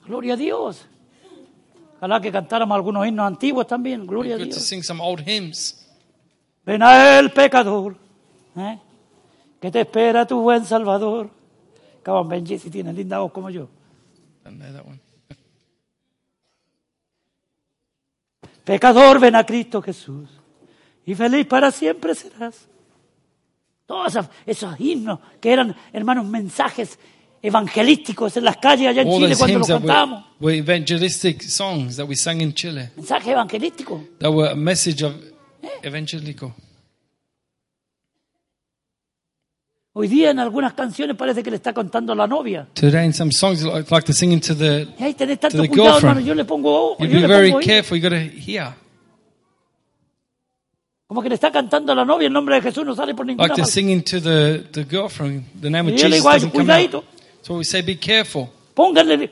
Gloria 0.06 0.34
a 0.34 0.38
Dios. 0.38 0.86
Ojalá 1.98 2.22
que 2.22 2.32
cantáramos 2.32 2.74
algunos 2.76 3.06
himnos 3.06 3.28
antiguos 3.28 3.68
también. 3.68 4.08
Gloria 4.08 4.36
a 4.36 4.38
Good 4.38 4.46
to 4.48 4.56
Dios. 4.56 4.64
sing 4.66 4.82
some 4.82 5.02
old 5.02 5.22
hymns. 5.28 5.78
Ven 6.66 6.82
a 6.82 7.20
él, 7.20 7.32
pecador, 7.32 7.98
¿eh? 8.56 8.80
que 9.60 9.72
te 9.72 9.82
espera 9.82 10.26
tu 10.26 10.42
buen 10.42 10.66
Salvador. 10.66 11.30
Caban 12.02 12.30
Benji, 12.30 12.58
si 12.58 12.70
tiene 12.70 12.94
linda 12.94 13.20
voz 13.20 13.32
como 13.32 13.50
yo. 13.50 13.68
Pecador, 18.64 19.20
ven 19.20 19.36
a 19.36 19.46
Cristo 19.46 19.82
Jesús 19.82 20.41
y 21.06 21.16
feliz 21.16 21.46
para 21.48 21.72
siempre 21.72 22.16
serás. 22.16 22.68
Todos 23.86 24.08
esos, 24.16 24.26
esos 24.46 24.80
himnos 24.80 25.20
que 25.40 25.52
eran, 25.52 25.76
hermanos, 25.92 26.26
mensajes 26.26 26.98
evangelísticos 27.42 28.38
en 28.38 28.46
las 28.46 28.58
calles 28.58 28.88
allá 28.88 29.02
en 29.02 29.08
All 29.10 29.16
Chile 29.20 29.36
cuando 29.38 29.60
los 29.60 29.68
that 29.68 29.74
were, 29.82 29.88
cantábamos. 29.88 30.26
were 30.40 30.58
evangelistic 30.58 31.42
songs 31.42 31.98
that 31.98 32.06
we 32.08 32.16
sang 32.16 32.40
in 32.42 32.54
Chile. 32.54 32.92
Mensajes 32.96 33.28
evangelísticos. 33.30 34.02
That 34.20 34.32
were 34.32 34.52
a 34.52 34.56
message 34.56 35.04
of 35.04 35.14
evangelical. 35.84 36.54
Hoy 39.94 40.08
día 40.08 40.32
en 40.32 40.40
algunas 40.40 40.74
canciones 40.74 41.18
parece 41.18 41.44
que 41.44 41.50
le 41.50 41.58
está 41.58 41.74
contando 41.74 42.14
a 42.14 42.16
la 42.16 42.26
novia. 42.26 42.66
Today 42.76 43.06
in 43.06 43.14
some 43.14 43.30
songs 43.32 43.62
like, 43.64 43.92
like 43.92 44.06
to 44.06 44.14
sing 44.14 44.32
into 44.32 44.56
the 44.56 44.88
Y 44.98 45.04
ahí 45.04 45.14
tenés 45.16 45.38
tanto 45.40 45.58
To 45.58 45.64
the 45.64 45.68
cuidado, 45.68 45.90
girlfriend. 46.00 46.18
hermano. 46.20 46.28
Yo 46.28 46.34
le 46.36 46.46
pongo 46.46 46.92
ojo, 46.94 47.04
you 47.04 47.08
yo 47.10 47.16
be 47.16 47.22
le 47.22 47.28
very 47.28 47.52
pongo 47.52 47.66
careful, 47.66 47.98
you 47.98 48.04
gotta 48.10 48.22
hear. 48.22 48.74
Como 51.12 51.22
que 51.22 51.28
le 51.28 51.36
está 51.36 51.52
cantando 51.52 51.92
a 51.92 51.96
la 51.96 52.06
novia, 52.06 52.28
el 52.28 52.32
nombre 52.32 52.56
de 52.56 52.62
Jesús 52.62 52.86
no 52.86 52.96
sale 52.96 53.14
por 53.14 53.26
ninguna 53.26 53.44
Like 53.50 53.56
to 53.56 53.64
parte. 53.64 53.72
sing 53.74 53.90
into 53.90 54.22
the, 54.22 54.64
the 54.72 54.86
girlfriend, 54.86 55.44
the 55.60 55.70
name 55.70 55.90
of 55.90 55.96
Y 55.96 55.98
Jesus 55.98 56.20
digo, 56.20 56.30
"Ay, 56.30 56.36
doesn't 56.36 56.52
come 56.54 56.62
out. 56.62 56.68
cuidadito. 56.90 57.04
So 57.42 57.56
we 57.58 57.66
say 57.66 57.82
be 57.82 57.98
careful. 57.98 58.48
Póngale, 58.74 59.30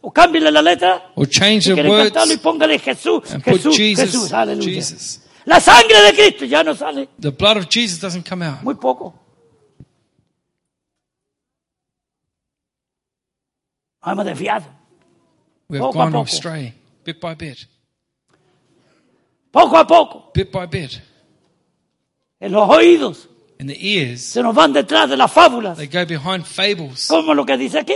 o 0.00 0.10
cámbiale 0.12 0.50
la 0.50 0.60
letra, 0.60 1.12
Or 1.14 1.28
change 1.28 1.62
si 1.62 1.68
the 1.70 1.74
quiere 1.74 1.88
words 1.90 2.10
cantarlo 2.10 2.34
y 2.34 2.36
póngale 2.38 2.76
Jesús, 2.80 3.30
and 3.32 3.44
put 3.44 3.52
Jesús, 3.54 3.76
Jesus, 3.76 4.10
Jesús, 4.10 4.32
aleluya. 4.32 4.64
Jesus. 4.74 5.20
La 5.44 5.60
sangre 5.60 6.02
de 6.02 6.12
Cristo 6.12 6.44
ya 6.44 6.64
no 6.64 6.74
sale, 6.74 7.08
The 7.20 7.30
blood 7.30 7.56
of 7.58 7.68
Jesus 7.70 8.00
doesn't 8.00 8.28
come 8.28 8.44
out. 8.44 8.60
muy 8.64 8.74
poco. 8.74 9.14
Nos 14.04 14.12
hemos 14.12 14.24
desviado, 14.24 14.64
We 15.68 15.78
have 15.78 15.86
Poco 15.86 16.00
a 16.00 16.04
gone 16.06 16.12
poco. 16.14 16.24
astray, 16.24 16.74
bit 17.04 17.20
by 17.20 17.34
bit, 17.36 17.58
poco 19.52 19.76
a 19.76 19.86
poco, 19.86 20.32
bit 20.34 20.50
by 20.50 20.66
bit. 20.66 21.00
En 22.42 22.52
los 22.52 22.68
oídos, 22.68 23.28
In 23.58 23.68
the 23.68 23.78
ears, 23.80 24.20
se 24.20 24.42
nos 24.42 24.54
van 24.54 24.72
detrás 24.72 25.08
de 25.08 25.16
las 25.16 25.30
fábulas, 25.32 25.78
they 25.78 25.86
go 25.86 26.04
behind 26.04 26.44
fables, 26.44 27.06
como 27.08 27.32
lo 27.34 27.46
que 27.46 27.56
dice 27.56 27.78
aquí. 27.78 27.94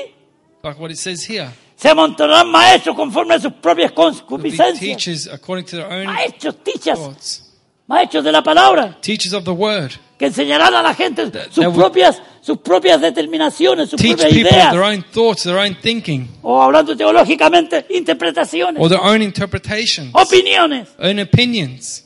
like 0.62 0.80
what 0.80 0.90
it 0.90 0.96
says 0.96 1.28
here. 1.28 1.50
Se 1.76 1.88
amontonarán 1.90 2.48
maestros 2.50 2.96
conforme 2.96 3.34
a 3.34 3.38
sus 3.40 3.52
propias 3.52 3.92
There'll 3.92 4.12
be 4.12 4.26
concupiscencias. 4.26 4.78
teachers 4.80 5.26
according 5.26 5.66
to 5.66 5.76
their 5.76 5.86
own 5.92 6.06
Maestros, 6.06 6.54
teachers, 6.64 6.98
thoughts. 6.98 7.42
maestros 7.86 8.24
de 8.24 8.32
la 8.32 8.42
palabra, 8.42 8.96
Teachers 9.02 9.34
of 9.34 9.44
the 9.44 9.50
word. 9.50 9.90
que 10.18 10.26
enseñarán 10.26 10.72
a 10.74 10.82
la 10.82 10.94
gente 10.94 11.26
That- 11.30 11.50
sus 11.52 11.64
that 11.64 11.74
propias, 11.74 12.22
sus 12.40 12.58
propias 12.58 13.00
determinaciones, 13.02 13.90
sus 13.90 14.00
Teach 14.00 14.16
propias 14.16 14.32
people 14.32 14.50
ideas, 14.52 14.70
their 14.72 14.82
own 14.84 15.04
thoughts, 15.12 15.42
their 15.42 15.58
own 15.58 15.76
thinking, 15.82 16.28
o 16.42 16.62
hablando 16.62 16.96
teológicamente, 16.96 17.84
interpretaciones, 17.90 18.80
or 18.82 18.88
their 18.88 19.02
own 19.02 19.20
interpretations, 19.20 20.14
opiniones. 20.14 20.88
own 20.98 21.18
opinions, 21.18 22.04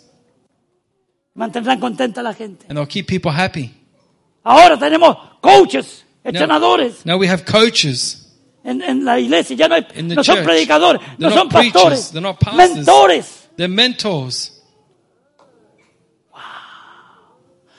Mantendrán 1.41 1.81
contenta 1.81 2.21
a 2.21 2.23
la 2.23 2.35
gente. 2.35 2.67
and 2.69 2.77
they'll 2.77 2.87
keep 2.87 3.07
people 3.07 3.33
happy. 3.33 3.71
Ahora 4.45 4.79
tenemos 4.79 5.17
coaches, 5.41 6.05
entrenadores 6.23 7.05
Now 7.07 7.17
we 7.19 7.27
have 7.29 7.45
coaches. 7.47 8.27
en, 8.63 8.83
en 8.83 9.07
la 9.07 9.19
iglesia. 9.19 9.57
Ya 9.57 9.67
no, 9.67 9.75
hay- 9.77 9.87
no 10.03 10.23
son 10.23 10.37
church. 10.37 10.45
predicadores, 10.45 11.01
no 11.17 11.29
They're 11.29 11.39
son 11.39 11.49
not 11.49 11.53
preachers, 11.55 11.73
pastores, 11.83 12.13
they're 12.13 12.21
not 12.21 12.39
pastors. 12.39 12.77
mentores, 12.77 13.49
They're 13.57 13.69
mentors, 13.75 14.53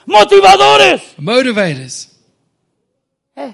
motivadores. 0.07 1.01
motivators. 1.18 2.09
Eh. 3.36 3.53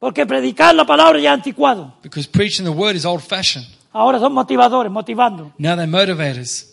Porque 0.00 0.26
predicar 0.26 0.74
la 0.74 0.84
palabra 0.84 1.20
ya 1.20 1.32
es 1.32 1.38
anticuado. 1.38 1.94
Because 2.02 2.28
preaching 2.28 2.64
the 2.64 2.72
word 2.72 2.96
is 2.96 3.04
old 3.04 3.22
fashioned. 3.22 3.66
Ahora 3.92 4.18
son 4.18 4.32
motivadores, 4.32 4.90
motivando. 4.90 5.52
Now 5.58 5.76
they're 5.76 5.86
motivators. 5.86 6.71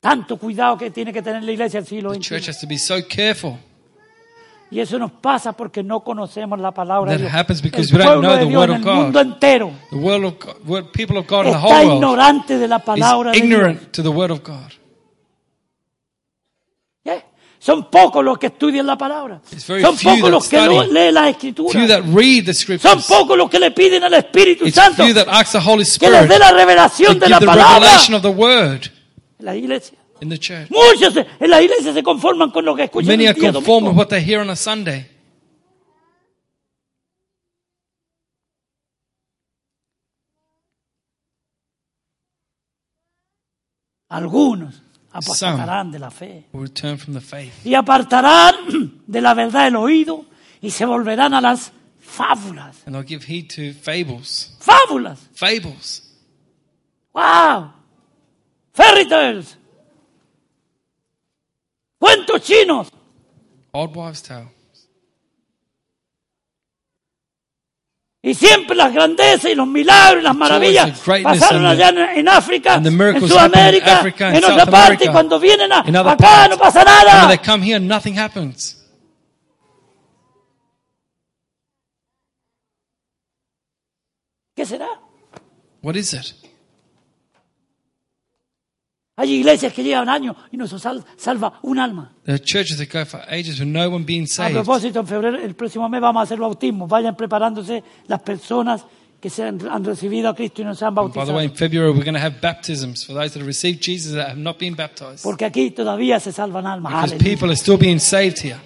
Tanto 0.00 0.38
cuidado 0.38 0.78
que 0.78 0.90
tiene 0.90 1.12
que 1.12 1.20
tener 1.22 1.42
la 1.42 1.52
iglesia 1.52 1.80
del 1.80 1.86
siglo 1.88 2.12
The 2.12 2.20
church 2.20 2.42
XXI. 2.44 2.50
has 2.50 2.60
to 2.60 2.66
be 2.66 2.78
so 2.78 2.94
careful. 3.06 3.58
Y 4.72 4.78
eso 4.80 4.98
nos 4.98 5.10
pasa 5.10 5.52
porque 5.52 5.82
no 5.82 6.00
conocemos 6.00 6.58
la 6.60 6.70
palabra 6.72 7.10
de 7.12 7.18
That 7.18 7.22
Dios. 7.24 7.34
happens 7.34 7.60
because 7.60 7.90
el 7.92 7.98
we 7.98 8.04
don't 8.04 8.20
pueblo 8.20 8.28
know 8.28 8.38
de 8.38 8.44
the 8.44 8.48
Dios 8.50 8.64
en 8.64 8.70
el 8.74 8.80
mundo 8.94 9.20
entero 9.20 9.72
The 9.90 9.96
world 9.96 10.24
of 10.26 10.34
God, 10.38 10.54
word, 10.66 10.84
people 10.92 11.18
of 11.18 11.26
God 11.26 11.46
in 11.46 11.52
the 11.52 11.58
está 11.58 11.60
whole 11.66 11.74
world 11.86 11.94
ignorante 11.96 12.56
de 12.58 12.68
la 12.68 12.78
palabra 12.78 13.32
de 13.32 13.36
Dios. 13.40 13.44
ignorant 13.44 13.92
to 13.92 14.02
the 14.02 14.08
word 14.08 14.30
of 14.30 14.42
God. 14.44 14.70
¿Eh? 17.04 17.22
Son 17.58 17.90
pocos 17.90 18.24
los 18.24 18.38
que 18.38 18.46
estudian 18.46 18.86
la 18.86 18.96
palabra. 18.96 19.42
It's 19.52 19.66
very 19.66 19.82
Son 19.82 19.96
pocos 19.98 20.30
los 20.30 20.48
que 20.48 20.86
leen 20.90 21.14
las 21.14 21.30
escrituras. 21.30 21.88
that 21.88 22.02
read 22.14 22.44
the 22.46 22.54
Son 22.54 23.02
pocos 23.02 23.36
los 23.36 23.50
que 23.50 23.58
le 23.58 23.72
piden 23.72 24.04
al 24.04 24.14
Espíritu 24.14 24.64
It's 24.66 24.76
Santo 24.76 25.04
few 25.04 25.12
that 25.14 25.26
ask 25.28 25.52
the 25.52 25.58
Holy 25.58 25.84
que 25.84 26.08
les 26.08 26.28
dé 26.28 26.38
la 26.38 26.52
revelación 26.52 27.18
de 27.18 27.28
la 27.28 27.40
palabra 27.40 27.88
en 29.40 29.44
la 29.46 29.56
iglesia. 29.56 29.98
in 30.22 30.28
the 30.28 30.38
church. 30.38 30.68
Muchos 30.70 31.16
en 31.16 31.50
la 31.50 31.60
iglesia 31.62 31.92
se 31.94 32.02
conforman 32.02 32.50
con 32.50 32.64
lo 32.64 32.76
que 32.76 32.84
escuchan 32.84 33.08
Many 33.08 33.24
el 33.24 33.30
are 33.30 33.40
día 33.40 33.52
conformed 33.52 33.88
with 33.88 33.94
domingo. 33.94 33.98
what 33.98 34.08
they 34.10 34.20
hear 34.22 34.40
on 34.40 34.50
a 34.50 34.56
Sunday. 34.56 35.06
Algunos 44.08 44.82
apostarán 45.12 45.90
de 45.92 45.98
la 45.98 46.10
fe. 46.10 46.46
Will 46.52 46.62
return 46.62 46.98
from 46.98 47.14
the 47.14 47.20
faith 47.20 47.52
y 47.64 47.74
apartarán 47.74 49.02
de 49.06 49.20
la 49.20 49.34
verdad 49.34 49.68
el 49.68 49.76
oído 49.76 50.24
y 50.60 50.70
se 50.70 50.84
volverán 50.84 51.34
a 51.34 51.40
las 51.40 51.72
fábulas. 52.00 52.82
and 52.86 52.94
they'll 52.94 53.06
give 53.06 53.24
heed 53.24 53.48
to 53.50 53.72
fables. 53.72 54.56
Fábulas. 54.60 55.18
Fables. 55.34 56.02
Wow. 57.14 57.72
Fairy 58.80 59.06
tales. 59.06 59.58
Cuentos 61.98 62.40
chinos. 62.42 62.88
Old 63.72 63.94
wives' 63.94 64.22
tale. 64.22 64.48
Y 68.22 68.34
siempre 68.34 68.74
las 68.76 68.92
grandezas 68.92 69.50
y 69.50 69.54
los 69.54 69.66
milagros 69.66 70.22
y 70.22 70.24
las 70.24 70.36
maravillas 70.36 70.98
pasaron 71.22 71.64
allá 71.64 71.88
en, 71.88 72.28
África, 72.28 72.74
en 72.74 73.20
Sudamérica, 73.20 74.02
en 74.18 74.44
otra 74.44 74.66
parte, 74.66 75.06
y 75.06 75.08
cuando 75.08 75.38
vienen 75.40 75.72
a, 75.72 75.80
acá 75.80 76.16
parts. 76.16 76.50
no 76.50 76.58
pasa 76.58 76.84
nada. 76.84 77.28
they 77.28 77.38
come 77.38 77.64
here, 77.64 77.80
nothing 77.80 78.18
happens. 78.18 78.76
¿Qué 84.54 84.66
será? 84.66 84.88
What 85.82 85.96
is 85.96 86.12
it? 86.12 86.49
Hay 89.20 89.34
iglesias 89.34 89.72
que 89.74 89.82
llevan 89.82 90.08
años 90.08 90.34
y 90.50 90.56
no 90.56 90.66
se 90.66 90.78
sal- 90.78 91.04
salva 91.18 91.58
un 91.62 91.78
alma. 91.78 92.10
There 92.24 92.34
are 92.36 92.42
churches 92.42 92.78
that 92.78 92.88
go 92.90 93.04
for 93.04 93.20
ages 93.28 93.60
with 93.60 93.68
no 93.68 93.90
one 93.90 94.04
being 94.04 94.24
A 94.24 94.26
saved. 94.26 94.54
propósito, 94.54 95.00
en 95.00 95.06
febrero, 95.06 95.36
el 95.38 95.54
próximo 95.54 95.86
mes 95.90 96.00
vamos 96.00 96.20
a 96.20 96.22
hacer 96.24 96.38
bautismos. 96.38 96.88
Vayan 96.88 97.14
preparándose 97.14 97.82
las 98.08 98.20
personas 98.22 98.82
que 99.20 99.28
se 99.28 99.42
han, 99.44 99.60
han 99.68 99.84
recibido 99.84 100.30
a 100.30 100.34
Cristo 100.34 100.62
y 100.62 100.64
no 100.64 100.74
se 100.74 100.86
han 100.86 100.94
By 100.94 101.04
the 101.04 101.10
way, 101.10 101.16
bautizado. 101.26 101.42
in 101.42 101.54
February, 101.54 101.90
we're 101.92 102.02
going 102.04 102.14
to 102.14 102.20
have 102.20 102.40
baptisms 102.40 103.04
for 103.04 103.12
those 103.14 103.32
that 103.34 103.40
have 103.40 103.46
received 103.46 103.82
Jesus 103.82 104.14
that 104.14 104.28
have 104.28 104.40
not 104.40 104.58
been 104.58 104.74
baptized. 104.74 105.22
Porque 105.22 105.44
aquí 105.44 105.70
todavía 105.70 106.18
se 106.18 106.32
salvan 106.32 106.66
almas. 106.66 106.90
Because 106.90 107.12
Aleluya. 107.16 107.30
people 107.30 107.50
are 107.50 107.56
still 107.56 107.76
being 107.76 107.98
saved 108.00 108.38
here. 108.42 108.56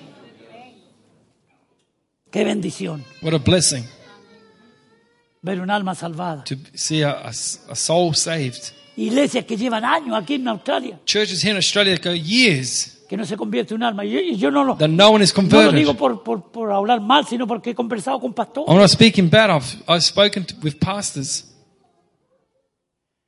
Qué 2.30 2.44
bendición 2.44 3.04
What 3.22 3.34
a 3.34 3.38
blessing 3.38 3.84
ver 5.42 5.60
un 5.60 5.70
alma 5.70 5.94
salvada. 5.94 6.42
to 6.44 6.56
see 6.74 7.02
a, 7.02 7.10
a 7.10 7.28
a 7.28 7.74
soul 7.76 8.14
saved. 8.14 8.72
Iglesias 8.96 9.44
que 9.44 9.56
llevan 9.56 9.84
años 9.84 10.16
aquí 10.16 10.34
en 10.34 10.48
Australia 10.48 11.00
Churches 11.04 11.42
here 11.42 11.50
in 11.50 11.56
Australia 11.56 11.96
that 11.96 12.04
go 12.04 12.14
years 12.14 12.94
que 13.08 13.16
no 13.16 13.24
se 13.26 13.36
convierte 13.36 13.74
en 13.74 13.82
un 13.82 13.82
alma. 13.84 14.04
Y 14.04 14.10
yo, 14.10 14.20
y 14.20 14.36
yo 14.36 14.50
no, 14.50 14.64
lo, 14.64 14.76
that 14.76 14.88
no 14.88 15.10
one 15.10 15.22
is 15.22 15.34
no 15.36 15.42
lo 15.42 15.48
converted. 15.48 15.78
digo 15.78 15.94
por, 15.94 16.22
por, 16.22 16.50
por 16.50 16.72
hablar 16.72 17.00
mal, 17.00 17.26
sino 17.26 17.46
porque 17.46 17.70
he 17.70 17.74
conversado 17.74 18.18
con 18.20 18.32
pastores. 18.32 18.68
I'm 18.68 18.78
not 18.78 18.90
speaking 18.90 19.28
bad. 19.28 19.50
I've, 19.50 19.82
I've 19.86 20.02
spoken 20.02 20.44
to, 20.46 20.54
with 20.62 20.78
pastors. 20.80 21.44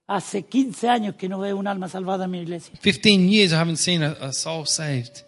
Hace 0.08 0.44
15 0.44 0.88
años 0.88 1.14
que 1.16 1.28
no 1.28 1.40
veo 1.40 1.56
un 1.56 1.66
alma 1.66 1.88
salvada 1.88 2.24
en 2.24 2.30
mi 2.30 2.40
iglesia. 2.40 2.72
15 2.80 3.28
years 3.28 3.52
I 3.52 3.56
haven't 3.56 3.76
seen 3.78 4.02
a, 4.02 4.16
a 4.20 4.32
soul 4.32 4.66
saved. 4.66 5.24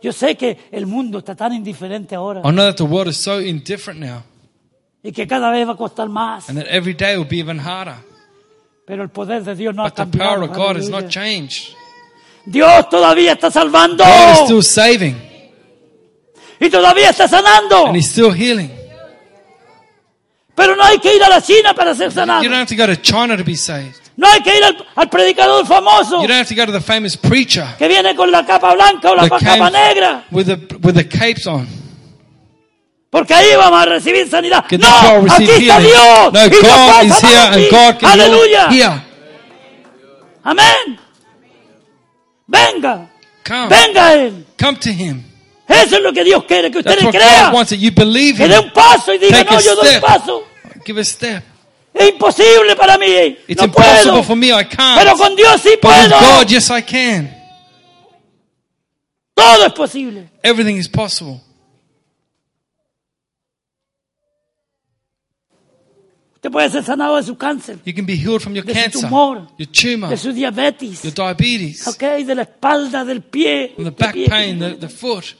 Yo 0.00 0.12
sé 0.12 0.36
que 0.36 0.56
el 0.70 0.86
mundo 0.86 1.18
está 1.18 1.34
tan 1.34 1.52
indiferente 1.52 2.14
ahora 2.14 2.40
I 2.44 2.52
know 2.52 2.64
that 2.64 2.76
the 2.76 2.84
world 2.84 3.08
is 3.08 3.16
so 3.16 3.40
indifferent 3.40 3.98
now 3.98 4.22
y 5.02 5.10
que 5.12 5.26
cada 5.26 5.50
vez 5.50 5.66
va 5.66 5.72
a 5.72 5.76
costar 5.76 6.08
más. 6.08 6.48
and 6.48 6.58
that 6.58 6.68
every 6.68 6.94
day 6.94 7.16
will 7.16 7.28
be 7.28 7.38
even 7.38 7.58
harder. 7.58 7.96
Pero 8.88 9.02
el 9.04 9.10
poder 9.10 9.44
de 9.44 9.54
Dios 9.54 9.74
no 9.74 9.82
ha 9.84 9.90
But 9.90 9.96
the 9.96 10.18
power 10.18 10.38
cambiado. 10.40 10.44
of 10.50 10.56
God 10.56 10.76
has 10.78 10.88
Aleluya. 10.88 11.02
not 11.02 11.10
changed. 11.10 11.74
Dios 12.46 12.88
todavía 12.88 13.32
está 13.34 13.50
salvando 13.50 14.02
God 14.02 14.32
is 14.32 14.38
still 14.46 14.62
saving 14.62 15.14
y 16.58 16.70
todavía 16.70 17.10
está 17.10 17.28
sanando. 17.28 17.86
and 17.88 17.96
He's 17.96 18.08
still 18.10 18.32
healing. 18.32 18.70
Pero 20.54 20.74
no 20.74 20.82
hay 20.82 20.98
que 20.98 21.14
ir 21.14 21.22
a 21.22 21.28
la 21.28 21.40
China 21.40 21.72
para 21.74 21.94
ser 21.94 22.10
sanado. 22.10 22.42
You 22.42 22.48
don't 22.48 22.58
have 22.60 22.66
to 22.68 22.76
go 22.76 22.86
to 22.86 22.96
China 23.00 23.36
to 23.36 23.44
be 23.44 23.54
saved. 23.54 23.94
No 24.16 24.26
hay 24.26 24.40
que 24.42 24.56
ir 24.56 24.64
al, 24.64 24.76
al 24.96 25.08
predicador 25.08 25.64
famoso 25.66 26.20
You 26.22 26.26
don't 26.26 26.38
have 26.40 26.48
to 26.48 26.54
go 26.56 26.66
to 26.66 26.72
the 26.72 26.80
famous 26.80 27.16
preacher 27.16 27.64
que 27.78 27.86
viene 27.86 28.16
con 28.16 28.32
la 28.32 28.44
capa 28.44 28.74
blanca 28.74 29.10
o 29.12 29.14
la 29.14 29.28
that 29.28 29.40
capa 29.40 29.70
negra. 29.70 30.24
with 30.32 30.46
the, 30.46 30.76
with 30.82 30.94
the 30.96 31.04
capes 31.04 31.46
on. 31.46 31.68
Porque 33.10 33.32
ahí 33.34 33.56
vamos 33.56 33.80
a 33.82 33.86
recibir 33.86 34.28
sanidad. 34.28 34.64
Get 34.68 34.80
No, 34.80 34.86
aquí 35.32 35.44
está. 35.44 35.78
Dios. 35.80 36.32
No, 36.32 36.44
y 36.46 36.48
God 36.50 37.02
is 37.04 37.22
here 37.22 37.38
and 37.38 37.70
God 37.70 37.98
can 37.98 38.10
Aleluya. 38.10 38.68
heal 38.70 38.90
here. 38.92 39.02
Amén. 40.44 40.98
Venga. 42.46 43.10
Come. 43.44 43.68
Venga 43.68 44.06
a 44.08 44.14
Él. 44.14 44.46
Come 44.58 44.78
to 44.78 44.90
Him. 44.90 45.24
Eso 45.66 45.96
es 45.96 46.02
lo 46.02 46.12
que 46.12 46.24
Dios 46.24 46.44
quiere, 46.44 46.70
que 46.70 46.78
usted 46.78 46.90
That's 46.92 47.02
le 47.02 47.06
what 47.08 47.14
crea. 47.14 47.44
God 47.46 47.54
wants, 47.54 47.70
that 47.70 47.78
you 47.78 47.90
believe 47.92 48.36
Que 48.38 48.44
Him. 48.44 48.50
dé 48.52 48.58
un 48.58 48.70
paso 48.72 49.12
y 49.12 49.18
diga, 49.18 49.38
Take 49.44 49.50
no, 49.52 49.58
a 49.58 49.60
yo 49.62 49.74
doy 49.74 49.84
un 49.84 49.88
step. 49.90 50.02
paso. 50.02 50.44
Give 50.84 51.00
a 51.00 51.04
step. 51.04 51.44
Es 51.94 52.08
imposible 52.10 52.76
para 52.76 52.96
mí. 52.98 53.06
It's 53.48 53.58
no 53.60 53.64
impossible 53.64 54.12
puedo. 54.12 54.22
for 54.24 54.36
me, 54.36 54.48
I 54.52 54.64
Pero 54.64 54.68
can't. 54.76 55.18
con 55.18 55.34
Dios 55.36 55.60
sí 55.62 55.70
But 55.82 55.90
with 55.90 56.10
puedo. 56.10 56.20
God, 56.20 56.46
yes, 56.48 56.70
I 56.70 56.82
can. 56.82 57.34
Todo 59.34 59.66
es 59.66 59.72
posible. 59.72 60.28
Everything 60.42 60.76
is 60.76 60.88
possible. 60.88 61.40
Usted 66.38 66.50
puede 66.52 66.70
ser 66.70 66.84
sanado 66.84 67.16
de 67.16 67.24
su 67.24 67.36
cáncer, 67.36 67.78
You 67.84 67.92
can 67.92 68.06
be 68.06 68.14
healed 68.14 68.40
from 68.40 68.54
your 68.54 68.64
De 68.64 68.72
su 68.72 68.80
cancer, 68.80 69.00
tumor. 69.02 69.48
your 69.58 69.66
tumor, 69.72 70.08
de 70.10 70.16
su 70.16 70.32
diabetes, 70.32 71.02
your 71.02 71.12
diabetes, 71.12 71.86
ok, 71.88 72.00
de 72.24 72.34
la 72.36 72.42
espalda, 72.42 73.04
del 73.04 73.22
pie, 73.22 73.72
from 73.74 73.84
the 73.84 73.90
back 73.90 74.14
pie. 74.14 74.28
pain, 74.28 74.58
the, 74.60 74.74
the 74.76 74.88
foot. 74.88 75.34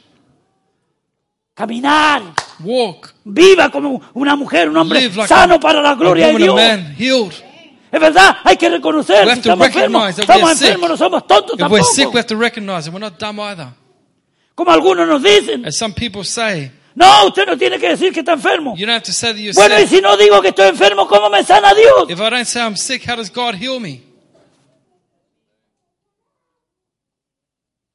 caminar, 1.55 2.23
Walk. 2.61 3.15
viva 3.25 3.71
como 3.71 4.01
una 4.15 4.37
mujer, 4.37 4.69
un 4.69 4.77
hombre 4.77 5.01
Live 5.03 5.17
like 5.17 5.29
sano 5.29 5.55
a, 5.55 5.61
para 5.61 5.81
la 5.83 5.95
gloria 5.95 6.29
de 6.29 6.39
Dios. 6.39 6.55
man, 6.57 6.95
healed. 6.99 7.33
Es 7.91 8.01
verdad, 8.01 8.37
hay 8.45 8.57
que 8.57 8.69
reconocer 8.69 9.25
We 9.25 9.25
si 9.25 9.31
have 9.31 9.43
to 9.43 9.49
estamos 9.51 9.67
enfermos. 9.69 10.03
recognize 10.03 10.17
that 10.17 10.29
we 10.29 10.35
Estamos 10.35 10.51
are 10.51 10.57
sick. 10.59 10.67
enfermos, 10.69 10.91
no 10.91 10.97
somos 10.97 11.27
tontos 11.27 11.59
If 11.61 11.69
we're 11.71 11.83
sick, 11.85 12.09
we 12.13 12.19
have 12.19 12.27
to 12.27 12.37
recognize 12.37 12.87
it. 12.89 12.93
We're 12.93 13.01
not 13.01 13.19
dumb 13.19 13.41
either. 13.41 13.69
Como 14.55 14.71
algunos 14.73 15.07
nos 15.09 15.23
dicen, 15.23 15.65
As 15.65 15.77
some 15.77 15.95
people 15.95 16.23
say, 16.25 16.71
no, 16.99 17.27
usted 17.29 17.47
no 17.47 17.57
tiene 17.57 17.79
que 17.79 17.91
decir 17.91 18.13
que 18.13 18.21
está 18.21 18.33
enfermo. 18.33 18.75
you 18.77 18.85
don't 18.87 18.95
have 18.97 19.05
to 19.05 19.13
say 19.13 19.33
that 19.33 19.39
you're 19.41 19.55
Bueno, 19.55 19.79
y 19.79 19.87
si 19.87 20.01
no 20.01 20.17
digo 20.17 20.41
que 20.43 20.49
estoy 20.49 20.69
enfermo, 20.69 21.07
¿cómo 21.07 21.31
me 21.31 21.45
sana 21.45 21.73
Dios? 21.75 22.11
If 22.11 22.19
I 22.21 22.31
don't 22.31 22.45
say 22.45 22.61
I'm 22.61 22.77
sick, 22.77 23.05
how 23.09 23.17
does 23.17 23.31
God 23.31 23.55
heal 23.55 23.79
me? 23.79 24.03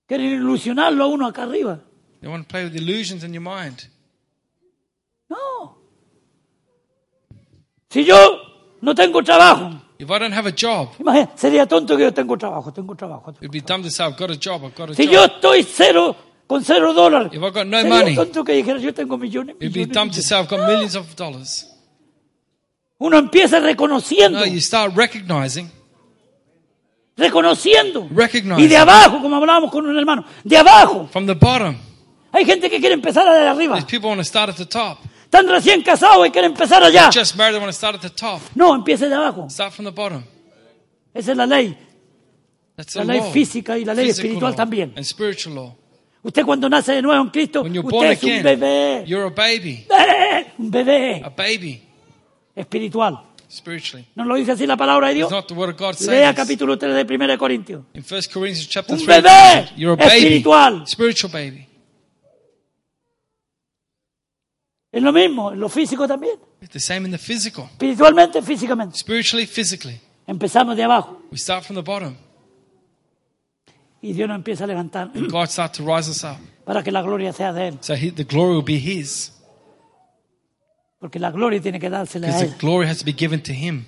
Quieren 0.07 0.25
ilusionarlo 0.33 1.03
a 1.03 1.07
uno 1.07 1.27
acá 1.27 1.43
arriba. 1.43 1.79
They 2.21 2.29
want 2.29 2.47
to 2.47 2.49
play 2.51 2.63
with 2.65 2.75
illusions 2.75 3.23
in 3.23 3.33
your 3.33 3.41
mind. 3.43 3.87
No. 5.29 5.77
Si 7.89 8.03
yo 8.05 8.15
no 8.81 8.93
tengo 8.95 9.21
trabajo, 9.23 9.81
If 9.99 10.09
I 10.09 10.19
don't 10.19 10.33
have 10.33 10.47
a 10.47 10.51
job, 10.51 10.89
imagina, 10.99 11.29
sería 11.35 11.65
tonto 11.65 11.95
que 11.95 12.03
yo 12.03 12.13
tengo 12.13 12.37
trabajo, 12.37 12.73
tengo 12.73 12.95
trabajo. 12.95 13.31
it'd 13.39 13.51
be 13.51 13.61
dumb 13.61 13.83
to 13.83 13.89
say, 13.91 14.05
I've 14.05 14.17
got 14.17 14.31
a 14.31 14.35
job, 14.37 14.63
I've 14.65 14.75
got 14.75 14.89
a 14.89 14.95
Si 14.95 15.05
yo 15.07 15.21
job. 15.25 15.31
estoy 15.35 15.63
cero, 15.63 16.15
con 16.47 16.63
cero 16.63 16.93
dólares, 16.93 17.29
If 17.33 17.41
I 17.41 17.49
got 17.51 17.65
no 17.67 17.83
money, 17.85 18.15
tonto 18.15 18.43
que 18.43 18.53
dijera 18.53 18.79
yo 18.79 18.93
tengo 18.93 19.17
millones, 19.17 19.55
it'd 19.59 19.73
be 19.73 19.79
millones, 19.85 19.93
dumb 19.95 20.09
to 20.11 20.21
say, 20.21 20.37
I've 20.39 20.47
got 20.49 20.67
millions 20.67 20.95
of 20.95 21.15
dollars. 21.15 21.67
Uno 22.99 23.17
empieza 23.17 23.59
reconociendo, 23.59 24.39
No, 24.39 24.45
you 24.45 24.59
start 24.61 24.95
recognizing, 24.95 25.69
reconociendo. 27.17 28.07
recognizing 28.11 28.63
Y 28.63 28.67
de 28.67 28.77
abajo, 28.77 29.21
como 29.21 29.35
hablábamos 29.35 29.71
con 29.71 29.85
un 29.85 29.97
hermano, 29.97 30.25
de 30.43 30.57
abajo. 30.57 31.07
from 31.11 31.25
the 31.25 31.33
bottom. 31.33 31.75
Hay 32.31 32.45
gente 32.45 32.69
que 32.69 32.79
quiere 32.79 32.95
empezar 32.95 33.25
de 33.25 33.47
arriba. 33.47 33.75
There's 33.75 33.89
people 33.89 34.09
want 34.09 34.19
to 34.19 34.25
start 34.25 34.49
at 34.49 34.55
the 34.55 34.65
top. 34.65 34.97
Están 35.25 35.47
recién 35.47 35.81
casados 35.83 36.27
y 36.27 36.31
quieren 36.31 36.51
empezar 36.51 36.83
allá. 36.83 37.09
Just 37.13 37.35
married, 37.35 37.53
they 37.53 37.59
want 37.59 37.71
to 37.71 37.77
start 37.77 37.95
at 37.95 38.01
the 38.01 38.09
top. 38.09 38.41
No, 38.55 38.73
empiece 38.75 39.07
de 39.07 39.15
abajo. 39.15 39.49
Start 39.49 39.73
from 39.73 39.85
the 39.85 39.91
bottom. 39.91 40.23
Esa 41.13 41.31
es 41.31 41.37
la 41.37 41.45
ley. 41.45 41.77
That's 42.75 42.95
La 42.95 43.03
ley 43.03 43.19
law. 43.19 43.31
física 43.31 43.77
y 43.77 43.85
la 43.85 43.93
ley 43.93 44.05
Physical 44.07 44.25
espiritual 44.25 44.51
law 44.51 44.55
también. 44.57 44.93
And 44.95 45.05
spiritual 45.05 45.53
law. 45.55 45.75
Usted 46.23 46.45
cuando 46.45 46.69
nace 46.69 46.93
de 46.93 47.01
nuevo 47.01 47.21
en 47.21 47.29
Cristo, 47.29 47.61
usted 47.63 48.11
es 48.11 48.23
un 48.23 48.43
bebé. 48.43 49.03
you're 49.05 49.25
a 49.27 49.29
baby. 49.29 49.85
¡Eh! 49.89 50.53
Un 50.57 50.71
bebé 50.71 51.21
A 51.23 51.29
baby, 51.29 51.83
espiritual. 52.55 53.19
spiritually. 53.49 54.07
¿No 54.15 54.23
lo 54.25 54.35
dice 54.35 54.53
así 54.53 54.65
la 54.65 54.77
palabra 54.77 55.07
de 55.09 55.13
It's 55.15 55.17
Dios? 55.19 55.31
not 55.31 55.47
the 55.47 55.53
word 55.53 55.71
of 55.71 55.77
God 55.79 55.99
Lea 56.09 56.33
capítulo 56.33 56.77
3 56.77 57.05
de 57.05 57.15
1 57.15 57.27
de 57.27 57.37
Corintios. 57.37 57.83
In 57.93 58.03
1 58.09 58.21
Corinthians 58.33 58.69
chapter 58.69 58.95
Un 58.95 59.03
3, 59.05 59.21
bebé 59.21 59.69
you're 59.75 59.93
a 59.93 59.95
baby. 60.07 60.17
espiritual. 60.17 60.83
Spiritual 60.87 61.31
baby. 61.31 61.67
Es 64.91 65.01
lo 65.01 65.11
mismo, 65.11 65.51
en 65.51 65.59
lo 65.59 65.69
físico 65.69 66.07
también. 66.07 66.35
It's 66.61 66.71
the 66.71 66.79
same 66.79 67.05
in 67.05 67.11
the 67.11 67.17
physical. 67.17 67.65
Espiritualmente, 67.65 68.41
físicamente. 68.41 68.97
Spiritually, 68.97 69.45
physically. 69.47 69.99
Empezamos 70.27 70.77
de 70.77 70.83
abajo 70.83 71.21
We 71.31 71.37
start 71.37 71.65
from 71.65 71.75
the 71.75 71.81
bottom. 71.83 72.15
Y 74.03 74.11
Dios 74.13 74.27
nos 74.27 74.35
empieza 74.35 74.65
a 74.65 74.67
levantar 74.67 75.09
God 75.31 75.47
starts 75.47 75.77
to 75.77 75.83
rise 75.83 76.09
us 76.09 76.23
up. 76.23 76.37
para 76.65 76.83
que 76.83 76.91
la 76.91 77.01
gloria 77.01 77.31
sea 77.33 77.53
de 77.53 77.69
Él. 77.69 77.77
So 77.81 77.93
he, 77.93 78.11
the 78.11 78.25
glory 78.25 78.55
will 78.55 78.63
be 78.63 78.75
His. 78.75 79.31
Porque 80.99 81.19
la 81.19 81.31
gloria 81.31 81.61
tiene 81.61 81.79
que 81.79 81.89
dársela 81.89 82.27
a 82.27 82.39
Él. 82.41 82.51
the 82.51 82.57
glory 82.59 82.87
has 82.87 82.99
to 82.99 83.05
be 83.05 83.13
given 83.13 83.41
to 83.41 83.53
Him. 83.53 83.85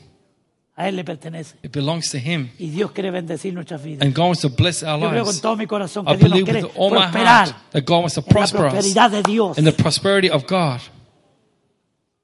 A 0.78 0.90
Él 0.90 0.96
le 0.96 1.04
pertenece. 1.06 1.56
It 1.64 1.72
belongs 1.72 2.10
to 2.12 2.18
Him. 2.18 2.50
Y 2.58 2.70
Dios 2.70 2.92
quiere 2.92 3.12
bendecir 3.12 3.54
nuestras 3.54 3.84
vidas. 3.84 4.06
And 4.06 4.16
God 4.16 4.26
wants 4.26 4.42
to 4.42 4.50
bless 4.50 4.84
our 4.84 5.00
Yo 5.00 5.10
creo 5.10 5.24
con 5.24 5.28
lives. 5.34 5.42
todo 5.42 5.56
mi 5.58 5.68
corazón 5.68 6.06
I 6.08 6.12
que 6.12 6.18
Dios 6.18 6.30
nos 6.30 6.40
believe 6.40 6.52
quiere 6.52 6.90
prosperar 6.90 7.48
that 7.72 7.84
God 7.86 7.98
wants 8.00 8.14
to 8.16 8.22
en 8.22 8.26
la 8.28 8.34
prosper 8.34 8.62
prosperidad 8.62 9.12
de 9.12 9.24
Dios. 9.24 9.58
in 9.58 9.66
the 9.66 9.72
prosperity 9.72 10.30
of 10.30 10.46
God. 10.48 10.80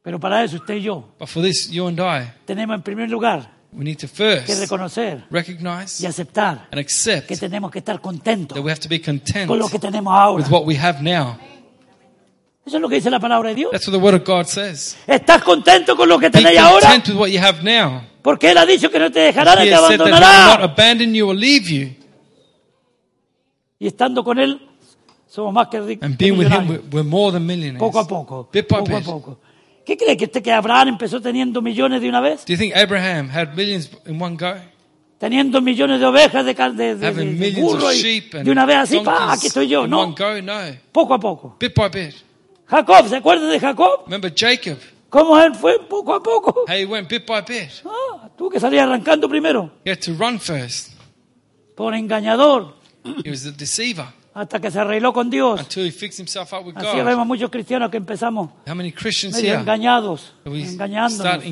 Pero 0.02 0.20
para 0.20 0.44
eso 0.44 0.56
usted 0.56 0.76
y 0.76 0.82
yo 0.82 1.14
But 1.20 1.28
for 1.28 1.44
this, 1.44 1.70
you 1.70 1.88
and 1.88 2.00
I, 2.00 2.32
tenemos 2.46 2.76
en 2.76 2.82
primer 2.82 3.10
lugar 3.10 3.52
we 3.74 3.84
need 3.84 3.97
to 3.97 4.07
que 4.07 4.07
first 4.07 4.59
reconocer 4.59 5.24
recognize 5.30 6.03
y 6.03 6.05
aceptar 6.05 6.67
and 6.72 6.80
accept 6.80 7.28
que 7.28 7.38
tenemos 7.38 7.72
que 7.72 7.80
estar 7.80 8.01
contentos 8.01 8.55
that 8.55 8.63
we 8.63 8.72
have 8.72 8.82
to 8.82 8.89
be 8.89 9.01
content 9.01 9.47
con 9.47 9.57
lo 9.57 9.69
que 9.69 9.80
tenemos 9.80 10.13
ahora. 10.13 10.43
with 10.43 10.51
what 10.51 10.65
we 10.65 10.78
have 10.78 11.01
now. 11.01 11.38
Eso 12.65 12.78
es 12.78 12.82
lo 12.82 12.89
que 12.89 12.95
dice 12.95 13.09
la 13.09 13.19
palabra 13.19 13.49
de 13.49 13.55
Dios. 13.55 13.72
That's 13.72 13.88
what 13.88 13.97
the 13.97 14.03
Word 14.03 14.22
of 14.22 14.24
God 14.24 14.45
says. 14.45 14.95
¿Estás 15.07 15.41
contento 15.41 15.95
con 15.95 16.07
lo 16.07 16.19
que 16.19 16.30
tenéis 16.30 16.59
ahora? 16.59 16.89
content 16.89 17.07
with 17.09 17.17
what 17.17 17.30
you 17.30 17.39
have 17.39 17.63
now. 17.63 18.03
Porque 18.22 18.51
Él 18.51 18.57
ha 18.57 18.65
dicho 18.65 18.91
que 18.91 18.99
no 18.99 19.11
te 19.11 19.19
dejará 19.19 19.55
ni 19.55 19.65
te 19.65 19.97
not 19.97 20.61
abandon 20.61 21.13
you 21.13 21.28
or 21.28 21.36
leave 21.36 21.65
you. 21.67 21.89
Y 23.80 23.88
estando 23.88 24.24
con 24.24 24.38
Él, 24.38 24.61
somos 25.28 25.51
más 25.51 25.69
que 25.69 25.82
ricos. 25.82 26.05
And 26.05 26.17
being 26.17 26.38
with 26.38 26.49
Him, 26.51 26.89
we're, 26.91 27.03
more 27.03 27.32
than 27.32 27.47
millionaires. 27.47 27.80
Poco 27.80 27.99
a 27.99 28.07
poco. 28.07 28.49
Bit 28.51 28.67
by 28.67 28.80
Poco 28.80 28.91
a 28.91 28.99
bit. 28.99 29.05
poco. 29.05 29.39
¿Qué 29.92 29.98
cree 29.98 30.16
que 30.16 30.24
usted 30.24 30.42
que 30.42 30.54
Abraham 30.54 30.88
empezó 30.88 31.20
teniendo 31.20 31.62
millones 31.62 32.02
de 32.02 32.08
una 32.08 32.22
vez? 32.22 32.46
Do 32.46 32.54
you 32.54 32.58
think 32.58 32.74
Abraham 32.74 33.30
had 33.30 33.56
millions 33.56 33.89
in 34.06 34.22
one 34.22 34.38
go? 34.38 34.54
Teniendo 35.20 35.60
millones 35.60 36.00
de 36.00 36.06
ovejas, 36.06 36.46
de, 36.46 36.54
de, 36.54 36.96
de, 36.96 37.08
Having 37.08 37.38
de 37.38 37.52
burro 37.60 37.92
y 37.92 38.22
de 38.22 38.52
una 38.52 38.66
vez 38.66 38.78
así, 38.78 39.02
pa, 39.02 39.34
aquí 39.34 39.48
estoy 39.48 39.68
yo. 39.68 39.84
in 39.84 39.89
No, 39.89 40.04
one 40.04 40.16
go? 40.18 40.42
No. 40.42 40.62
poco 40.94 41.14
a 41.14 41.20
poco. 41.20 41.58
Bit 41.60 41.76
by 41.76 41.89
bit. 41.89 42.16
Jacob, 42.68 43.10
¿se 43.10 43.18
acuerda 43.18 43.50
de 43.50 43.60
Jacob? 43.60 44.06
Remember 44.06 44.34
Jacob? 44.34 44.78
¿Cómo 45.10 45.38
él 45.38 45.54
fue 45.56 45.78
poco 45.89 46.14
a 46.14 46.24
poco? 46.24 46.64
How 46.70 46.74
he 46.74 46.86
went 46.86 47.10
bit 47.10 47.26
by 47.26 47.42
bit. 47.42 47.84
Ah, 47.84 48.30
tuvo 48.38 48.50
que 48.50 48.62
salir 48.62 48.80
arrancando 48.80 49.28
primero. 49.28 49.74
He 49.84 49.92
had 49.92 50.00
to 50.00 50.14
run 50.14 50.39
first. 50.39 50.94
Por 51.76 51.94
engañador. 51.96 52.76
He 53.26 53.30
was 53.30 53.44
the 53.44 53.52
deceiver 53.52 54.08
Hasta 54.34 54.60
que 54.62 54.72
se 54.72 54.80
arregló 54.80 55.12
con 55.12 55.30
Dios. 55.30 55.60
until 55.60 55.86
he 55.86 55.92
fixed 55.92 56.20
himself 56.20 56.54
up 56.54 56.66
with 56.66 56.74
Así 56.78 56.98
God. 56.98 57.06
vemos 57.06 57.28
muchos 57.28 57.50
cristianos 57.50 57.90
que 57.92 57.98
empezamos 57.98 58.50
How 58.66 58.74
many 58.76 58.92
Christians 58.92 59.36
medio 59.36 59.50
here 59.52 59.60
engañados, 59.62 60.34
engañándonos 60.46 61.44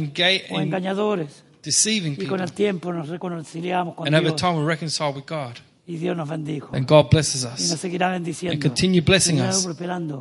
o 0.51 0.59
engañadores. 0.59 1.43
deceiving 1.61 2.13
Y 2.13 2.15
con 2.15 2.25
people 2.37 2.43
el 2.43 2.51
tiempo 2.53 2.93
nos 2.93 3.09
reconciliamos 3.09 3.95
con 3.95 4.07
and 4.07 4.15
over 4.15 4.29
Dios. 4.29 4.39
time 4.41 4.53
we 4.59 4.65
reconcile 4.65 5.11
with 5.13 5.25
God 5.27 5.55
Y 5.85 5.97
Dios 5.97 6.15
nos 6.15 6.29
bendijo. 6.29 6.69
and 6.73 6.87
God 6.87 7.07
blesses 7.09 7.41
Y 7.43 7.47
nos 7.47 7.71
us. 7.73 7.79
seguirá 7.81 8.11
bendiciendo. 8.11 8.53
And 8.53 8.61
continue 8.63 9.01
blessing 9.01 9.41
us. 9.41 9.65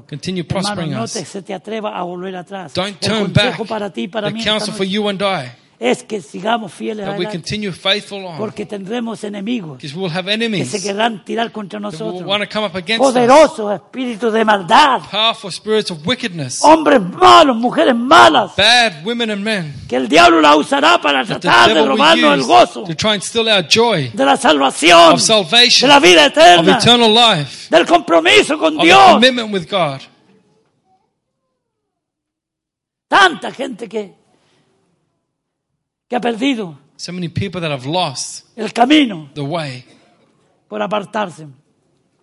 Continue 0.08 0.40
Hermano, 0.42 0.48
prospering 0.48 0.90
no 0.92 1.04
us. 1.04 1.12
te, 1.12 1.24
se 1.26 1.42
te 1.42 1.52
atreva 1.54 1.96
a 1.96 2.02
volver 2.02 2.34
atrás. 2.36 2.72
Don't 2.74 2.98
turn 2.98 3.32
back. 3.32 3.64
para 3.68 3.92
ti, 3.92 4.08
para 4.08 4.28
The 4.28 4.34
mí, 4.34 4.42
counsel 4.42 4.72
for 4.74 4.86
you 4.86 5.08
and 5.08 5.20
I 5.22 5.52
es 5.80 6.02
que 6.02 6.20
sigamos 6.20 6.72
fieles 6.72 7.06
a 7.06 7.16
porque 8.36 8.66
tendremos 8.66 9.22
enemigos 9.22 9.78
because 9.78 9.94
we 9.94 10.02
will 10.02 10.12
have 10.12 10.24
que 10.24 10.32
enemies 10.32 10.68
se 10.70 10.82
querrán 10.82 11.24
tirar 11.24 11.52
contra 11.52 11.78
nosotros. 11.78 12.22
want 12.22 12.42
to 12.42 12.48
come 12.48 12.66
up 12.66 12.74
against 12.74 13.00
us. 13.00 13.12
Poderosos 13.12 13.74
espíritus 13.74 14.32
de 14.32 14.44
maldad, 14.44 15.02
Powerful 15.10 15.52
spirits 15.52 15.90
of 15.90 16.04
wickedness, 16.06 16.60
hombres 16.62 17.00
malos, 17.00 17.56
mujeres 17.56 17.94
malas, 17.94 18.56
bad 18.56 19.04
women 19.04 19.30
and 19.30 19.44
men 19.44 19.74
que 19.88 19.96
el 19.96 20.08
diablo 20.08 20.40
la 20.40 20.56
usará 20.56 21.00
para 21.00 21.24
tratar 21.24 21.72
de 21.72 21.84
robarnos 21.84 22.34
el 22.34 22.42
gozo 22.42 22.82
use 22.82 22.88
to 22.88 22.96
try 22.96 23.14
and 23.14 23.22
steal 23.22 23.48
our 23.48 23.62
joy 23.62 24.10
de 24.12 24.24
la 24.24 24.36
salvación, 24.36 25.14
of 25.14 25.50
de 25.50 25.86
la 25.86 26.00
vida 26.00 26.26
eterna, 26.26 26.78
life, 27.08 27.68
del 27.70 27.86
compromiso 27.86 28.58
con 28.58 28.76
Dios. 28.78 29.12
commitment 29.12 29.52
with 29.52 29.68
God. 29.68 30.00
Tanta 33.08 33.50
gente 33.52 33.88
que, 33.88 34.17
que 36.08 36.16
ha 36.16 36.20
perdido 36.20 36.78
So 36.96 37.12
many 37.12 37.28
people 37.28 37.60
that 37.60 37.70
have 37.70 37.86
lost 37.88 38.46
el 38.56 38.72
camino 38.72 39.30
the 39.34 39.40
way 39.40 39.84
por 40.68 40.82
apartarse. 40.82 41.46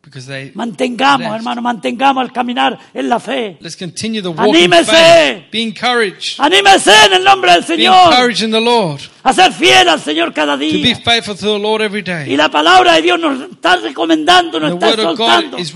Because 0.06 0.26
they. 0.28 0.52
Mantengamos, 0.54 1.20
Left. 1.22 1.36
hermano, 1.36 1.62
mantengamos 1.62 2.24
el 2.24 2.32
caminar 2.32 2.78
en 2.94 3.10
la 3.10 3.20
fe. 3.20 3.58
Let's 3.60 3.76
continue 3.76 4.22
the 4.22 4.30
walk 4.30 4.40
Anímese. 4.48 5.46
Be 5.52 5.62
encouraged. 5.64 6.36
Anímese 6.40 6.94
en 7.08 7.14
el 7.14 7.24
nombre 7.24 7.52
del 7.52 7.62
Be 7.62 7.68
Señor 7.68 8.14
encouraged 8.14 8.44
in 8.44 8.52
the 8.52 8.62
Lord. 8.62 9.02
a 9.24 9.34
ser 9.34 9.52
fiel 9.52 9.90
al 9.90 10.00
Señor 10.00 10.32
cada 10.34 10.54
To 10.54 10.60
be 10.60 10.72
día. 10.72 10.96
faithful 11.04 11.36
to 11.36 11.46
the 11.54 11.60
Lord 11.60 11.82
every 11.82 12.02
Y 12.02 12.04
day. 12.04 12.38
la 12.38 12.50
palabra 12.50 12.94
de 12.94 13.02
Dios 13.02 13.20
nos 13.20 13.42
está 13.52 13.76
recomendando, 13.78 14.60
nos 14.60 14.70
The 14.70 14.76
está 14.76 14.88
word 14.88 15.00
of 15.00 15.12
exhortando 15.14 15.58
God 15.58 15.60
is 15.60 15.74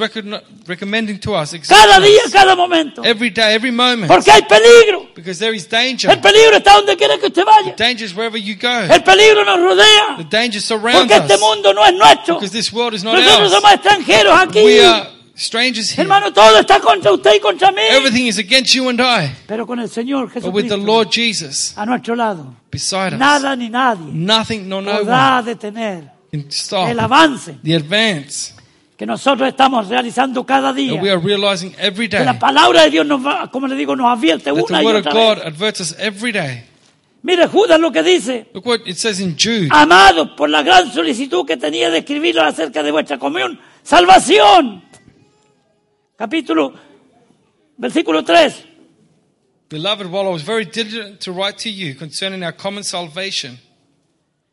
recommending 0.67 1.19
to 1.19 1.33
us 1.35 1.55
cada 1.67 1.99
día, 1.99 2.21
cada 2.31 2.55
momento. 2.55 3.01
every 3.03 3.31
day, 3.31 3.55
every 3.55 3.71
moment. 3.71 4.07
Porque 4.07 4.31
hay 4.31 4.43
peligro. 4.43 5.07
Because 5.15 5.39
there 5.39 5.55
is 5.55 5.67
danger. 5.67 6.11
El 6.11 6.19
peligro 6.21 6.57
está 6.57 6.75
donde 6.75 6.95
quiera 6.95 7.17
que 7.17 7.27
usted 7.27 7.43
vaya. 7.43 7.73
Danger 7.75 8.05
is 8.05 8.15
wherever 8.15 8.37
you 8.39 8.55
go. 8.55 8.69
El 8.69 9.01
peligro 9.03 9.43
nos 9.43 9.59
rodea. 9.59 10.17
The 10.17 10.25
danger 10.29 10.61
surrounds 10.61 10.99
Porque 11.11 11.15
este 11.15 11.33
us. 11.35 11.39
mundo 11.41 11.73
no 11.73 11.83
es 11.85 11.93
nuestro. 11.93 12.35
Because 12.35 12.51
this 12.55 12.71
world 12.71 12.93
is 12.93 13.03
not 13.03 13.15
Nosotros 13.15 13.39
ours. 13.41 13.51
somos 13.51 13.71
extranjeros 13.73 14.18
aquí. 14.27 14.63
We 14.63 14.85
are 14.85 15.09
strangers 15.35 15.91
here. 15.91 16.01
Hermano, 16.03 16.31
todo 16.33 16.59
está 16.59 16.79
contra 16.79 17.11
usted 17.11 17.35
y 17.35 17.39
contra 17.39 17.71
mí. 17.71 17.81
Everything 17.91 18.25
is 18.27 18.37
against 18.37 18.73
you 18.73 18.89
and 18.89 18.99
I. 19.01 19.31
Pero 19.47 19.65
con 19.65 19.79
el 19.79 19.89
Señor 19.89 20.31
But 20.33 20.53
with 20.53 20.67
the 20.67 20.75
Jesucristo 20.75 20.77
Lord 20.77 21.09
Jesus 21.11 21.73
a 21.77 21.85
nuestro 21.85 22.15
lado, 22.15 22.55
beside 22.71 23.13
us, 23.13 23.19
nada 23.19 23.55
ni 23.55 23.69
nadie 23.69 24.11
nothing 24.11 24.67
nor 24.67 24.83
no 24.83 24.91
one 24.91 24.99
podrá 24.99 25.41
detener 25.43 26.11
can 26.31 26.89
el 26.89 26.99
avance 26.99 27.55
the 27.63 27.75
advance 27.75 28.53
que 28.99 29.05
nosotros 29.05 29.47
estamos 29.47 29.87
realizando 29.87 30.45
cada 30.45 30.73
that 30.73 30.75
we 30.75 30.89
día. 30.89 31.13
are 31.13 31.17
realizing 31.17 31.73
every 31.79 32.09
Que 32.09 32.17
day. 32.17 32.25
la 32.25 32.37
palabra 32.37 32.83
de 32.83 32.89
Dios 32.89 33.05
nos 33.05 33.25
va, 33.25 33.49
como 33.49 33.65
le 33.65 33.75
digo, 33.75 33.95
nos 33.95 34.07
advierte 34.07 34.51
una 34.51 34.83
y 34.83 34.85
otra 34.85 35.13
vez. 35.13 36.63
Mire 37.21 37.47
Judas 37.47 37.79
lo 37.79 37.91
que 37.91 38.03
dice. 38.03 38.47
Look 38.53 38.65
what 38.65 38.79
it 38.85 38.97
says 38.97 39.21
in 39.21 39.37
Jude. 39.37 39.69
Amados, 39.71 40.31
por 40.37 40.49
la 40.49 40.63
gran 40.63 40.91
solicitud 40.91 41.45
que 41.45 41.55
tenía 41.55 41.89
de 41.89 41.99
escribirlo 41.99 42.43
acerca 42.43 42.83
de 42.83 42.91
vuestra 42.91 43.17
comunión, 43.17 43.59
salvación. 43.89 44.83
Capítulo, 46.15 46.73
versículo 47.77 48.23
3. 48.23 48.65
Beloved, 49.69 50.07
while 50.07 50.27
I 50.27 50.31
was 50.31 50.43
very 50.43 50.65
diligent 50.65 51.19
to 51.21 51.31
write 51.31 51.57
to 51.63 51.69
you 51.69 51.95
concerning 51.95 52.43
our 52.43 52.53
common 52.55 52.83
salvation, 52.83 53.57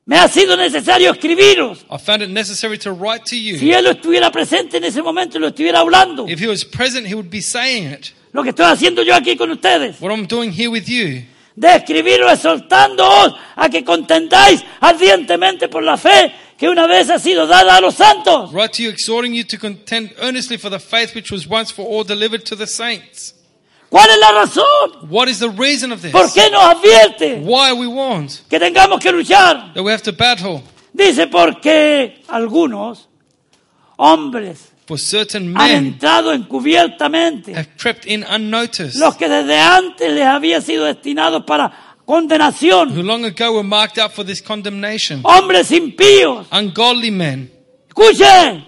Me 0.09 0.17
ha 0.17 0.29
sido 0.29 0.57
necesario 0.57 1.11
escribiros. 1.13 1.85
I 1.91 1.99
found 1.99 2.23
it 2.23 2.31
necessary 2.31 2.79
to 2.79 2.93
write 2.93 3.25
to 3.25 3.31
Si 3.37 3.59
you. 3.59 3.75
él 3.77 3.87
estuviera 3.89 4.31
presente 4.31 4.77
en 4.77 4.85
ese 4.85 5.03
momento 5.03 5.39
lo 5.39 5.49
estuviera 5.49 5.81
hablando, 5.81 6.27
If 6.29 6.41
he 6.41 6.47
was 6.47 6.65
present, 6.65 7.07
he 7.07 7.15
would 7.15 7.29
be 7.31 7.43
saying 7.43 7.93
it. 7.93 8.13
lo 8.33 8.43
que 8.43 8.51
estoy 8.51 8.67
haciendo 8.67 9.03
yo 9.03 9.15
aquí 9.15 9.37
con 9.37 9.51
ustedes, 9.51 10.01
What 10.01 10.13
I'm 10.13 10.27
doing 10.27 10.53
here 10.53 10.69
with 10.69 10.85
you, 10.87 11.25
de 11.57 11.75
escribiros 11.75 12.33
exhortándoos 12.33 13.35
a 13.57 13.69
que 13.69 13.83
contendáis 13.85 14.63
ardientemente 14.81 15.69
por 15.69 15.83
la 15.83 15.97
fe 15.97 16.33
que 16.59 16.69
una 16.69 16.87
vez 16.87 17.11
ha 17.11 17.19
sido 17.19 17.47
dada 17.47 17.77
a 17.77 17.81
los 17.81 17.95
santos. 17.97 18.53
Write 18.53 18.77
to 18.77 18.83
you, 18.83 18.91
exhorting 18.91 19.35
you 19.35 19.45
to 19.45 19.59
contend 19.59 20.13
earnestly 20.21 20.57
for 20.57 20.71
the 20.71 20.79
faith 20.79 21.15
which 21.15 21.31
was 21.31 21.47
once 21.47 21.71
for 21.71 21.87
all 21.87 22.05
delivered 22.05 22.45
to 22.47 22.57
the 22.57 22.67
saints. 22.67 23.35
¿Cuál 23.91 24.09
es 24.11 24.19
la 24.19 24.33
razón? 24.33 25.09
What 25.11 25.29
is 25.29 25.39
the 25.39 25.51
reason 25.51 25.93
of 25.93 26.03
this? 26.03 26.13
¿Por 26.13 26.27
qué 26.33 26.51
nos 26.51 26.63
advierte 26.65 27.41
Why 27.43 27.71
are 27.71 27.77
we 27.77 27.87
warned 27.87 28.31
que 28.49 28.59
tengamos 28.59 29.01
que 29.01 29.13
luchar? 29.13 29.75
that 29.75 29.83
we 29.83 29.93
have 29.93 30.03
to 30.03 30.13
battle? 30.13 30.63
Dice 30.93 31.27
porque 31.29 32.23
algunos 32.29 33.09
hombres 33.97 34.73
For 34.87 34.99
certain 34.99 35.57
han 35.57 35.69
men 35.69 35.87
entrado 35.87 36.33
encubiertamente, 36.33 37.53
have 37.55 37.71
crept 37.77 38.07
in 38.07 38.25
unnoticed, 38.25 38.95
los 39.01 39.17
que 39.17 39.29
desde 39.29 39.59
antes 39.59 40.13
les 40.13 40.25
había 40.25 40.61
sido 40.61 40.85
destinados 40.85 41.45
para 41.45 41.86
condenación, 42.07 42.97
who 42.97 43.03
long 43.03 43.25
ago 43.25 43.53
were 43.53 43.63
marked 43.67 43.99
out 43.99 44.13
for 44.13 44.25
this 44.25 44.41
condemnation. 44.41 45.21
hombres 45.25 45.71
impíos. 45.73 46.47
Ungodly 46.53 47.11
men. 47.11 47.51
Escuchen, 47.89 48.65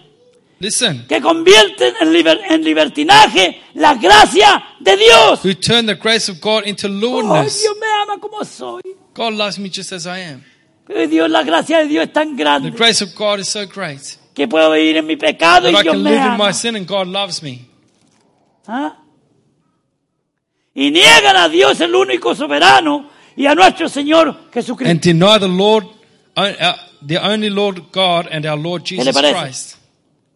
Listen. 0.60 1.06
que 1.08 1.20
convierten 1.20 1.94
en, 2.00 2.12
liber- 2.12 2.40
en 2.50 2.64
libertinaje 2.64 3.60
la 3.74 3.94
gracia 3.94 4.62
de 4.80 4.96
Dios. 4.96 5.44
Who 5.44 5.54
turn 5.54 5.86
the 5.86 5.94
grace 5.94 6.28
of 6.30 6.40
God 6.40 6.66
into 6.66 6.88
Oh, 6.88 6.90
lewdness. 6.90 7.60
Dios 7.62 7.76
me 7.80 7.86
ama 8.02 8.18
como 8.20 8.44
soy. 8.44 8.82
God 9.14 9.34
loves 9.34 9.58
me 9.58 9.68
just 9.70 9.92
as 9.92 10.06
I 10.06 10.20
am. 10.20 10.44
Pero 10.86 11.06
Dios, 11.06 11.30
la 11.30 11.42
gracia 11.42 11.78
de 11.78 11.86
Dios 11.86 12.06
es 12.06 12.12
tan 12.12 12.36
The 12.36 12.42
grande 12.42 12.70
grace 12.72 13.02
of 13.04 13.14
God 13.14 13.38
is 13.40 13.48
so 13.48 13.66
great 13.66 14.18
que 14.34 14.48
puedo 14.48 14.70
vivir 14.72 14.96
en 14.96 15.06
mi 15.06 15.16
pecado 15.16 15.70
that 15.70 15.72
y 15.74 15.76
I 15.78 15.82
Dios 15.82 15.94
can 15.94 16.02
me 16.02 16.10
live 16.10 16.24
in 16.32 16.36
my 16.38 16.52
sin 16.52 16.76
and 16.76 16.86
God 16.88 17.06
loves 17.08 17.42
me. 17.42 17.66
¿Ah? 18.66 18.96
Y 20.74 20.90
niegan 20.90 21.36
a 21.36 21.48
Dios 21.48 21.80
el 21.80 21.94
único 21.94 22.34
soberano 22.34 23.10
y 23.38 23.46
a 23.46 23.54
nuestro 23.54 23.88
Señor 23.88 24.28
And 24.28 24.52
Jesucristo. 24.52 25.00
deny 25.00 25.38
the 25.38 25.48
Lord, 25.48 25.84
uh, 26.36 26.40
uh, 26.60 26.74
the 27.06 27.18
only 27.18 27.48
Lord 27.48 27.90
God 27.92 28.26
and 28.30 28.44
our 28.44 28.58
Lord 28.58 28.82
le 28.82 28.86
Jesus 28.98 29.14
parece? 29.14 29.34
Christ. 29.40 29.76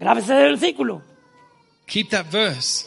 Grábese 0.00 0.30
el 0.32 0.56
versículo. 0.56 1.02
Keep 1.86 2.10
that 2.10 2.26
verse. 2.30 2.86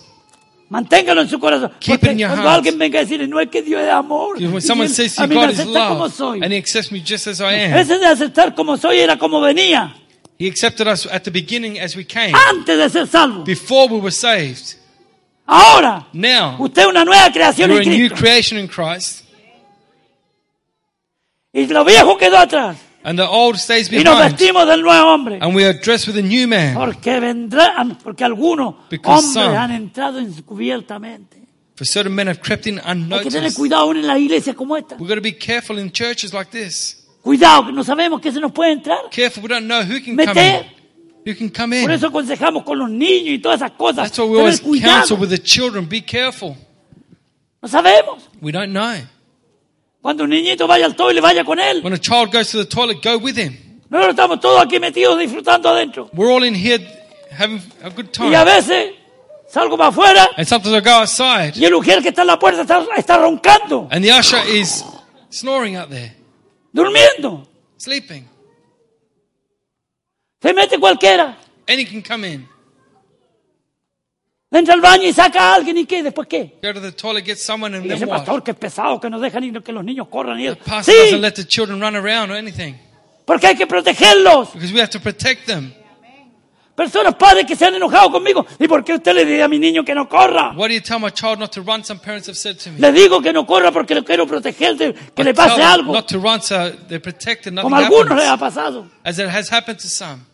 Manténgalo 0.70 1.22
en 1.22 1.30
su 1.30 1.38
corazón. 1.40 1.72
Keep 1.80 1.94
it 1.96 2.00
Porque 2.02 2.12
in 2.14 2.18
your 2.20 2.30
cuando 2.30 2.48
heart. 2.50 2.56
alguien 2.58 2.78
venga 2.80 3.00
a 3.00 3.02
decirle, 3.04 3.28
no 3.28 3.40
es 3.40 3.50
que 3.50 3.62
Dios 3.62 3.82
es 3.84 3.90
amor. 3.90 4.38
When 4.38 4.56
y 4.58 4.62
someone 4.62 4.88
Él 4.88 4.94
says 4.96 5.16
to 5.16 5.24
a 5.24 5.28
mí 5.28 5.36
me 5.36 5.42
God 5.42 5.50
is 5.52 5.60
acepta 5.60 5.88
como 5.90 6.04
love 6.06 6.14
soy. 6.14 6.40
and 6.42 6.52
He 6.52 6.58
accepts 6.58 6.92
me 6.92 7.00
just 7.06 7.28
as 7.28 7.40
I 7.40 7.54
am, 7.54 7.78
Ese 7.78 8.00
de 8.00 8.06
aceptar 8.08 8.56
como 8.56 8.76
soy 8.78 8.98
era 9.00 9.18
como 9.18 9.40
venía. 9.42 9.94
He 10.40 10.48
accepted 10.48 10.88
us 10.88 11.06
at 11.06 11.24
the 11.24 11.32
beginning 11.32 11.80
as 11.80 11.96
we 11.96 12.04
came, 12.04 12.34
Antes 12.50 12.78
de 12.78 12.90
ser 12.90 13.06
salvo. 13.08 13.44
before 13.44 13.88
we 13.90 14.00
were 14.00 14.12
saved. 14.12 14.76
Ahora, 15.48 16.08
Now, 16.14 16.56
usted 16.60 16.82
es 16.82 16.88
una 16.88 17.06
nueva 17.06 17.32
creación 17.32 17.70
you're 17.70 17.82
en 17.84 17.88
a 17.88 17.92
new 17.92 18.08
Cristo. 18.10 18.16
creation 18.26 18.58
in 18.58 18.68
Christ, 18.68 19.24
Y 21.56 21.66
lo 21.68 21.86
viejo 21.86 22.18
quedó 22.18 22.38
atrás. 22.38 22.78
and 23.04 23.18
the 23.20 23.26
old 23.26 23.56
stays 23.58 23.90
Y 23.92 24.04
nos 24.04 24.16
behind, 24.18 24.32
vestimos 24.38 24.68
del 24.68 24.82
nuevo 24.82 25.14
hombre. 25.14 25.38
and 25.42 25.56
we 25.56 25.64
are 25.64 25.74
dressed 25.80 26.08
with 26.08 26.18
a 26.18 26.22
new 26.28 26.48
man. 26.48 26.74
Porque 26.76 27.20
vendrán, 27.20 27.98
porque 28.04 28.24
algunos 28.24 28.76
Because 28.90 29.26
hombres 29.28 29.46
some- 29.46 29.58
han 29.58 29.72
entrado 29.72 30.20
encubiertamente. 30.20 31.38
For 31.76 31.86
certain 31.86 32.14
men 32.16 32.28
have 32.28 32.40
crept 32.42 32.68
in 32.68 32.80
Hay 32.80 32.84
que 32.84 32.92
tener 32.92 33.04
unnoticed. 33.44 33.56
cuidado 33.58 33.92
en 33.92 34.06
las 34.08 34.18
iglesias 34.20 34.56
como 34.56 34.76
esta. 34.78 34.96
We've 34.96 35.08
got 35.08 35.16
to 35.16 35.22
be 35.22 35.38
careful 35.38 35.78
in 35.80 35.92
churches 35.92 36.34
like 36.34 36.50
this. 36.52 37.06
Cuidado, 37.22 37.66
que 37.68 37.72
no 37.74 37.84
sabemos 37.84 38.22
que 38.22 38.32
se 38.32 38.40
nos 38.40 38.52
puede 38.52 38.72
entrar. 38.74 38.98
Careful, 39.12 39.44
we 39.44 39.50
don't 39.50 39.66
know 39.66 39.82
who 39.82 40.00
can 40.04 40.16
Meter. 40.16 40.34
come 40.34 40.48
in. 40.60 40.66
Who 41.28 41.36
can 41.38 41.50
come 41.50 41.82
Por 41.82 41.90
in. 41.92 41.96
eso 41.98 42.08
aconsejamos 42.08 42.64
con 42.64 42.78
los 42.80 42.90
niños 42.90 43.30
y 43.36 43.40
todas 43.40 43.62
esas 43.62 43.72
cosas. 43.72 44.08
That's 44.10 44.20
why 44.20 44.26
we 44.26 44.40
always 44.40 44.62
counsel 44.62 45.18
with 45.18 45.30
the 45.30 45.40
children. 45.42 45.88
Be 45.90 46.02
careful. 46.02 46.56
No 47.62 47.68
sabemos. 47.68 48.30
We 48.42 48.52
don't 48.52 48.72
know. 48.72 48.96
Cuando 50.06 50.24
un 50.24 50.30
niñito 50.30 50.68
vaya 50.68 50.86
al 50.86 50.96
toile, 50.96 51.20
vaya 51.20 51.44
con 51.44 51.60
él. 51.60 51.82
When 51.84 51.92
a 51.92 51.98
child 51.98 52.32
goes 52.32 52.52
to 52.52 52.60
the 52.60 52.66
toilet, 52.66 53.02
go 53.02 53.18
with 53.18 53.36
him. 53.40 53.58
Nosotros 53.90 54.12
estamos 54.12 54.40
todos 54.40 54.62
aquí 54.64 54.80
metidos 54.80 55.18
disfrutando 55.18 55.68
adentro. 55.68 56.12
We're 56.14 56.32
all 56.32 56.44
in 56.44 56.54
here 56.54 56.78
having 57.32 57.60
a 57.82 57.90
good 57.90 58.10
Y 58.20 58.36
a 58.36 58.44
time. 58.44 58.46
veces 58.46 58.94
salgo 59.52 59.76
para 59.76 59.90
afuera 59.90 60.30
And 60.38 60.48
sometimes 60.48 60.76
I 60.78 60.82
go 60.82 60.92
outside, 60.92 61.54
y 61.56 61.66
el 61.66 61.74
mujer 61.74 62.04
que 62.04 62.10
está 62.10 62.22
en 62.22 62.28
la 62.28 62.38
puerta 62.38 62.62
está, 62.62 62.86
está 62.96 63.18
roncando, 63.18 63.88
and 63.90 64.06
the 64.06 64.12
usher 64.12 64.46
is 64.48 64.86
snoring 65.32 65.76
out 65.76 65.90
there, 65.90 66.14
durmiendo. 66.72 67.48
sleeping. 67.78 68.30
Se 70.40 70.54
mete 70.54 70.78
cualquiera. 70.78 71.36
Any 71.68 71.84
can 71.84 72.04
come 72.04 72.26
in. 72.26 72.48
Entra 74.58 74.74
al 74.74 74.82
baño 74.82 75.04
y 75.04 75.12
saca 75.14 75.52
a 75.52 75.56
alguien 75.56 75.78
y 75.78 75.86
qué, 75.86 76.02
después 76.02 76.28
qué. 76.30 76.58
Go 76.64 76.74
to 76.74 76.82
the 76.82 76.92
toilet, 76.94 77.26
get 77.26 77.38
someone, 77.38 77.76
and 77.76 77.86
Y 77.86 77.92
ese 77.92 78.06
what? 78.06 78.18
pastor 78.20 78.42
que 78.44 78.52
es 78.52 78.58
pesado, 78.58 79.00
que 79.02 79.10
no 79.10 79.20
deja 79.20 79.40
ni 79.40 79.52
que 79.62 79.72
los 79.74 79.84
niños 79.84 80.08
corran. 80.08 80.40
Y 80.40 80.48
eso. 80.48 80.58
Pastor 80.66 80.94
Sí, 80.94 81.00
doesn't 81.12 81.22
let 81.22 81.32
the 81.34 81.46
children 81.46 81.82
run 81.82 81.96
around 81.96 82.32
or 82.32 82.38
anything 82.38 82.76
porque 83.26 83.48
hay 83.48 83.56
que 83.56 83.68
protegerlos. 83.68 84.54
because 84.54 84.72
we 84.72 84.80
have 84.80 84.90
to 84.92 85.00
protect 85.00 85.46
them. 85.46 85.74
Personas, 86.76 87.16
padres 87.16 87.46
que 87.46 87.56
se 87.56 87.66
han 87.66 87.74
enojado 87.76 88.12
conmigo. 88.12 88.46
¿Y 88.60 88.68
por 88.68 88.84
qué 88.84 88.94
usted 88.96 89.14
le 89.14 89.24
dice 89.26 89.42
a 89.44 89.48
mi 89.48 89.58
niño 89.60 89.86
que 89.86 89.96
no 89.96 90.10
corra? 90.10 90.52
Why 90.58 90.68
do 90.68 90.74
you 90.74 90.82
tell 90.82 91.00
my 91.00 91.10
child 91.10 91.40
not 91.40 91.52
to 91.54 91.62
run? 91.62 91.84
Some 91.86 92.02
parents 92.02 92.28
have 92.28 92.36
said 92.38 92.58
to 92.58 92.70
me. 92.72 92.80
Le 92.80 92.92
digo 92.92 93.22
que 93.22 93.32
no 93.32 93.46
corra 93.46 93.72
porque 93.72 94.04
quiero 94.04 94.28
proteger 94.28 94.76
de 94.76 94.94
que 94.94 95.22
I 95.22 95.24
le 95.26 95.34
pase 95.34 95.62
algo. 95.62 95.94
not 95.94 96.08
to 96.10 96.20
run 96.20 96.42
so 96.42 96.72
they're 96.90 97.00
protected, 97.00 97.54
nothing 97.54 97.70
Como 97.72 97.76
a 97.78 97.80
algunos 97.80 98.18
les 98.18 98.26
ha 98.26 98.34
happens. 98.34 98.54
pasado. 98.56 98.88
As 99.06 99.18
it 99.20 99.28
has 99.30 99.50
happened 99.50 99.80
to 99.80 99.88
some. 99.88 100.26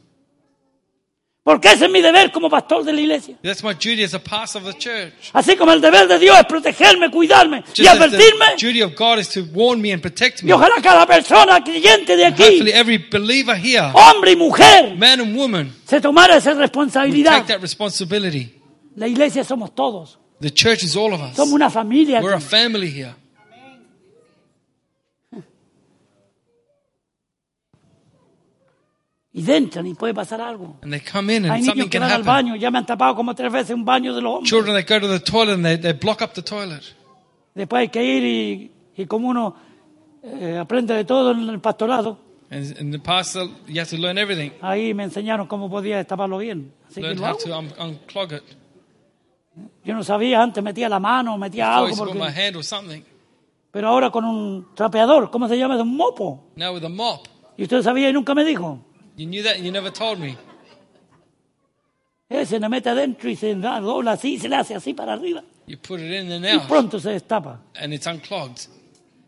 Porque 1.43 1.71
ese 1.71 1.85
es 1.85 1.91
mi 1.91 2.01
deber 2.01 2.31
como 2.31 2.51
pastor 2.51 2.83
de 2.85 2.93
la 2.93 3.01
iglesia. 3.01 3.35
That's 3.41 3.63
my 3.63 3.73
duty 3.73 4.03
as 4.03 4.13
a 4.13 4.19
pastor 4.19 4.61
of 4.61 4.67
the 4.71 4.77
church. 4.77 5.11
Así 5.33 5.55
como 5.57 5.71
el 5.71 5.81
deber 5.81 6.07
de 6.07 6.19
Dios 6.19 6.37
es 6.37 6.45
protegerme, 6.45 7.09
cuidarme 7.09 7.57
y 7.57 7.61
as 7.61 7.75
the 7.75 7.89
advertirme. 7.89 8.45
duty 8.59 8.81
of 8.83 8.93
God 8.95 9.17
is 9.17 9.27
to 9.29 9.41
warn 9.51 9.81
me 9.81 9.91
and 9.91 10.03
protect 10.03 10.43
Y 10.43 10.45
me. 10.45 10.53
ojalá 10.53 10.75
cada 10.83 11.07
persona 11.07 11.63
creyente 11.63 12.15
de 12.15 12.27
Hopefully 12.29 12.71
aquí, 12.71 12.79
every 12.79 12.97
believer 13.09 13.55
here, 13.57 13.91
hombre 13.91 14.33
y 14.33 14.35
mujer, 14.35 14.95
man 14.95 15.19
and 15.19 15.35
woman, 15.35 15.73
se 15.87 15.99
tomara 15.99 16.35
esa 16.35 16.51
will 16.51 16.57
take 16.59 16.67
responsabilidad. 16.73 17.47
that 17.47 17.59
responsibility. 17.59 18.53
La 18.95 19.07
iglesia 19.07 19.43
somos 19.43 19.73
todos. 19.73 20.19
The 20.41 20.51
church 20.51 20.83
is 20.83 20.95
all 20.95 21.11
of 21.11 21.21
us. 21.21 21.35
Somos 21.35 21.53
una 21.53 21.71
familia. 21.71 22.21
We're 22.21 22.33
a 22.35 22.39
family 22.39 22.91
here. 22.91 23.15
Y 29.33 29.49
entran 29.49 29.87
y 29.87 29.93
puede 29.93 30.13
pasar 30.13 30.41
algo. 30.41 30.75
And 30.81 30.91
they 30.91 30.99
come 30.99 31.33
in 31.35 31.43
Hay 31.45 31.49
and 31.51 31.59
niños 31.61 31.65
something 31.67 31.83
que 31.89 31.89
can 31.99 32.01
van 32.01 32.11
al 32.11 32.21
happen. 32.21 32.25
baño, 32.25 32.55
ya 32.57 32.69
me 32.69 32.79
han 32.79 32.85
tapado 32.85 33.15
como 33.15 33.33
tres 33.33 33.51
veces 33.51 33.73
un 33.75 33.85
baño 33.85 34.13
de 34.13 34.21
los 34.21 34.33
hombres. 34.33 34.49
Children, 34.49 34.75
they 34.75 34.83
go 34.99 35.07
to 35.07 35.11
the 35.11 35.19
toilet 35.21 35.55
and 35.55 35.63
they, 35.65 35.77
they 35.77 35.93
block 35.93 36.21
up 36.21 36.33
the 36.33 36.41
toilet. 36.41 36.81
Después 37.55 37.79
hay 37.81 37.87
que 37.89 38.03
ir 38.03 38.23
y, 38.23 38.71
y 39.01 39.05
como 39.05 39.29
uno 39.29 39.55
eh, 40.23 40.57
aprende 40.59 40.93
de 40.93 41.05
todo 41.05 41.31
en 41.31 41.47
el 41.49 41.59
pastorado, 41.61 42.17
And 42.49 42.77
in 42.81 42.91
the 42.91 42.99
pastor, 42.99 43.47
you 43.67 43.79
have 43.79 43.89
to 43.89 43.95
learn 43.97 44.17
everything. 44.17 44.51
ahí 44.61 44.93
me 44.93 45.03
enseñaron 45.05 45.47
cómo 45.47 45.69
podía 45.69 45.95
destaparlo 45.97 46.37
bien. 46.37 46.73
Así 46.89 46.95
que 46.95 47.01
Learn 47.07 47.19
lo 47.19 47.23
how 47.23 47.29
hago. 47.29 47.37
to 47.39 47.57
un- 47.57 47.73
unclog 47.79 48.33
it. 48.33 48.43
Yo 49.85 49.93
no 49.95 50.03
sabía 50.03 50.41
antes, 50.41 50.61
metía 50.63 50.89
la 50.89 50.99
mano, 50.99 51.37
metía 51.37 51.73
algo, 51.73 51.85
always 51.87 51.97
got 51.99 52.13
my 52.13 52.19
porque- 52.19 52.41
hand 52.41 52.55
or 52.57 52.63
something. 52.65 53.01
pero 53.71 53.87
ahora 53.87 54.09
con 54.09 54.25
un 54.25 54.67
trapeador, 54.75 55.31
¿cómo 55.31 55.47
se 55.47 55.57
llama? 55.57 55.75
Es 55.75 55.81
un 55.81 55.95
mopo. 55.95 56.43
Now 56.57 56.73
with 56.73 56.83
a 56.83 56.89
mop. 56.89 57.25
Y 57.57 57.63
usted 57.63 57.81
sabía 57.81 58.09
y 58.09 58.13
nunca 58.13 58.33
me 58.35 58.43
dijo. 58.43 58.79
You 59.21 59.27
knew 59.27 59.43
that 59.43 59.57
and 59.57 59.65
you 59.65 59.71
never 59.71 59.91
told 59.91 60.17
me. 60.19 60.35
Se 62.45 62.59
le 62.59 62.69
mete 62.69 62.89
adentro 62.89 63.29
y 63.29 63.35
se 63.35 63.53
da- 63.55 63.79
dobla 63.79 64.13
así, 64.13 64.39
se 64.39 64.49
le 64.49 64.55
hace 64.55 64.73
así 64.73 64.93
para 64.95 65.13
arriba. 65.13 65.43
You 65.67 65.77
put 65.77 65.99
it 65.99 66.11
in 66.11 66.31
and 66.31 66.43
Y 66.43 66.49
out, 66.49 66.67
pronto 66.67 66.99
se 66.99 67.11
destapa. 67.11 67.59
and 67.75 67.93
it's 67.93 68.07
unclogged. 68.07 68.67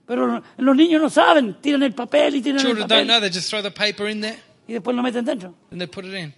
Pero 0.07 0.41
los 0.57 0.75
niños 0.75 0.99
no 0.99 1.09
saben, 1.11 1.55
tiran 1.61 1.83
el 1.83 1.93
papel 1.93 2.37
y 2.37 2.41
tiran 2.41 2.59
el 2.59 2.65
Children 2.65 2.87
don't 2.87 2.89
papel 2.89 3.07
know. 3.07 3.19
They 3.19 3.29
just 3.29 3.49
throw 3.49 3.61
the 3.61 3.69
paper 3.71 4.07
in 4.09 4.21
there 4.21 4.37
y 4.67 4.73
después 4.73 4.95
lo 4.95 5.03
meten 5.03 5.25
dentro. 5.25 5.53
and 5.69 5.79
they 5.79 5.87
put 5.87 6.05
it 6.05 6.13
in. 6.15 6.33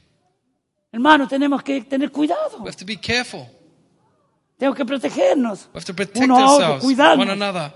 Hermano, 0.91 1.27
tenemos 1.29 1.63
que 1.63 1.81
tener 1.85 2.11
cuidado. 2.11 2.57
We 2.59 2.67
have 2.69 2.75
to 2.77 2.85
be 2.85 2.97
careful. 2.97 3.47
Tenemos 4.57 4.75
que 4.75 4.83
protegernos. 4.85 5.69
We 5.73 5.79
have 5.79 5.85
to 5.85 5.93
protect 5.93 6.17
Uno 6.17 6.35
a 6.35 6.43
otro, 6.45 6.65
ourselves, 6.65 6.83
cuidarnos. 6.83 7.25
one 7.25 7.31
another, 7.31 7.71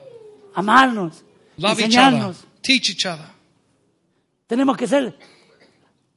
Amarnos. 0.55 1.23
love 1.57 1.80
each 1.80 1.95
other, 1.95 2.15
enseñarnos. 2.17 2.38
teach 2.61 2.89
each 2.89 3.05
other. 3.05 3.25
Tenemos 4.47 4.75
que 4.75 4.88
ser 4.88 5.15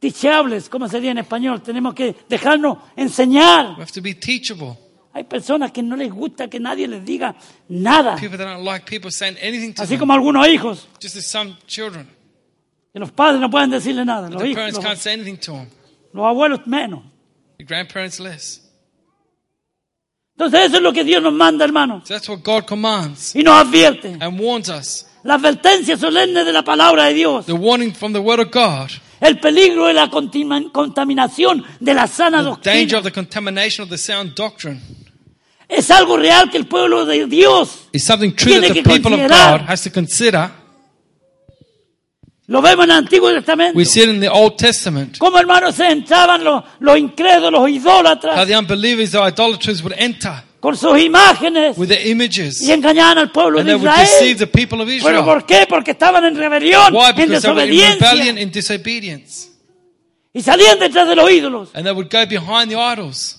teachables, 0.02 0.68
¿cómo 0.68 0.88
sería 0.88 1.12
en 1.12 1.18
español? 1.18 1.62
Tenemos 1.62 1.94
que 1.94 2.14
dejarnos 2.28 2.78
enseñar. 2.96 3.76
We 3.76 3.82
have 3.84 3.92
to 3.92 4.02
be 4.02 4.14
teachable. 4.14 4.76
Hay 5.14 5.24
personas 5.24 5.70
que 5.70 5.82
no 5.82 5.94
les 5.94 6.10
gusta 6.10 6.48
que 6.48 6.58
nadie 6.58 6.88
les 6.88 7.04
diga 7.04 7.36
nada. 7.68 8.16
People 8.16 8.36
that 8.36 8.46
don't 8.46 8.64
like 8.64 8.84
people 8.84 9.10
saying 9.12 9.36
anything 9.40 9.72
to 9.74 9.82
Así 9.82 9.90
them, 9.90 10.00
como 10.00 10.12
algunos 10.14 10.46
hijos, 10.48 10.88
just 11.00 11.16
as 11.16 11.24
some 11.26 11.56
children. 11.66 12.08
que 12.92 12.98
los 12.98 13.12
padres 13.12 13.40
no 13.40 13.48
pueden 13.48 13.70
decirle 13.70 14.04
nada. 14.04 14.28
Los, 14.28 14.42
The 14.42 14.48
hijos, 14.48 14.56
parents 14.56 14.76
los, 14.78 14.84
can't 14.84 14.98
say 14.98 15.12
anything 15.14 15.36
to 15.36 15.52
them. 15.52 15.68
los 16.12 16.26
abuelos 16.26 16.66
menos. 16.66 17.04
The 17.58 17.64
grandparents 17.64 18.18
less. 18.18 18.58
Entonces 20.36 20.62
eso 20.68 20.76
es 20.78 20.82
lo 20.82 20.92
que 20.92 21.04
Dios 21.04 21.22
nos 21.22 21.32
manda, 21.34 21.64
hermanos. 21.64 22.08
So 22.08 22.14
that's 22.14 22.28
what 22.28 22.40
God 22.42 22.64
commands 22.66 23.36
Y 23.36 23.42
nos 23.42 23.54
advierte. 23.60 24.16
and 24.20 24.40
warns 24.40 24.68
us. 24.68 25.06
La 25.24 25.34
advertencia 25.34 25.96
solemne 25.96 26.42
de 26.42 26.52
la 26.52 26.62
palabra 26.64 27.04
de 27.04 27.14
Dios. 27.14 27.46
The 27.46 27.52
warning 27.52 27.92
from 27.94 28.12
the 28.12 28.18
Word 28.18 28.40
of 28.40 28.50
God, 28.50 28.90
El 29.22 29.38
peligro 29.38 29.86
de 29.86 29.94
la 29.94 30.10
contaminación 30.10 31.64
de 31.80 31.94
la 31.94 32.06
sana 32.08 32.42
the 32.42 32.50
danger 32.62 32.96
doctrina. 32.96 32.98
of 32.98 33.04
the 33.04 33.10
contamination 33.12 33.82
of 33.84 33.88
the 33.88 33.96
sound 33.96 34.34
doctrine, 34.34 34.80
Es 35.68 35.90
algo 35.90 36.16
real 36.18 36.50
que 36.50 36.58
el 36.58 36.66
pueblo 36.66 37.06
de 37.06 37.26
Dios 37.26 37.88
is 37.92 38.04
something 38.04 38.32
true 38.34 38.54
that 38.54 38.60
Tiene 38.60 38.68
the 38.68 38.74
que 38.74 38.82
people 38.82 39.14
of 39.14 39.20
considerar. 39.20 39.60
God 39.60 39.68
has 39.70 39.82
to 39.84 39.90
consider. 39.90 40.50
Lo 42.48 42.60
vemos 42.60 42.84
en 42.84 42.90
el 42.90 42.96
Antiguo 42.98 43.32
Testamento. 43.32 43.78
We 43.78 43.84
see 43.84 44.02
it 44.02 44.08
in 44.10 44.20
the 44.20 44.28
Old 44.28 44.56
Testament. 44.58 45.16
Cómo 45.18 45.38
hermanos 45.38 45.76
se 45.76 45.86
entraban 45.88 46.42
los, 46.44 46.64
los 46.80 46.98
incrédulos, 46.98 47.52
los 47.52 47.60
How 47.62 47.68
idólatras, 47.68 48.46
the 48.46 48.56
unbelievers, 48.56 49.12
the 49.12 49.18
idolaters 49.18 49.82
would 49.82 49.94
enter 49.96 50.42
con 50.62 50.76
sus 50.76 50.96
imágenes 50.98 51.76
with 51.76 51.88
their 51.88 52.06
images. 52.06 52.62
y 52.62 52.70
engañaban 52.70 53.18
al 53.18 53.32
pueblo 53.32 53.58
And 53.58 53.68
de 53.68 53.74
they 53.76 53.84
would 53.84 53.98
deceive 53.98 54.38
the 54.38 54.46
people 54.46 54.80
of 54.80 54.86
¿Pero 54.86 54.96
Israel. 54.96 55.24
por 55.24 55.44
qué? 55.44 55.66
Porque 55.68 55.90
estaban 55.90 56.24
en 56.24 56.36
rebelión, 56.36 56.94
Why? 56.94 57.10
en 57.10 57.16
Because 57.16 57.42
they 57.42 57.50
were 57.52 57.64
in 57.64 57.68
rebellion 57.68 57.98
desobediencia. 57.98 58.42
and 58.42 58.52
disobedience. 58.52 59.48
Y 60.32 60.40
salían 60.40 60.78
detrás 60.78 61.08
de 61.08 61.16
los 61.16 61.30
ídolos. 61.30 61.70
And 61.74 61.84
they 61.84 61.92
would 61.92 62.08
go 62.10 62.24
behind 62.26 62.70
the 62.70 62.76
idols. 62.76 63.38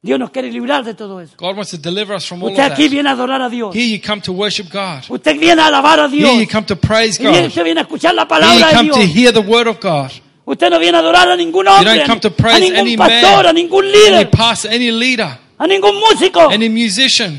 Dios 0.00 0.18
nos 0.18 0.30
quiere 0.30 0.50
librar 0.52 0.84
de 0.84 0.94
todo 0.94 1.18
eso. 1.20 1.34
God 1.38 1.56
wants 1.56 1.70
to 1.70 1.78
deliver 1.78 2.14
us 2.14 2.26
from 2.26 2.42
all 2.42 2.48
of 2.48 2.52
Usted 2.52 2.62
aquí 2.72 2.82
that. 2.84 2.90
viene 2.92 3.08
a 3.08 3.12
adorar 3.12 3.40
a 3.42 3.48
Dios. 3.48 3.74
Here 3.74 3.86
you 3.88 4.00
come 4.00 4.20
to 4.22 4.32
worship 4.32 4.70
God. 4.70 5.02
Usted 5.08 5.38
viene 5.40 5.60
a 5.62 5.66
alabar 5.68 5.98
a 5.98 6.08
Dios. 6.08 6.30
Here 6.30 6.40
you 6.40 6.46
come 6.46 6.66
to 6.66 6.76
praise 6.76 7.18
Y 7.18 7.24
viene- 7.26 7.40
God. 7.40 7.48
usted 7.48 7.64
viene 7.64 7.80
a 7.80 7.82
escuchar 7.84 8.14
la 8.14 8.22
Here 8.22 8.26
you 8.26 8.28
palabra 8.28 8.68
de 8.68 8.74
come 8.76 8.88
to 8.90 8.98
Dios. 9.00 9.14
hear 9.14 9.32
the 9.32 9.40
word 9.40 9.66
of 9.66 9.80
God. 9.80 10.10
Usted 10.46 10.68
no 10.70 10.78
viene 10.78 10.98
a 10.98 11.00
adorar 11.00 11.30
a 11.30 11.36
ningún 11.36 11.64
You 11.64 11.70
hombre, 11.72 11.94
don't 11.96 12.06
come 12.06 12.20
to 12.20 12.28
a 12.28 12.30
praise 12.30 12.60
ningún 12.60 12.76
any 12.78 12.96
pastor, 12.98 13.40
a 13.40 13.42
man, 13.44 13.54
ningún 13.56 13.90
líder, 13.90 14.30
pastor, 14.30 14.70
any 14.72 14.90
leader, 14.92 15.38
a 15.58 15.66
ningún 15.66 15.96
músico. 16.00 16.50
any 16.52 16.68
musician. 16.68 17.38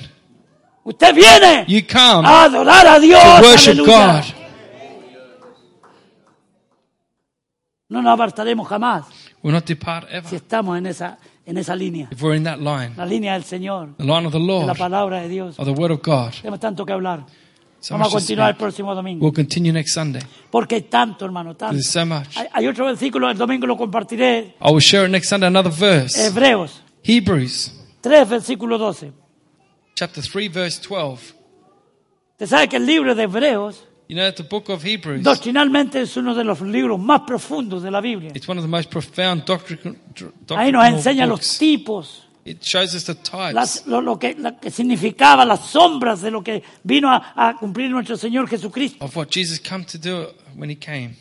Usted 0.83 1.15
viene 1.15 1.65
You 1.67 1.81
come 1.87 2.27
a 2.27 2.43
adorar 2.43 2.85
a 2.87 2.99
Dios. 2.99 3.21
to 3.23 3.41
worship 3.41 3.71
Aleluya. 3.79 4.21
God. 4.21 4.23
No 7.89 8.01
nos 8.01 8.13
apartaremos 8.13 8.67
jamás 8.67 9.05
We'll 9.43 9.53
not 9.53 9.65
depart 9.65 10.07
si 10.09 10.15
ever 10.15 10.33
estamos 10.35 10.77
en 10.77 10.87
esa, 10.87 11.17
en 11.45 11.57
esa 11.57 11.75
línea. 11.75 12.07
if 12.11 12.19
we're 12.21 12.35
in 12.35 12.43
that 12.43 12.57
line, 12.59 12.93
La 12.97 13.05
línea 13.05 13.33
del 13.33 13.43
Señor, 13.43 13.95
the 13.97 14.03
line 14.03 14.25
of 14.25 14.31
the 14.31 14.39
de 14.39 14.45
la 14.45 14.65
Lord, 14.65 14.77
palabra 14.77 15.21
de 15.21 15.29
Dios. 15.29 15.59
of 15.59 15.65
the 15.65 15.71
word 15.71 15.91
of 15.91 16.01
God. 16.01 16.31
Tenemos 16.41 16.59
tanto 16.59 16.83
que 16.85 16.93
hablar. 16.93 17.25
So 17.79 17.93
Vamos 17.93 18.07
a 18.07 18.17
continuar 18.17 18.49
el 18.49 18.55
próximo 18.55 18.95
domingo. 18.95 19.23
We'll 19.23 19.35
continue 19.35 19.71
next 19.71 19.93
Sunday. 19.93 20.23
Porque 20.49 20.81
tanto, 20.81 21.23
hermano, 21.25 21.55
tanto. 21.55 21.73
There's 21.73 21.87
so 21.87 22.03
much. 22.07 22.35
Hay, 22.35 22.47
hay 22.51 22.67
otro 22.67 22.85
versículo, 22.87 23.29
el 23.29 23.37
domingo 23.37 23.67
lo 23.67 23.77
compartiré. 23.77 24.55
I 24.59 24.71
will 24.71 24.79
share 24.81 25.05
it 25.05 25.11
next 25.11 25.27
Sunday. 25.29 25.45
Another 25.47 25.71
verse. 25.71 26.15
Hebreos 26.19 26.81
Hebrews 27.03 27.71
3, 28.09 28.29
versículo 28.29 28.77
12. 28.77 29.11
chapter 29.95 30.23
3, 30.23 30.49
verse 30.53 30.79
12. 30.87 31.33
Usted 32.33 32.45
sabe 32.47 32.67
que 32.67 32.77
el 32.77 32.85
libro 32.85 33.15
de 33.15 33.23
Hebreos 33.23 33.83
You 34.07 34.15
know, 34.15 34.31
the 34.31 34.43
book 34.43 34.69
of 34.69 34.83
Hebrews, 34.85 35.23
doctrinalmente 35.23 35.99
es 36.01 36.15
uno 36.15 36.35
de 36.35 36.43
los 36.43 36.61
libros 36.61 36.99
más 36.99 37.21
profundos 37.21 37.81
de 37.81 37.89
la 37.89 38.01
Biblia. 38.01 38.31
it's 38.35 38.47
one 38.47 38.59
of 38.59 38.63
the 38.63 38.69
most 38.69 38.91
profound 38.91 39.43
doctrinal, 39.45 39.95
Ahí 39.95 40.71
nos 40.71 40.83
doctrinal 40.83 40.93
enseña 40.93 41.25
los 41.25 41.39
books. 41.39 41.57
tipos, 41.57 42.21
It 42.45 42.61
shows 42.61 42.93
us 42.93 43.05
the 43.05 43.15
types 43.15 43.53
las- 43.55 43.87
lo, 43.87 44.01
lo 44.01 44.19
que, 44.19 44.35
lo 44.35 44.59
que 44.59 44.69
significaba, 44.69 45.43
las 45.45 45.61
sombras 45.71 46.21
de 46.21 46.29
lo 46.29 46.43
que 46.43 46.61
vino 46.83 47.09
a, 47.09 47.33
a 47.35 47.55
cumplir 47.57 47.89
nuestro 47.89 48.15
Señor 48.15 48.47
Jesucristo. 48.47 49.03
of 49.03 49.17
what 49.17 49.29
Jesus 49.31 49.59
come 49.59 49.83
to 49.85 49.97
do 49.97 50.27
when 50.55 50.69
he 50.69 50.75
came. 50.77 51.15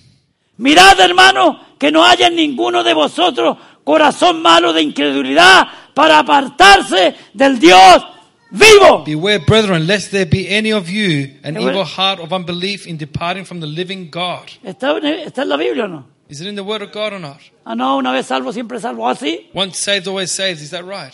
Mirad, 0.59 1.01
hermano, 1.01 1.59
que 1.79 1.91
no 1.91 2.05
haya 2.05 2.27
en 2.27 2.37
ninguno 2.37 2.85
de 2.85 2.93
vosotros 2.93 3.57
corazón 3.83 4.43
malo 4.43 4.73
de 4.75 4.83
incredulidad 4.83 5.67
para 5.95 6.19
apartarse 6.19 7.15
del 7.33 7.59
Dios 7.59 8.05
vivo. 8.51 9.05
Beware, 9.05 9.39
brethren, 9.47 9.87
lest 9.87 10.11
there 10.11 10.27
be 10.27 10.49
any 10.55 10.73
of 10.73 10.89
you 10.89 11.31
an 11.43 11.55
Beware. 11.55 11.71
evil 11.73 11.85
heart 11.85 12.21
of 12.21 12.33
unbelief 12.33 12.87
in 12.87 12.97
departing 12.97 13.45
from 13.45 13.61
the 13.61 13.67
living 13.67 14.11
God. 14.11 14.49
¿Está, 14.63 14.97
en- 14.99 15.21
está 15.27 15.43
en 15.43 15.49
la 15.49 15.57
Biblia 15.57 15.85
o 15.85 15.89
no? 15.89 16.07
Is 16.29 16.41
it 16.41 16.47
in 16.49 16.55
the 16.57 16.63
word 16.65 16.83
of 16.83 16.91
God 16.93 17.13
or 17.13 17.21
not? 17.21 17.39
Ah, 17.65 17.75
no, 17.75 17.97
una 17.99 18.11
vez 18.13 18.27
salvo, 18.27 18.53
siempre 18.53 18.81
salvo. 18.81 19.07
¿Ah, 19.09 19.15
sí? 19.15 19.51
Once 19.55 19.77
saved, 19.79 20.09
always 20.09 20.31
saved. 20.31 20.61
Is 20.63 20.71
that 20.71 20.85
right? 20.85 21.13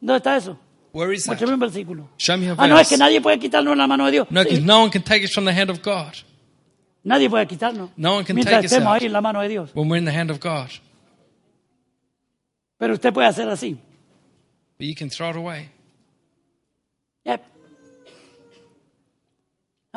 ¿Dónde 0.00 0.16
está 0.18 0.36
eso? 0.36 0.58
Where 0.92 1.12
is 1.12 1.24
that? 1.24 1.32
Muéstrame 1.38 1.54
un 1.54 1.60
versículo. 1.60 2.08
Show 2.16 2.38
me 2.38 2.48
a 2.48 2.54
Ah, 2.56 2.66
no, 2.66 2.78
es 2.78 2.88
que 2.88 2.94
verse. 2.94 2.98
nadie 2.98 3.20
puede 3.20 3.38
quitarnos 3.38 3.76
la 3.76 3.86
mano 3.86 4.06
de 4.06 4.12
Dios. 4.12 4.26
No, 4.30 4.42
because 4.42 4.62
no 4.62 4.80
one 4.80 4.90
can 4.90 5.02
take 5.02 5.24
us 5.24 5.32
from 5.32 5.44
the 5.44 5.52
hand 5.52 5.70
of 5.70 5.82
God 5.82 6.14
Nadie 7.04 7.28
puede 7.28 7.46
quitarnos. 7.46 7.90
No 7.96 8.14
one 8.16 8.24
can 8.24 8.34
Mientras 8.34 8.56
take 8.56 8.66
us 8.66 8.72
estemos 8.72 8.88
out. 8.94 9.00
ahí 9.02 9.06
en 9.06 9.12
la 9.12 9.20
mano 9.20 9.40
de 9.42 9.48
Dios. 9.48 9.70
when 9.74 9.88
we're 9.88 9.98
in 9.98 10.04
the 10.06 10.12
hand 10.12 10.30
of 10.30 10.40
God. 10.40 10.70
Pero 12.78 12.94
usted 12.94 13.12
puede 13.12 13.28
hacer 13.28 13.48
así. 13.48 13.78
But 14.78 14.86
you 14.86 14.94
can 14.94 15.08
throw 15.10 15.30
it 15.30 15.36
away. 15.36 15.70
Yep. 17.24 17.42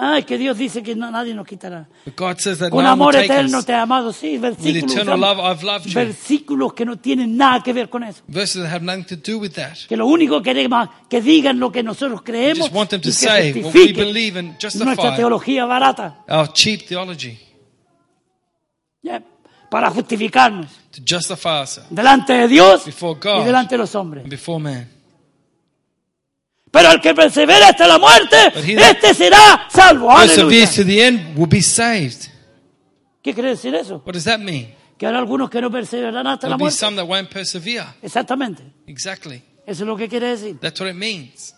Ay, 0.01 0.23
que 0.23 0.37
Dios 0.37 0.57
dice 0.57 0.81
que 0.81 0.95
no- 0.95 1.11
nadie 1.11 1.33
nos 1.33 1.45
quitará. 1.45 1.85
But 2.05 2.15
God 2.15 2.37
says 2.39 2.59
that 2.59 2.69
Con 2.71 2.83
no 2.85 2.91
amor 2.91 3.07
will 3.07 3.21
take 3.21 3.25
eterno 3.33 3.57
us. 3.59 3.65
te 3.65 3.73
he 3.73 3.75
amado. 3.75 4.13
Sí, 4.13 4.37
versículos. 4.37 4.93
eternal 4.93 5.19
love 5.19 5.39
I've 5.39 5.61
loved 5.61 5.87
you. 5.87 5.93
Versículos 5.93 6.73
que 6.73 6.85
no 6.85 6.95
tienen 6.97 7.35
nada 7.35 7.61
que 7.61 7.73
ver 7.73 7.89
con 7.89 8.03
eso. 8.05 8.23
Verses 8.27 8.63
that 8.63 8.71
have 8.73 8.85
nothing 8.85 9.03
to 9.03 9.17
do 9.17 9.37
with 9.39 9.51
that. 9.55 9.75
Que 9.89 9.97
lo 9.97 10.07
único 10.07 10.41
que 10.41 10.53
queremos 10.53 10.87
que 11.09 11.21
digan 11.21 11.59
lo 11.59 11.69
que 11.69 11.83
nosotros 11.83 12.21
creemos 12.21 12.59
just 12.59 12.73
want 12.73 12.89
them 12.91 13.01
to 13.01 13.09
y 13.09 13.11
que 13.11 13.17
say 13.17 13.49
what 13.51 13.55
we 13.55 13.63
justifiquen 13.63 14.05
believe 14.05 14.39
and 14.39 14.53
justify. 14.57 14.85
nuestra 14.85 15.15
teología 15.17 15.65
barata 15.65 16.23
Our 16.29 16.53
cheap 16.53 16.87
theology 16.87 17.37
Yep. 19.01 19.23
para 19.69 19.89
justificarnos 19.91 20.78
to 20.99 21.03
justify 21.05 21.59
ourselves 21.59 21.89
delante 21.89 22.33
de 22.33 22.47
Dios 22.47 22.85
Before 22.85 23.19
God. 23.19 23.41
y 23.41 23.45
delante 23.45 23.75
de 23.75 23.79
los 23.79 23.93
hombres. 23.95 24.27
before 24.29 24.59
man. 24.61 24.89
Pero 26.71 26.91
el 26.91 27.01
que 27.01 27.13
persevera 27.15 27.69
hasta 27.69 27.87
la 27.87 27.97
muerte, 27.97 28.35
But 28.53 28.63
he 28.63 28.75
that 28.75 28.91
este 29.03 29.13
será 29.15 29.67
salvo. 29.69 30.07
Perseveres 30.15 30.75
to 30.75 30.83
the 30.85 31.03
end 31.03 31.35
will 31.37 31.47
be 31.49 31.61
saved. 31.63 32.27
¿Qué 33.23 33.33
quiere 33.33 33.49
decir 33.49 33.73
eso? 33.75 34.01
What 34.05 34.13
does 34.13 34.25
that 34.25 34.39
mean? 34.39 34.75
Que 34.97 35.07
habrá 35.07 35.17
algunos 35.19 35.49
que 35.49 35.61
no 35.61 35.71
perseverarán 35.71 36.27
hasta 36.27 36.41
There'll 36.41 36.51
la 36.51 36.57
be 36.57 36.63
muerte. 36.65 36.77
some 36.77 36.95
that 36.97 37.07
won't 37.07 37.29
persevere. 37.31 37.85
Exactamente. 38.03 38.63
Exactly. 38.85 39.41
Eso 39.65 39.83
es 39.83 39.87
lo 39.87 39.95
que 39.97 40.07
quiere 40.07 40.27
decir. 40.27 40.59
That's 40.59 40.79
what 40.79 40.89
it 40.89 40.95
means. 40.95 41.55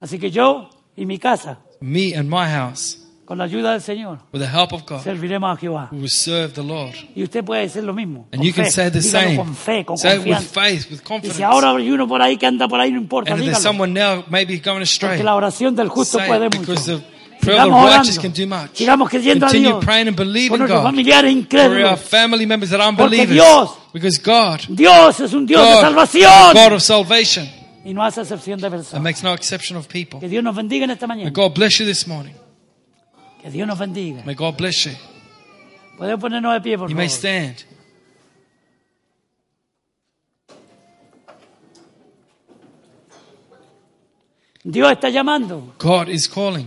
Así 0.00 0.18
que 0.18 0.30
yo 0.30 0.70
y 0.96 1.04
mi 1.06 1.18
casa, 1.18 1.58
Me 1.80 2.14
and 2.14 2.28
my 2.30 2.46
house, 2.46 2.98
con 3.30 3.38
la 3.38 3.44
ayuda 3.44 3.70
del 3.70 3.80
Señor, 3.80 4.18
with 4.32 4.40
the 4.40 4.48
help 4.48 4.72
of 4.72 4.82
God, 4.84 5.04
serviremos 5.04 5.56
a 5.56 5.60
Jehová. 5.60 5.88
we 5.92 5.98
will 6.00 6.10
serve 6.10 6.52
the 6.52 6.64
Lord. 6.64 6.96
Y 7.14 7.22
usted 7.22 7.44
puede 7.44 7.62
decir 7.62 7.84
lo 7.84 7.94
mismo. 7.94 8.26
And 8.32 8.42
you 8.42 8.52
can 8.52 8.68
say 8.68 8.90
the 8.90 8.98
Dígalo 8.98 9.24
same. 9.24 9.36
con 9.36 9.54
fe, 9.54 9.84
con 9.84 9.96
Say 9.96 10.18
it 10.18 10.26
with 10.26 10.38
faith, 10.38 10.90
with 10.90 10.98
Y 10.98 11.04
confidence. 11.04 11.36
si 11.36 11.42
ahora 11.44 11.70
hay 11.70 11.88
uno 11.92 12.08
por 12.08 12.20
ahí 12.20 12.36
que 12.36 12.46
anda 12.46 12.66
por 12.66 12.80
ahí, 12.80 12.90
no 12.90 12.98
importa, 12.98 13.30
And 13.30 13.38
if 13.40 13.46
there's 13.46 13.58
dígalo. 13.58 13.70
someone 13.72 13.92
now 13.94 14.24
maybe 14.28 14.58
going 14.58 14.82
astray, 14.82 15.10
Porque 15.10 15.22
la 15.22 15.36
oración 15.36 15.76
del 15.76 15.86
justo 15.88 16.18
say 16.18 16.26
puede 16.26 16.48
mucho. 16.48 16.74
Sigamos 17.40 17.84
orando. 17.84 18.20
can 18.20 18.32
do 18.32 18.46
much. 18.48 18.70
Sigamos 18.74 19.08
creyendo 19.08 19.46
a 19.46 19.48
Continue 19.48 19.68
Dios. 19.74 19.84
praying 19.84 20.08
and 20.08 20.16
Por 20.16 20.26
believing 20.26 20.58
nuestros 20.58 20.80
God. 20.80 20.86
familiares 20.90 21.30
our 21.32 21.38
incrédulos. 21.38 22.00
family 22.00 22.46
members 22.46 22.70
that 22.72 22.80
are 22.80 22.96
Porque. 22.96 23.26
Dios- 23.28 23.70
Because 23.92 24.20
God, 24.20 24.60
Dios 24.68 25.20
es 25.20 25.32
un 25.32 25.46
Dios 25.46 25.62
de 25.64 25.72
God, 25.74 25.80
salvación. 25.80 26.30
God 26.52 26.72
of 26.72 26.82
salvation, 26.82 27.48
Y 27.84 27.94
no 27.94 28.02
hace 28.04 28.22
excepción 28.22 28.60
de 28.60 28.66
and 28.66 29.02
makes 29.02 29.22
no 29.22 29.32
exception 29.32 29.76
of 29.78 29.86
people. 29.86 30.18
Que 30.18 30.28
Dios 30.28 30.42
nos 30.42 30.54
bendiga 30.56 30.84
en 30.84 30.90
esta 30.90 31.06
May 31.06 31.16
mañana. 31.18 31.30
God 31.32 31.54
bless 31.54 31.78
you 31.78 31.86
this 31.86 32.08
morning. 32.08 32.34
Que 33.42 33.50
Dios 33.50 33.66
nos 33.66 33.78
bendiga. 33.78 34.22
May 34.24 34.34
God 34.34 34.56
bless 34.56 34.84
you. 34.84 34.92
Podemos 35.96 36.20
ponernos 36.20 36.52
de 36.54 36.60
pie, 36.60 36.78
por 36.78 36.88
You 36.90 36.96
may 36.96 37.08
favor. 37.08 37.18
stand. 37.18 37.56
Dios 44.62 44.92
está 44.92 45.08
llamando 45.08 45.74
God 45.78 46.08
is 46.08 46.28
calling 46.28 46.66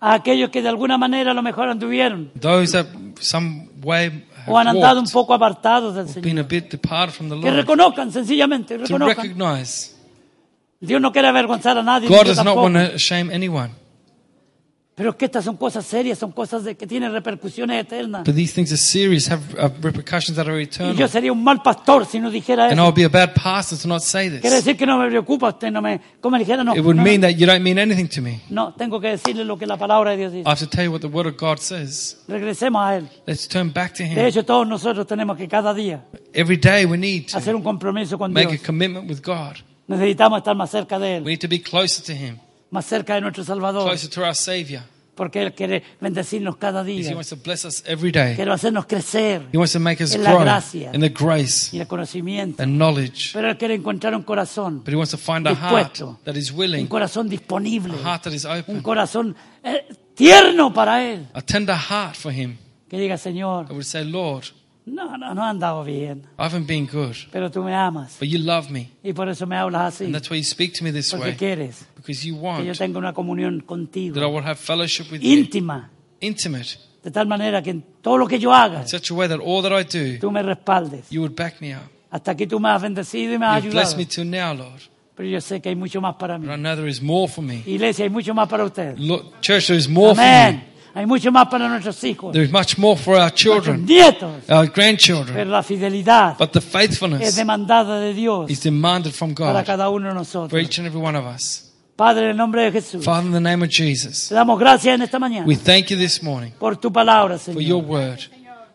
a 0.00 0.14
aquellos 0.14 0.48
que 0.50 0.62
de 0.62 0.68
alguna 0.68 0.96
manera 0.96 1.32
a 1.32 1.34
lo 1.34 1.42
mejor 1.42 1.68
anduvieron 1.68 2.30
those 2.40 2.72
that 2.72 2.86
some 3.20 3.68
way 3.82 4.24
o 4.46 4.56
han 4.58 4.68
andado 4.68 5.00
un 5.00 5.06
poco 5.10 5.34
apartados 5.34 5.94
del 5.94 6.06
been 6.22 6.36
Señor. 6.38 6.44
a 6.44 6.48
bit 6.48 6.70
departed 6.70 7.14
from 7.14 7.28
the 7.28 7.38
Que 7.40 7.50
reconozcan, 7.50 8.10
sencillamente, 8.10 8.78
reconozcan. 8.78 9.36
Dios 10.80 10.98
no 11.02 11.12
quiere 11.12 11.28
avergonzar 11.28 11.76
a 11.76 11.82
nadie. 11.82 12.08
God 12.08 12.24
does 12.26 12.42
not 12.42 12.56
want 12.56 12.74
to 12.74 12.98
shame 12.98 13.30
anyone. 13.30 13.70
Pero 15.00 15.16
que 15.16 15.24
estas 15.24 15.46
son 15.46 15.56
cosas 15.56 15.86
serias, 15.86 16.18
son 16.18 16.30
cosas 16.30 16.62
de, 16.62 16.74
que 16.76 16.86
tienen 16.86 17.10
repercusiones 17.10 17.80
eternas. 17.80 18.22
But 18.26 18.34
these 18.34 18.52
things 18.52 18.70
are 18.70 18.76
serious, 18.76 19.30
have 19.30 19.40
uh, 19.58 19.70
repercussions 19.80 20.36
that 20.36 20.46
are 20.46 20.60
Y 20.60 20.64
eternal. 20.64 20.94
yo 20.94 21.08
sería 21.08 21.32
un 21.32 21.42
mal 21.42 21.62
pastor 21.62 22.04
si 22.04 22.20
no 22.20 22.30
dijera 22.30 22.64
And 22.64 22.74
eso. 22.74 22.82
I'll 22.84 22.92
be 22.92 23.04
a 23.04 23.08
bad 23.08 23.32
pastor 23.32 23.78
to 23.78 23.88
not 23.88 24.02
say 24.02 24.28
Quiere 24.28 24.40
this. 24.42 24.52
decir 24.64 24.76
que 24.76 24.84
no 24.84 24.98
me 24.98 25.08
preocupa 25.08 25.48
usted, 25.48 25.70
no 25.70 25.80
me... 25.80 25.98
Como 26.20 26.36
dijera, 26.36 26.62
no, 26.62 26.76
It 26.76 26.80
would 26.84 26.96
no, 26.96 27.02
mean 27.02 27.22
that 27.22 27.30
you 27.30 27.46
don't 27.46 27.62
mean 27.62 27.78
anything 27.78 28.08
to 28.08 28.20
me. 28.20 28.42
no, 28.50 28.74
tengo 28.74 29.00
que 29.00 29.08
decirle 29.08 29.46
lo 29.46 29.56
que 29.56 29.66
la 29.66 29.78
palabra 29.78 30.10
de 30.10 30.18
Dios 30.18 30.32
dice. 30.32 30.46
I 30.46 30.50
have 30.50 30.60
to 30.60 30.68
tell 30.68 30.84
you 30.84 30.92
what 30.92 31.00
the 31.00 31.06
Word 31.08 31.26
of 31.28 31.38
God 31.38 31.56
says. 31.60 32.18
Regresemos 32.28 32.82
a 32.82 32.96
Él. 32.96 33.08
Let's 33.26 33.48
turn 33.48 33.72
back 33.72 33.94
to 33.94 34.02
De 34.02 34.10
Him. 34.10 34.18
hecho, 34.18 34.44
todos 34.44 34.68
nosotros 34.68 35.06
tenemos 35.06 35.38
que 35.38 35.48
cada 35.48 35.72
día 35.72 36.04
Every 36.34 36.58
day 36.58 36.84
we 36.84 36.98
need 36.98 37.24
hacer 37.32 37.52
to 37.54 37.56
un 37.56 37.62
compromiso 37.62 38.18
con 38.18 38.34
make 38.34 38.48
a 38.48 38.50
Dios. 38.50 38.62
commitment 38.66 39.08
with 39.08 39.22
God. 39.24 39.56
Necesitamos 39.86 40.38
estar 40.40 40.54
más 40.54 40.70
cerca 40.70 40.98
de 40.98 41.06
We 41.08 41.16
Él, 41.16 41.24
need 41.24 41.38
to 41.40 41.48
be 41.48 41.58
closer 41.62 42.04
to 42.04 42.12
Him, 42.12 42.38
más 42.70 42.86
cerca 42.86 43.14
de 43.14 43.20
nuestro 43.20 43.44
Salvador, 43.44 43.88
closer 43.88 44.08
to 44.10 44.22
our 44.24 44.34
Savior. 44.34 44.82
porque 45.14 45.42
Él 45.42 45.52
quiere 45.52 45.82
bendecirnos 46.00 46.56
cada 46.56 46.82
Because 46.82 47.00
He 47.00 47.08
día. 47.10 47.14
wants 47.14 47.28
to 47.28 47.36
bless 47.36 47.64
us 47.66 47.82
every 47.86 48.10
day. 48.10 48.34
Quiere 48.36 48.52
hacernos 48.52 48.86
crecer 48.86 49.42
He 49.52 49.58
wants 49.58 49.72
to 49.72 49.80
make 49.80 50.02
us 50.02 50.14
en 50.14 50.22
la 50.22 50.30
grow 50.32 50.42
gracia 50.44 50.90
in 50.94 51.00
the 51.02 51.10
grace 51.10 51.76
y 51.76 51.80
el 51.80 51.86
conocimiento. 51.86 52.62
and 52.62 52.76
knowledge. 52.78 53.30
Pero 53.34 53.50
Él 53.50 53.58
quiere 53.58 53.74
encontrar 53.74 54.14
un 54.14 54.22
corazón 54.22 54.78
But 54.84 54.88
He 54.92 54.96
wants 54.96 55.10
to 55.10 55.18
find 55.18 55.46
a 55.46 55.54
heart 55.54 56.00
that 56.24 56.36
is 56.36 56.50
un 56.50 56.58
willing, 56.58 56.86
corazón 56.86 57.28
disponible, 57.28 57.92
a 57.94 58.02
heart 58.12 58.22
that 58.24 58.32
is 58.32 58.44
un 58.46 58.58
open, 58.60 58.80
corazón 58.82 59.36
eh, 59.62 59.86
tierno 60.14 60.72
para 60.72 61.04
Él. 61.04 61.26
a 61.34 61.42
tender 61.42 61.76
heart 61.76 62.14
for 62.16 62.32
Him. 62.32 62.56
Que 62.88 62.98
diga, 62.98 63.18
Señor, 63.18 63.66
I 63.68 63.72
would 63.72 63.84
say, 63.84 64.04
Lord, 64.04 64.44
no, 64.90 65.16
no, 65.16 65.34
no 65.34 65.42
he 65.44 65.48
andado 65.48 65.84
bien, 65.84 66.22
I 66.38 66.42
haven't 66.44 66.66
been 66.66 66.86
good, 66.86 67.14
pero 67.32 67.50
tú 67.50 67.62
me 67.62 67.74
amas 67.74 68.16
but 68.18 68.28
you 68.28 68.38
love 68.38 68.70
me. 68.70 68.90
y 69.02 69.12
por 69.12 69.28
eso 69.28 69.46
me 69.46 69.56
hablas 69.56 69.94
así, 69.94 70.04
And 70.04 70.14
that's 70.14 70.30
why 70.30 70.36
you 70.38 70.44
speak 70.44 70.72
to 70.78 70.84
me 70.84 70.92
this 70.92 71.10
porque 71.10 71.26
way. 71.30 71.36
quieres 71.36 71.86
Because 71.96 72.24
you 72.26 72.34
que 72.34 72.40
yo 72.40 72.46
want 72.48 72.78
tenga 72.78 72.98
una 72.98 73.12
comunión 73.12 73.58
that 73.58 73.64
I 73.64 73.66
contigo, 73.66 74.28
will 74.28 74.44
have 74.44 74.56
fellowship 74.58 75.10
with 75.12 75.20
you, 75.20 75.30
intimate 76.20 76.78
de 77.02 77.10
tal 77.10 77.26
manera 77.26 77.62
que 77.62 77.70
en 77.70 77.82
todo 78.02 78.18
lo 78.18 78.26
que 78.26 78.38
yo 78.38 78.52
haga, 78.52 78.82
in 78.82 78.88
such 78.88 79.10
a 79.10 79.14
way 79.14 79.26
that 79.28 79.38
all 79.42 79.62
that 79.62 79.72
I 79.72 79.84
do, 79.84 80.18
tú 80.20 80.30
me 80.30 80.42
respaldes. 80.42 81.08
you 81.10 81.20
would 81.22 81.34
back 81.34 81.60
me 81.60 81.74
up. 81.74 81.82
Hasta 82.10 82.32
aquí 82.32 82.46
tú 82.46 82.58
me 82.58 82.68
has 82.68 82.82
bendecido 82.82 83.34
y 83.34 83.38
me 83.38 83.46
has 83.46 83.62
You've 83.62 83.70
ayudado. 83.72 83.94
blessed 83.94 83.96
me 83.98 84.04
till 84.04 84.24
now, 84.28 84.52
Lord. 84.52 84.80
Pero 85.14 85.28
yo 85.28 85.40
sé 85.40 85.60
que 85.60 85.68
hay 85.68 85.76
mucho 85.76 86.00
más 86.00 86.16
para 86.16 86.38
mí. 86.38 86.46
But 86.46 86.54
I 86.56 86.60
know 86.60 86.74
there 86.76 86.88
is 86.88 87.00
more 87.00 87.28
for 87.30 87.42
me. 87.44 87.62
Iglesia, 87.66 88.04
hay 88.04 88.10
mucho 88.10 88.34
más 88.34 88.48
para 88.48 88.64
ustedes. 88.64 88.96
Church, 89.40 89.66
there 89.68 89.78
is 89.78 89.88
more 89.88 90.14
for 90.14 90.24
me. 90.24 90.62
Hay 90.94 91.06
mucho 91.06 91.30
más 91.30 91.46
para 91.48 91.68
nuestros 91.68 92.02
hijos, 92.04 92.32
There 92.32 92.44
is 92.44 92.50
much 92.52 92.76
more 92.78 92.98
for 93.00 93.16
our 93.16 93.32
children, 93.32 93.84
nietos. 93.86 94.48
our 94.48 94.68
grandchildren. 94.70 95.34
Pero 95.34 95.50
la 95.50 95.62
fidelidad 95.62 96.36
But 96.38 96.50
the 96.52 96.58
es 96.58 96.64
faithfulness 96.64 97.36
demandada 97.36 98.00
de 98.00 98.12
Dios 98.14 98.50
is 98.50 98.60
demanded 98.62 99.12
from 99.12 99.34
para 99.34 99.60
God 99.60 99.66
cada 99.66 99.88
uno 99.88 100.06
de 100.08 100.10
for 100.12 100.18
nosotros. 100.20 100.62
each 100.62 100.78
and 100.78 100.86
every 100.88 101.00
one 101.00 101.16
of 101.16 101.24
us. 101.26 101.66
Padre, 101.96 102.24
en 102.24 102.30
el 102.30 102.36
nombre 102.38 102.62
de 102.62 102.72
Jesús, 102.72 103.04
Father, 103.04 103.26
in 103.26 103.32
the 103.32 103.40
name 103.40 103.62
of 103.62 103.70
Jesus, 103.70 104.28
te 104.30 104.34
damos 104.34 104.58
gracias 104.58 104.94
en 104.94 105.02
esta 105.02 105.18
mañana 105.18 105.46
we 105.46 105.54
thank 105.54 105.88
you 105.90 105.98
this 105.98 106.22
morning 106.22 106.50
por 106.58 106.76
tu 106.76 106.90
palabra, 106.90 107.38
for 107.38 107.60
your 107.60 107.82
Señor. 107.82 107.90
word. 107.90 108.18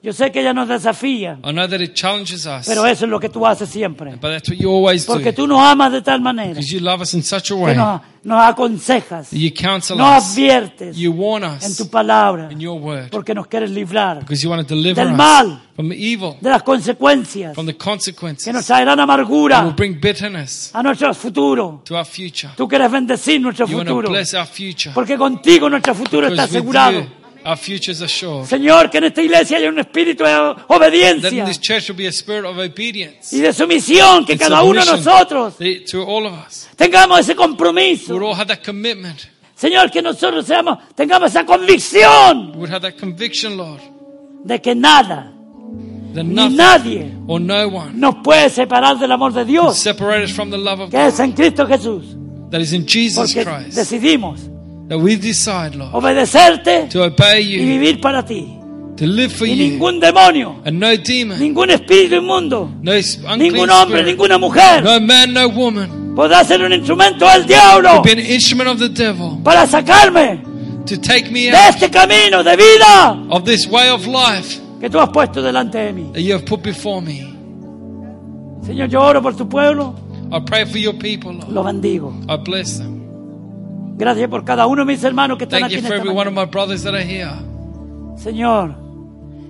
Yo 0.05 0.13
sé 0.13 0.31
que 0.31 0.39
ella 0.41 0.53
nos 0.53 0.67
desafía, 0.69 1.39
I 1.43 1.51
know 1.51 1.67
that 1.67 1.79
it 1.81 1.93
challenges 1.95 2.45
us, 2.45 2.67
pero 2.67 2.85
eso 2.85 3.05
es 3.05 3.09
lo 3.11 3.19
que 3.19 3.27
tú 3.27 3.43
haces 3.47 3.67
siempre. 3.67 4.11
but 4.11 4.29
that's 4.29 4.47
what 4.47 4.57
you 4.59 4.69
always 4.71 5.03
Porque 5.03 5.31
do. 5.31 5.41
tú 5.41 5.47
nos 5.47 5.59
amas 5.59 5.91
de 5.91 6.03
tal 6.03 6.21
manera 6.21 6.49
Because 6.49 6.71
you 6.71 6.79
love 6.79 7.01
us 7.01 7.15
in 7.15 7.23
such 7.23 7.49
a 7.51 7.55
que 7.55 7.61
way 7.63 7.73
that 7.75 7.83
nos, 7.83 8.01
nos 8.23 8.39
aconsejas, 8.47 9.31
you 9.31 9.49
counsel 9.51 9.97
nos 9.97 10.23
us, 10.23 10.31
adviertes 10.31 10.95
you 10.95 11.11
warn 11.11 11.43
en 11.43 11.49
us 11.57 11.75
tu 11.77 11.89
palabra, 11.89 12.51
in 12.51 12.59
your 12.59 12.79
word, 12.79 13.09
porque 13.09 13.33
nos 13.33 13.47
quieres 13.47 13.71
librar 13.71 14.19
because 14.19 14.43
you 14.43 14.49
want 14.51 14.67
to 14.67 14.75
deliver 14.75 15.03
Del 15.03 15.13
us 15.13 15.17
mal. 15.17 15.61
from 15.75 15.91
evil, 15.91 16.35
de 16.39 16.49
las 16.51 16.61
consecuencias 16.61 17.55
from 17.55 17.65
the 17.65 17.73
que 17.73 17.79
consequences 17.83 18.53
nos 18.53 18.63
traerán 18.67 18.97
that 18.97 19.07
will 19.07 19.11
amargura 19.11 19.73
bring 19.75 19.99
bitterness 19.99 20.69
a 20.73 20.83
nuestro 20.83 21.13
futuro. 21.15 21.81
to 21.83 21.95
our 21.97 22.05
future. 22.05 22.49
Tú 22.55 22.67
quieres 22.67 22.91
bendecir 22.91 23.41
nuestro 23.41 23.65
You 23.67 23.77
want 23.77 23.87
to 23.89 23.95
futuro, 23.95 24.09
bless 24.11 24.35
our 24.35 24.45
future. 24.45 24.91
porque 24.93 25.17
contigo 25.17 25.67
nuestro 25.67 25.95
futuro 25.95 26.27
está 26.27 26.45
Because 26.45 26.59
with 26.59 26.75
asegurado. 26.75 26.99
you, 27.01 27.07
our 27.45 27.55
future 27.57 27.91
is 27.91 28.01
assured. 28.01 28.45
Señor, 28.47 28.89
que 28.89 28.97
en 28.97 29.03
esta 29.05 29.21
iglesia 29.21 29.57
haya 29.57 29.69
un 29.69 29.77
espíritu 29.79 30.23
de 30.23 30.29
That 30.31 30.57
in 30.57 30.63
obediencia 30.75 31.45
this 31.45 31.59
church 31.59 31.89
will 31.89 31.97
be 31.97 32.07
a 32.07 32.11
spirit 32.11 32.45
of 32.45 32.57
obedience. 32.57 33.31
y 33.35 33.39
de 33.41 33.53
sumisión, 33.53 34.25
que 34.25 34.33
and 34.33 34.41
cada 34.41 34.63
uno 34.63 34.79
de 34.79 34.85
submission 34.85 35.05
nosotros 35.05 35.55
to 35.91 36.01
all 36.03 36.25
of 36.25 36.33
us. 36.33 36.67
tengamos 36.75 37.19
ese 37.19 37.31
We 37.33 37.35
compromiso. 37.35 38.13
would 38.13 38.23
all 38.23 38.33
have 38.35 38.47
that 38.47 38.63
commitment. 38.63 39.27
Señor, 39.55 39.89
que 39.91 40.01
nosotros 40.01 40.45
seamos, 40.45 40.79
tengamos 40.95 41.29
esa 41.31 41.45
convicción 41.45 42.51
We 42.51 42.57
would 42.57 42.71
have 42.73 42.81
that 42.81 42.97
conviction, 42.99 43.55
Lord, 43.57 43.79
de 44.43 44.59
que 44.59 44.75
nada 44.75 45.31
that 46.13 46.23
ni 46.23 46.33
nothing 46.33 46.57
nadie 46.57 47.13
or 47.27 47.39
no 47.39 47.67
one 47.69 47.91
nos 47.99 48.15
puede 48.23 48.49
separar 48.49 48.97
del 48.97 49.11
amor 49.11 49.33
de 49.33 49.45
Dios, 49.45 49.77
separate 49.77 50.23
us 50.25 50.31
from 50.31 50.49
the 50.49 50.57
love 50.57 50.79
of 50.81 50.89
que 50.89 50.97
God 50.97 51.07
es 51.07 51.19
en 51.19 51.31
Cristo 51.33 51.65
Jesús. 51.67 52.15
that 52.51 52.59
is 52.61 52.73
in 52.73 52.85
Jesus 52.87 53.33
Porque 53.33 53.43
Christ. 53.45 53.75
decidimos 53.77 54.41
That 54.87 54.99
we 54.99 55.15
decide, 55.15 55.75
Lord, 55.75 55.93
obedecerte 55.95 56.89
to 56.91 57.03
obey 57.03 57.41
y 57.43 57.57
you, 57.57 57.65
vivir 57.65 57.99
para 58.01 58.23
ti. 58.23 58.59
to 58.97 59.05
live 59.07 59.33
for 59.33 59.45
Y 59.47 59.53
you, 59.55 59.71
ningún 59.71 59.99
demonio, 59.99 60.61
and 60.63 60.79
no 60.79 60.95
demon, 60.95 61.39
ningún 61.39 61.69
espíritu 61.71 62.15
inmundo, 62.15 62.69
no 62.81 62.91
ningún 63.35 63.69
hombre, 63.69 63.99
spirit, 64.01 64.05
ninguna 64.05 64.37
mujer 64.37 64.83
no 64.83 64.99
man, 65.01 65.33
no 65.33 65.47
woman, 65.49 66.13
podrá 66.15 66.43
ser 66.45 66.61
un 66.63 66.71
instrumento 66.71 67.25
del 67.27 67.45
diablo 67.45 68.01
be 68.03 68.11
an 68.11 68.19
instrument 68.19 68.69
of 68.69 68.79
the 68.79 68.87
devil, 68.89 69.41
para 69.43 69.65
sacarme 69.67 70.41
to 70.85 70.97
take 70.97 71.29
me 71.31 71.49
de 71.49 71.57
out 71.57 71.73
este 71.75 71.89
camino 71.89 72.43
de 72.43 72.55
vida 72.55 73.25
of 73.31 73.43
this 73.43 73.67
way 73.67 73.89
of 73.89 74.05
life 74.05 74.61
que 74.79 74.89
tú 74.89 74.99
has 74.99 75.09
puesto 75.09 75.41
delante 75.41 75.77
de 75.79 75.91
mí. 75.93 76.11
that 76.13 76.21
you 76.21 76.33
have 76.33 76.45
put 76.45 76.61
before 76.61 77.01
me. 77.01 77.33
Señor, 78.65 78.87
yo 78.89 79.01
oro 79.01 79.21
por 79.21 79.35
tu 79.35 79.47
pueblo, 79.49 79.93
I 80.31 80.39
pray 80.45 80.63
for 80.65 80.77
your 80.77 80.93
people, 80.97 81.33
Lord. 81.33 81.49
lo 81.51 81.63
bendigo. 81.63 82.13
I 82.29 82.37
bless 82.37 82.77
them. 82.77 83.04
Gracias 83.97 84.27
por 84.29 84.43
cada 84.43 84.67
uno 84.67 84.83
de 84.85 84.93
mis 84.93 85.03
hermanos 85.03 85.37
que 85.37 85.45
están 85.45 85.61
Thank 85.61 85.71
aquí 85.71 85.75
you 85.75 85.81
en 85.81 85.87
for 85.87 85.95
every 85.95 86.09
one 86.09 86.27
of 86.27 86.33
my 86.35 86.45
brothers 86.45 86.83
that 86.83 86.93
are 86.93 87.03
here. 87.03 87.31
Señor, 88.17 88.75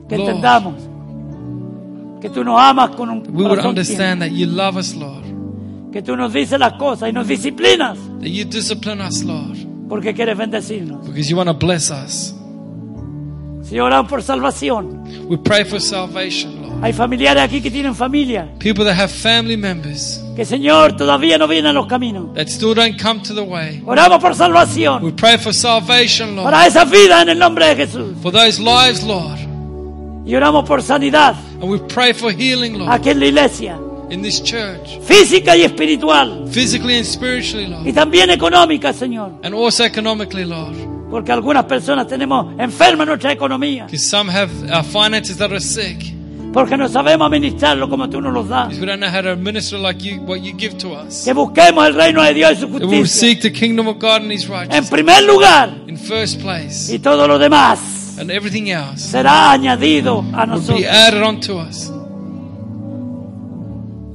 que 0.08 0.18
Lord. 0.18 0.30
entendamos 0.30 0.76
que 2.22 2.30
tú 2.30 2.44
nos 2.44 2.60
amas 2.62 2.92
con 2.92 3.10
un 3.10 3.24
We 3.34 3.44
would 3.44 3.60
understand 3.66 4.22
that 4.22 4.30
you 4.32 4.46
love 4.48 4.78
us, 4.78 4.96
Lord. 4.96 5.24
que 5.92 6.02
tú 6.02 6.16
nos 6.16 6.34
dices 6.34 6.60
las 6.60 6.74
cosas 6.74 7.10
y 7.10 7.14
nos 7.14 7.28
disciplinas 7.28 7.98
That 8.20 8.28
you 8.30 8.46
discipline 8.46 9.02
us, 9.02 9.24
Lord. 9.24 9.58
porque 9.90 10.14
quieres 10.14 10.38
bendecirnos. 10.38 11.06
Because 11.08 11.30
you 11.30 11.38
want 11.38 11.48
to 11.50 11.54
bless 11.56 11.90
us. 11.92 12.34
Si 13.64 13.80
oramos 13.80 14.10
por 14.10 14.22
salvación, 14.22 15.04
We 15.28 15.38
pray 15.38 15.64
for 15.66 15.80
salvation, 15.82 16.62
Lord. 16.62 16.65
Hay 16.82 16.94
familiares 16.94 17.44
aquí 17.44 17.62
que 17.62 17.72
tienen 17.72 17.96
familia, 17.96 18.48
People 18.60 18.84
that 18.86 18.96
have 18.98 19.10
family 19.12 19.58
members 19.58 20.22
que 20.36 20.44
Señor 20.46 20.98
todavía 20.98 21.38
no 21.38 21.48
vienen 21.48 21.68
a 21.68 21.74
los 21.74 21.88
caminos. 21.88 22.34
that 22.36 22.48
still 22.48 22.74
don't 22.76 23.02
come 23.02 23.22
to 23.22 23.34
the 23.34 23.42
way. 23.42 23.82
Oramos 23.86 24.20
por 24.20 24.32
We 24.32 24.38
salvación 24.38 25.16
pray 25.16 25.38
for 25.38 25.54
salvation, 25.54 26.36
Lord. 26.36 26.46
para 26.46 26.68
esas 26.68 26.90
vidas 26.90 27.24
en 27.24 27.30
el 27.30 27.40
nombre 27.40 27.68
de 27.68 27.76
Jesús. 27.76 28.14
For 28.22 28.32
those 28.32 28.60
lives, 28.62 29.04
Lord. 29.04 29.40
Y 30.26 30.36
oramos 30.36 30.66
por 30.66 30.82
sanidad 30.82 31.36
And 31.62 31.70
we 31.70 31.78
pray 31.80 32.14
for 32.14 32.32
healing, 32.32 32.78
Lord. 32.80 32.92
aquí 32.92 33.10
en 33.10 33.20
la 33.20 33.26
iglesia, 33.28 33.80
In 34.10 34.22
this 34.22 34.42
church. 34.44 35.00
física 35.04 35.56
y 35.56 35.64
espiritual, 35.64 36.48
Physically 36.52 36.96
and 36.98 37.06
spiritually, 37.06 37.66
y 37.66 37.70
Lord. 37.70 37.94
también 37.94 38.30
económica, 38.30 38.92
Señor. 38.94 39.32
And 39.44 39.54
also 39.56 39.84
economically, 39.84 40.46
Lord. 40.46 40.76
Porque 41.10 41.32
algunas 41.32 41.64
personas 41.66 42.08
tenemos 42.08 42.54
enferma 42.60 43.06
nuestra 43.06 43.32
economía, 43.32 43.86
Because 43.86 44.04
some 44.04 44.30
have 44.32 44.52
our 44.72 44.84
finances 44.84 45.38
that 45.38 45.52
are 45.52 45.62
sick. 45.62 46.14
Porque 46.56 46.78
no 46.78 46.88
sabemos 46.88 47.26
administrarlo 47.28 47.90
como 47.90 48.10
tú 48.10 48.22
nos 48.22 48.34
los 48.34 48.48
das. 48.48 48.70
Because 48.70 48.80
we 48.80 48.88
don't 48.88 49.02
know 49.02 49.10
how 49.10 49.22
to 49.22 49.36
minister 49.36 49.78
like 49.78 50.02
you, 50.02 50.22
what 50.22 50.38
you 50.38 50.54
give 50.58 50.78
to 50.78 50.94
us. 50.94 51.26
Que 51.26 51.34
busquemos 51.34 51.86
el 51.86 51.94
reino 51.96 52.24
de 52.24 52.34
Dios 52.34 52.54
y 52.54 52.56
su 52.56 52.68
That 52.68 52.80
we 52.82 52.86
will 52.88 53.00
justicia 53.02 53.28
seek 53.28 53.42
the 53.42 53.52
kingdom 53.52 53.88
of 53.90 53.98
God 54.00 54.22
and 54.22 54.32
His 54.32 54.46
en 54.46 54.52
righteousness 54.52 54.90
primer 54.90 55.22
lugar 55.24 55.70
in 55.88 55.98
first 55.98 56.40
place. 56.42 56.90
y 56.94 57.00
todo 57.00 57.28
lo 57.28 57.38
demás 57.38 58.18
And 58.18 58.32
everything 58.32 58.70
else 58.70 59.00
será 59.12 59.52
añadido 59.52 60.20
a 60.20 60.22
will 60.22 60.32
be 60.32 60.46
nosotros. 60.48 60.86
added 60.86 61.22
onto 61.22 61.60
us. 61.60 61.92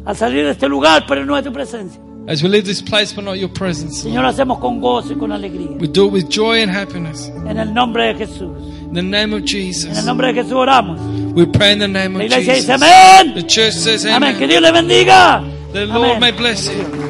Al 0.07 0.17
salir 0.17 0.45
de 0.47 0.53
este 0.53 0.67
lugar, 0.67 1.05
pero 1.07 1.27
no 1.27 1.37
de 1.37 1.43
tu 1.43 1.53
presencia. 1.53 2.01
As 2.29 2.43
we 2.43 2.49
leave 2.49 2.65
this 2.65 2.81
place, 2.83 3.13
but 3.13 3.25
not 3.25 3.39
your 3.39 3.49
presence. 3.49 4.03
Señor, 4.05 4.25
hacemos 4.25 4.59
con 4.61 4.81
gozo 4.81 5.13
y 5.15 5.17
con 5.17 5.33
alegría. 5.33 5.77
We 5.81 5.89
do 5.89 6.07
it 6.07 6.13
with 6.13 6.29
joy 6.29 6.63
and 6.63 6.71
happiness. 6.71 7.29
En 7.47 7.59
el 7.59 7.73
nombre 7.73 8.13
de 8.13 8.15
Jesús. 8.27 8.51
In 8.83 8.95
the 8.95 9.03
name 9.03 9.33
of 9.33 9.39
En 9.41 9.43
el 9.43 9.49
Jesus. 9.49 10.05
nombre 10.05 10.29
de 10.33 10.35
Jesús 10.43 10.53
oramos. 10.53 11.01
We 11.35 11.47
pray 11.47 11.73
in 11.73 11.79
the 11.81 11.89
name 11.89 12.15
La 12.15 12.21
of 12.21 12.31
iglesia 12.33 12.55
dice 12.55 12.67
Jesus. 12.67 12.83
amén. 12.83 13.35
The 13.35 13.43
church 13.47 13.75
says 13.75 14.05
Amén. 14.07 14.37
Que 14.37 14.45
amen. 14.45 14.49
Dios 14.51 14.63
le 14.63 14.71
bendiga. 14.73 15.43
The 15.73 15.87
Lord 15.87 16.17
Amén. 16.17 16.21
may 16.21 16.31
bless 16.33 16.69
you. 16.69 17.10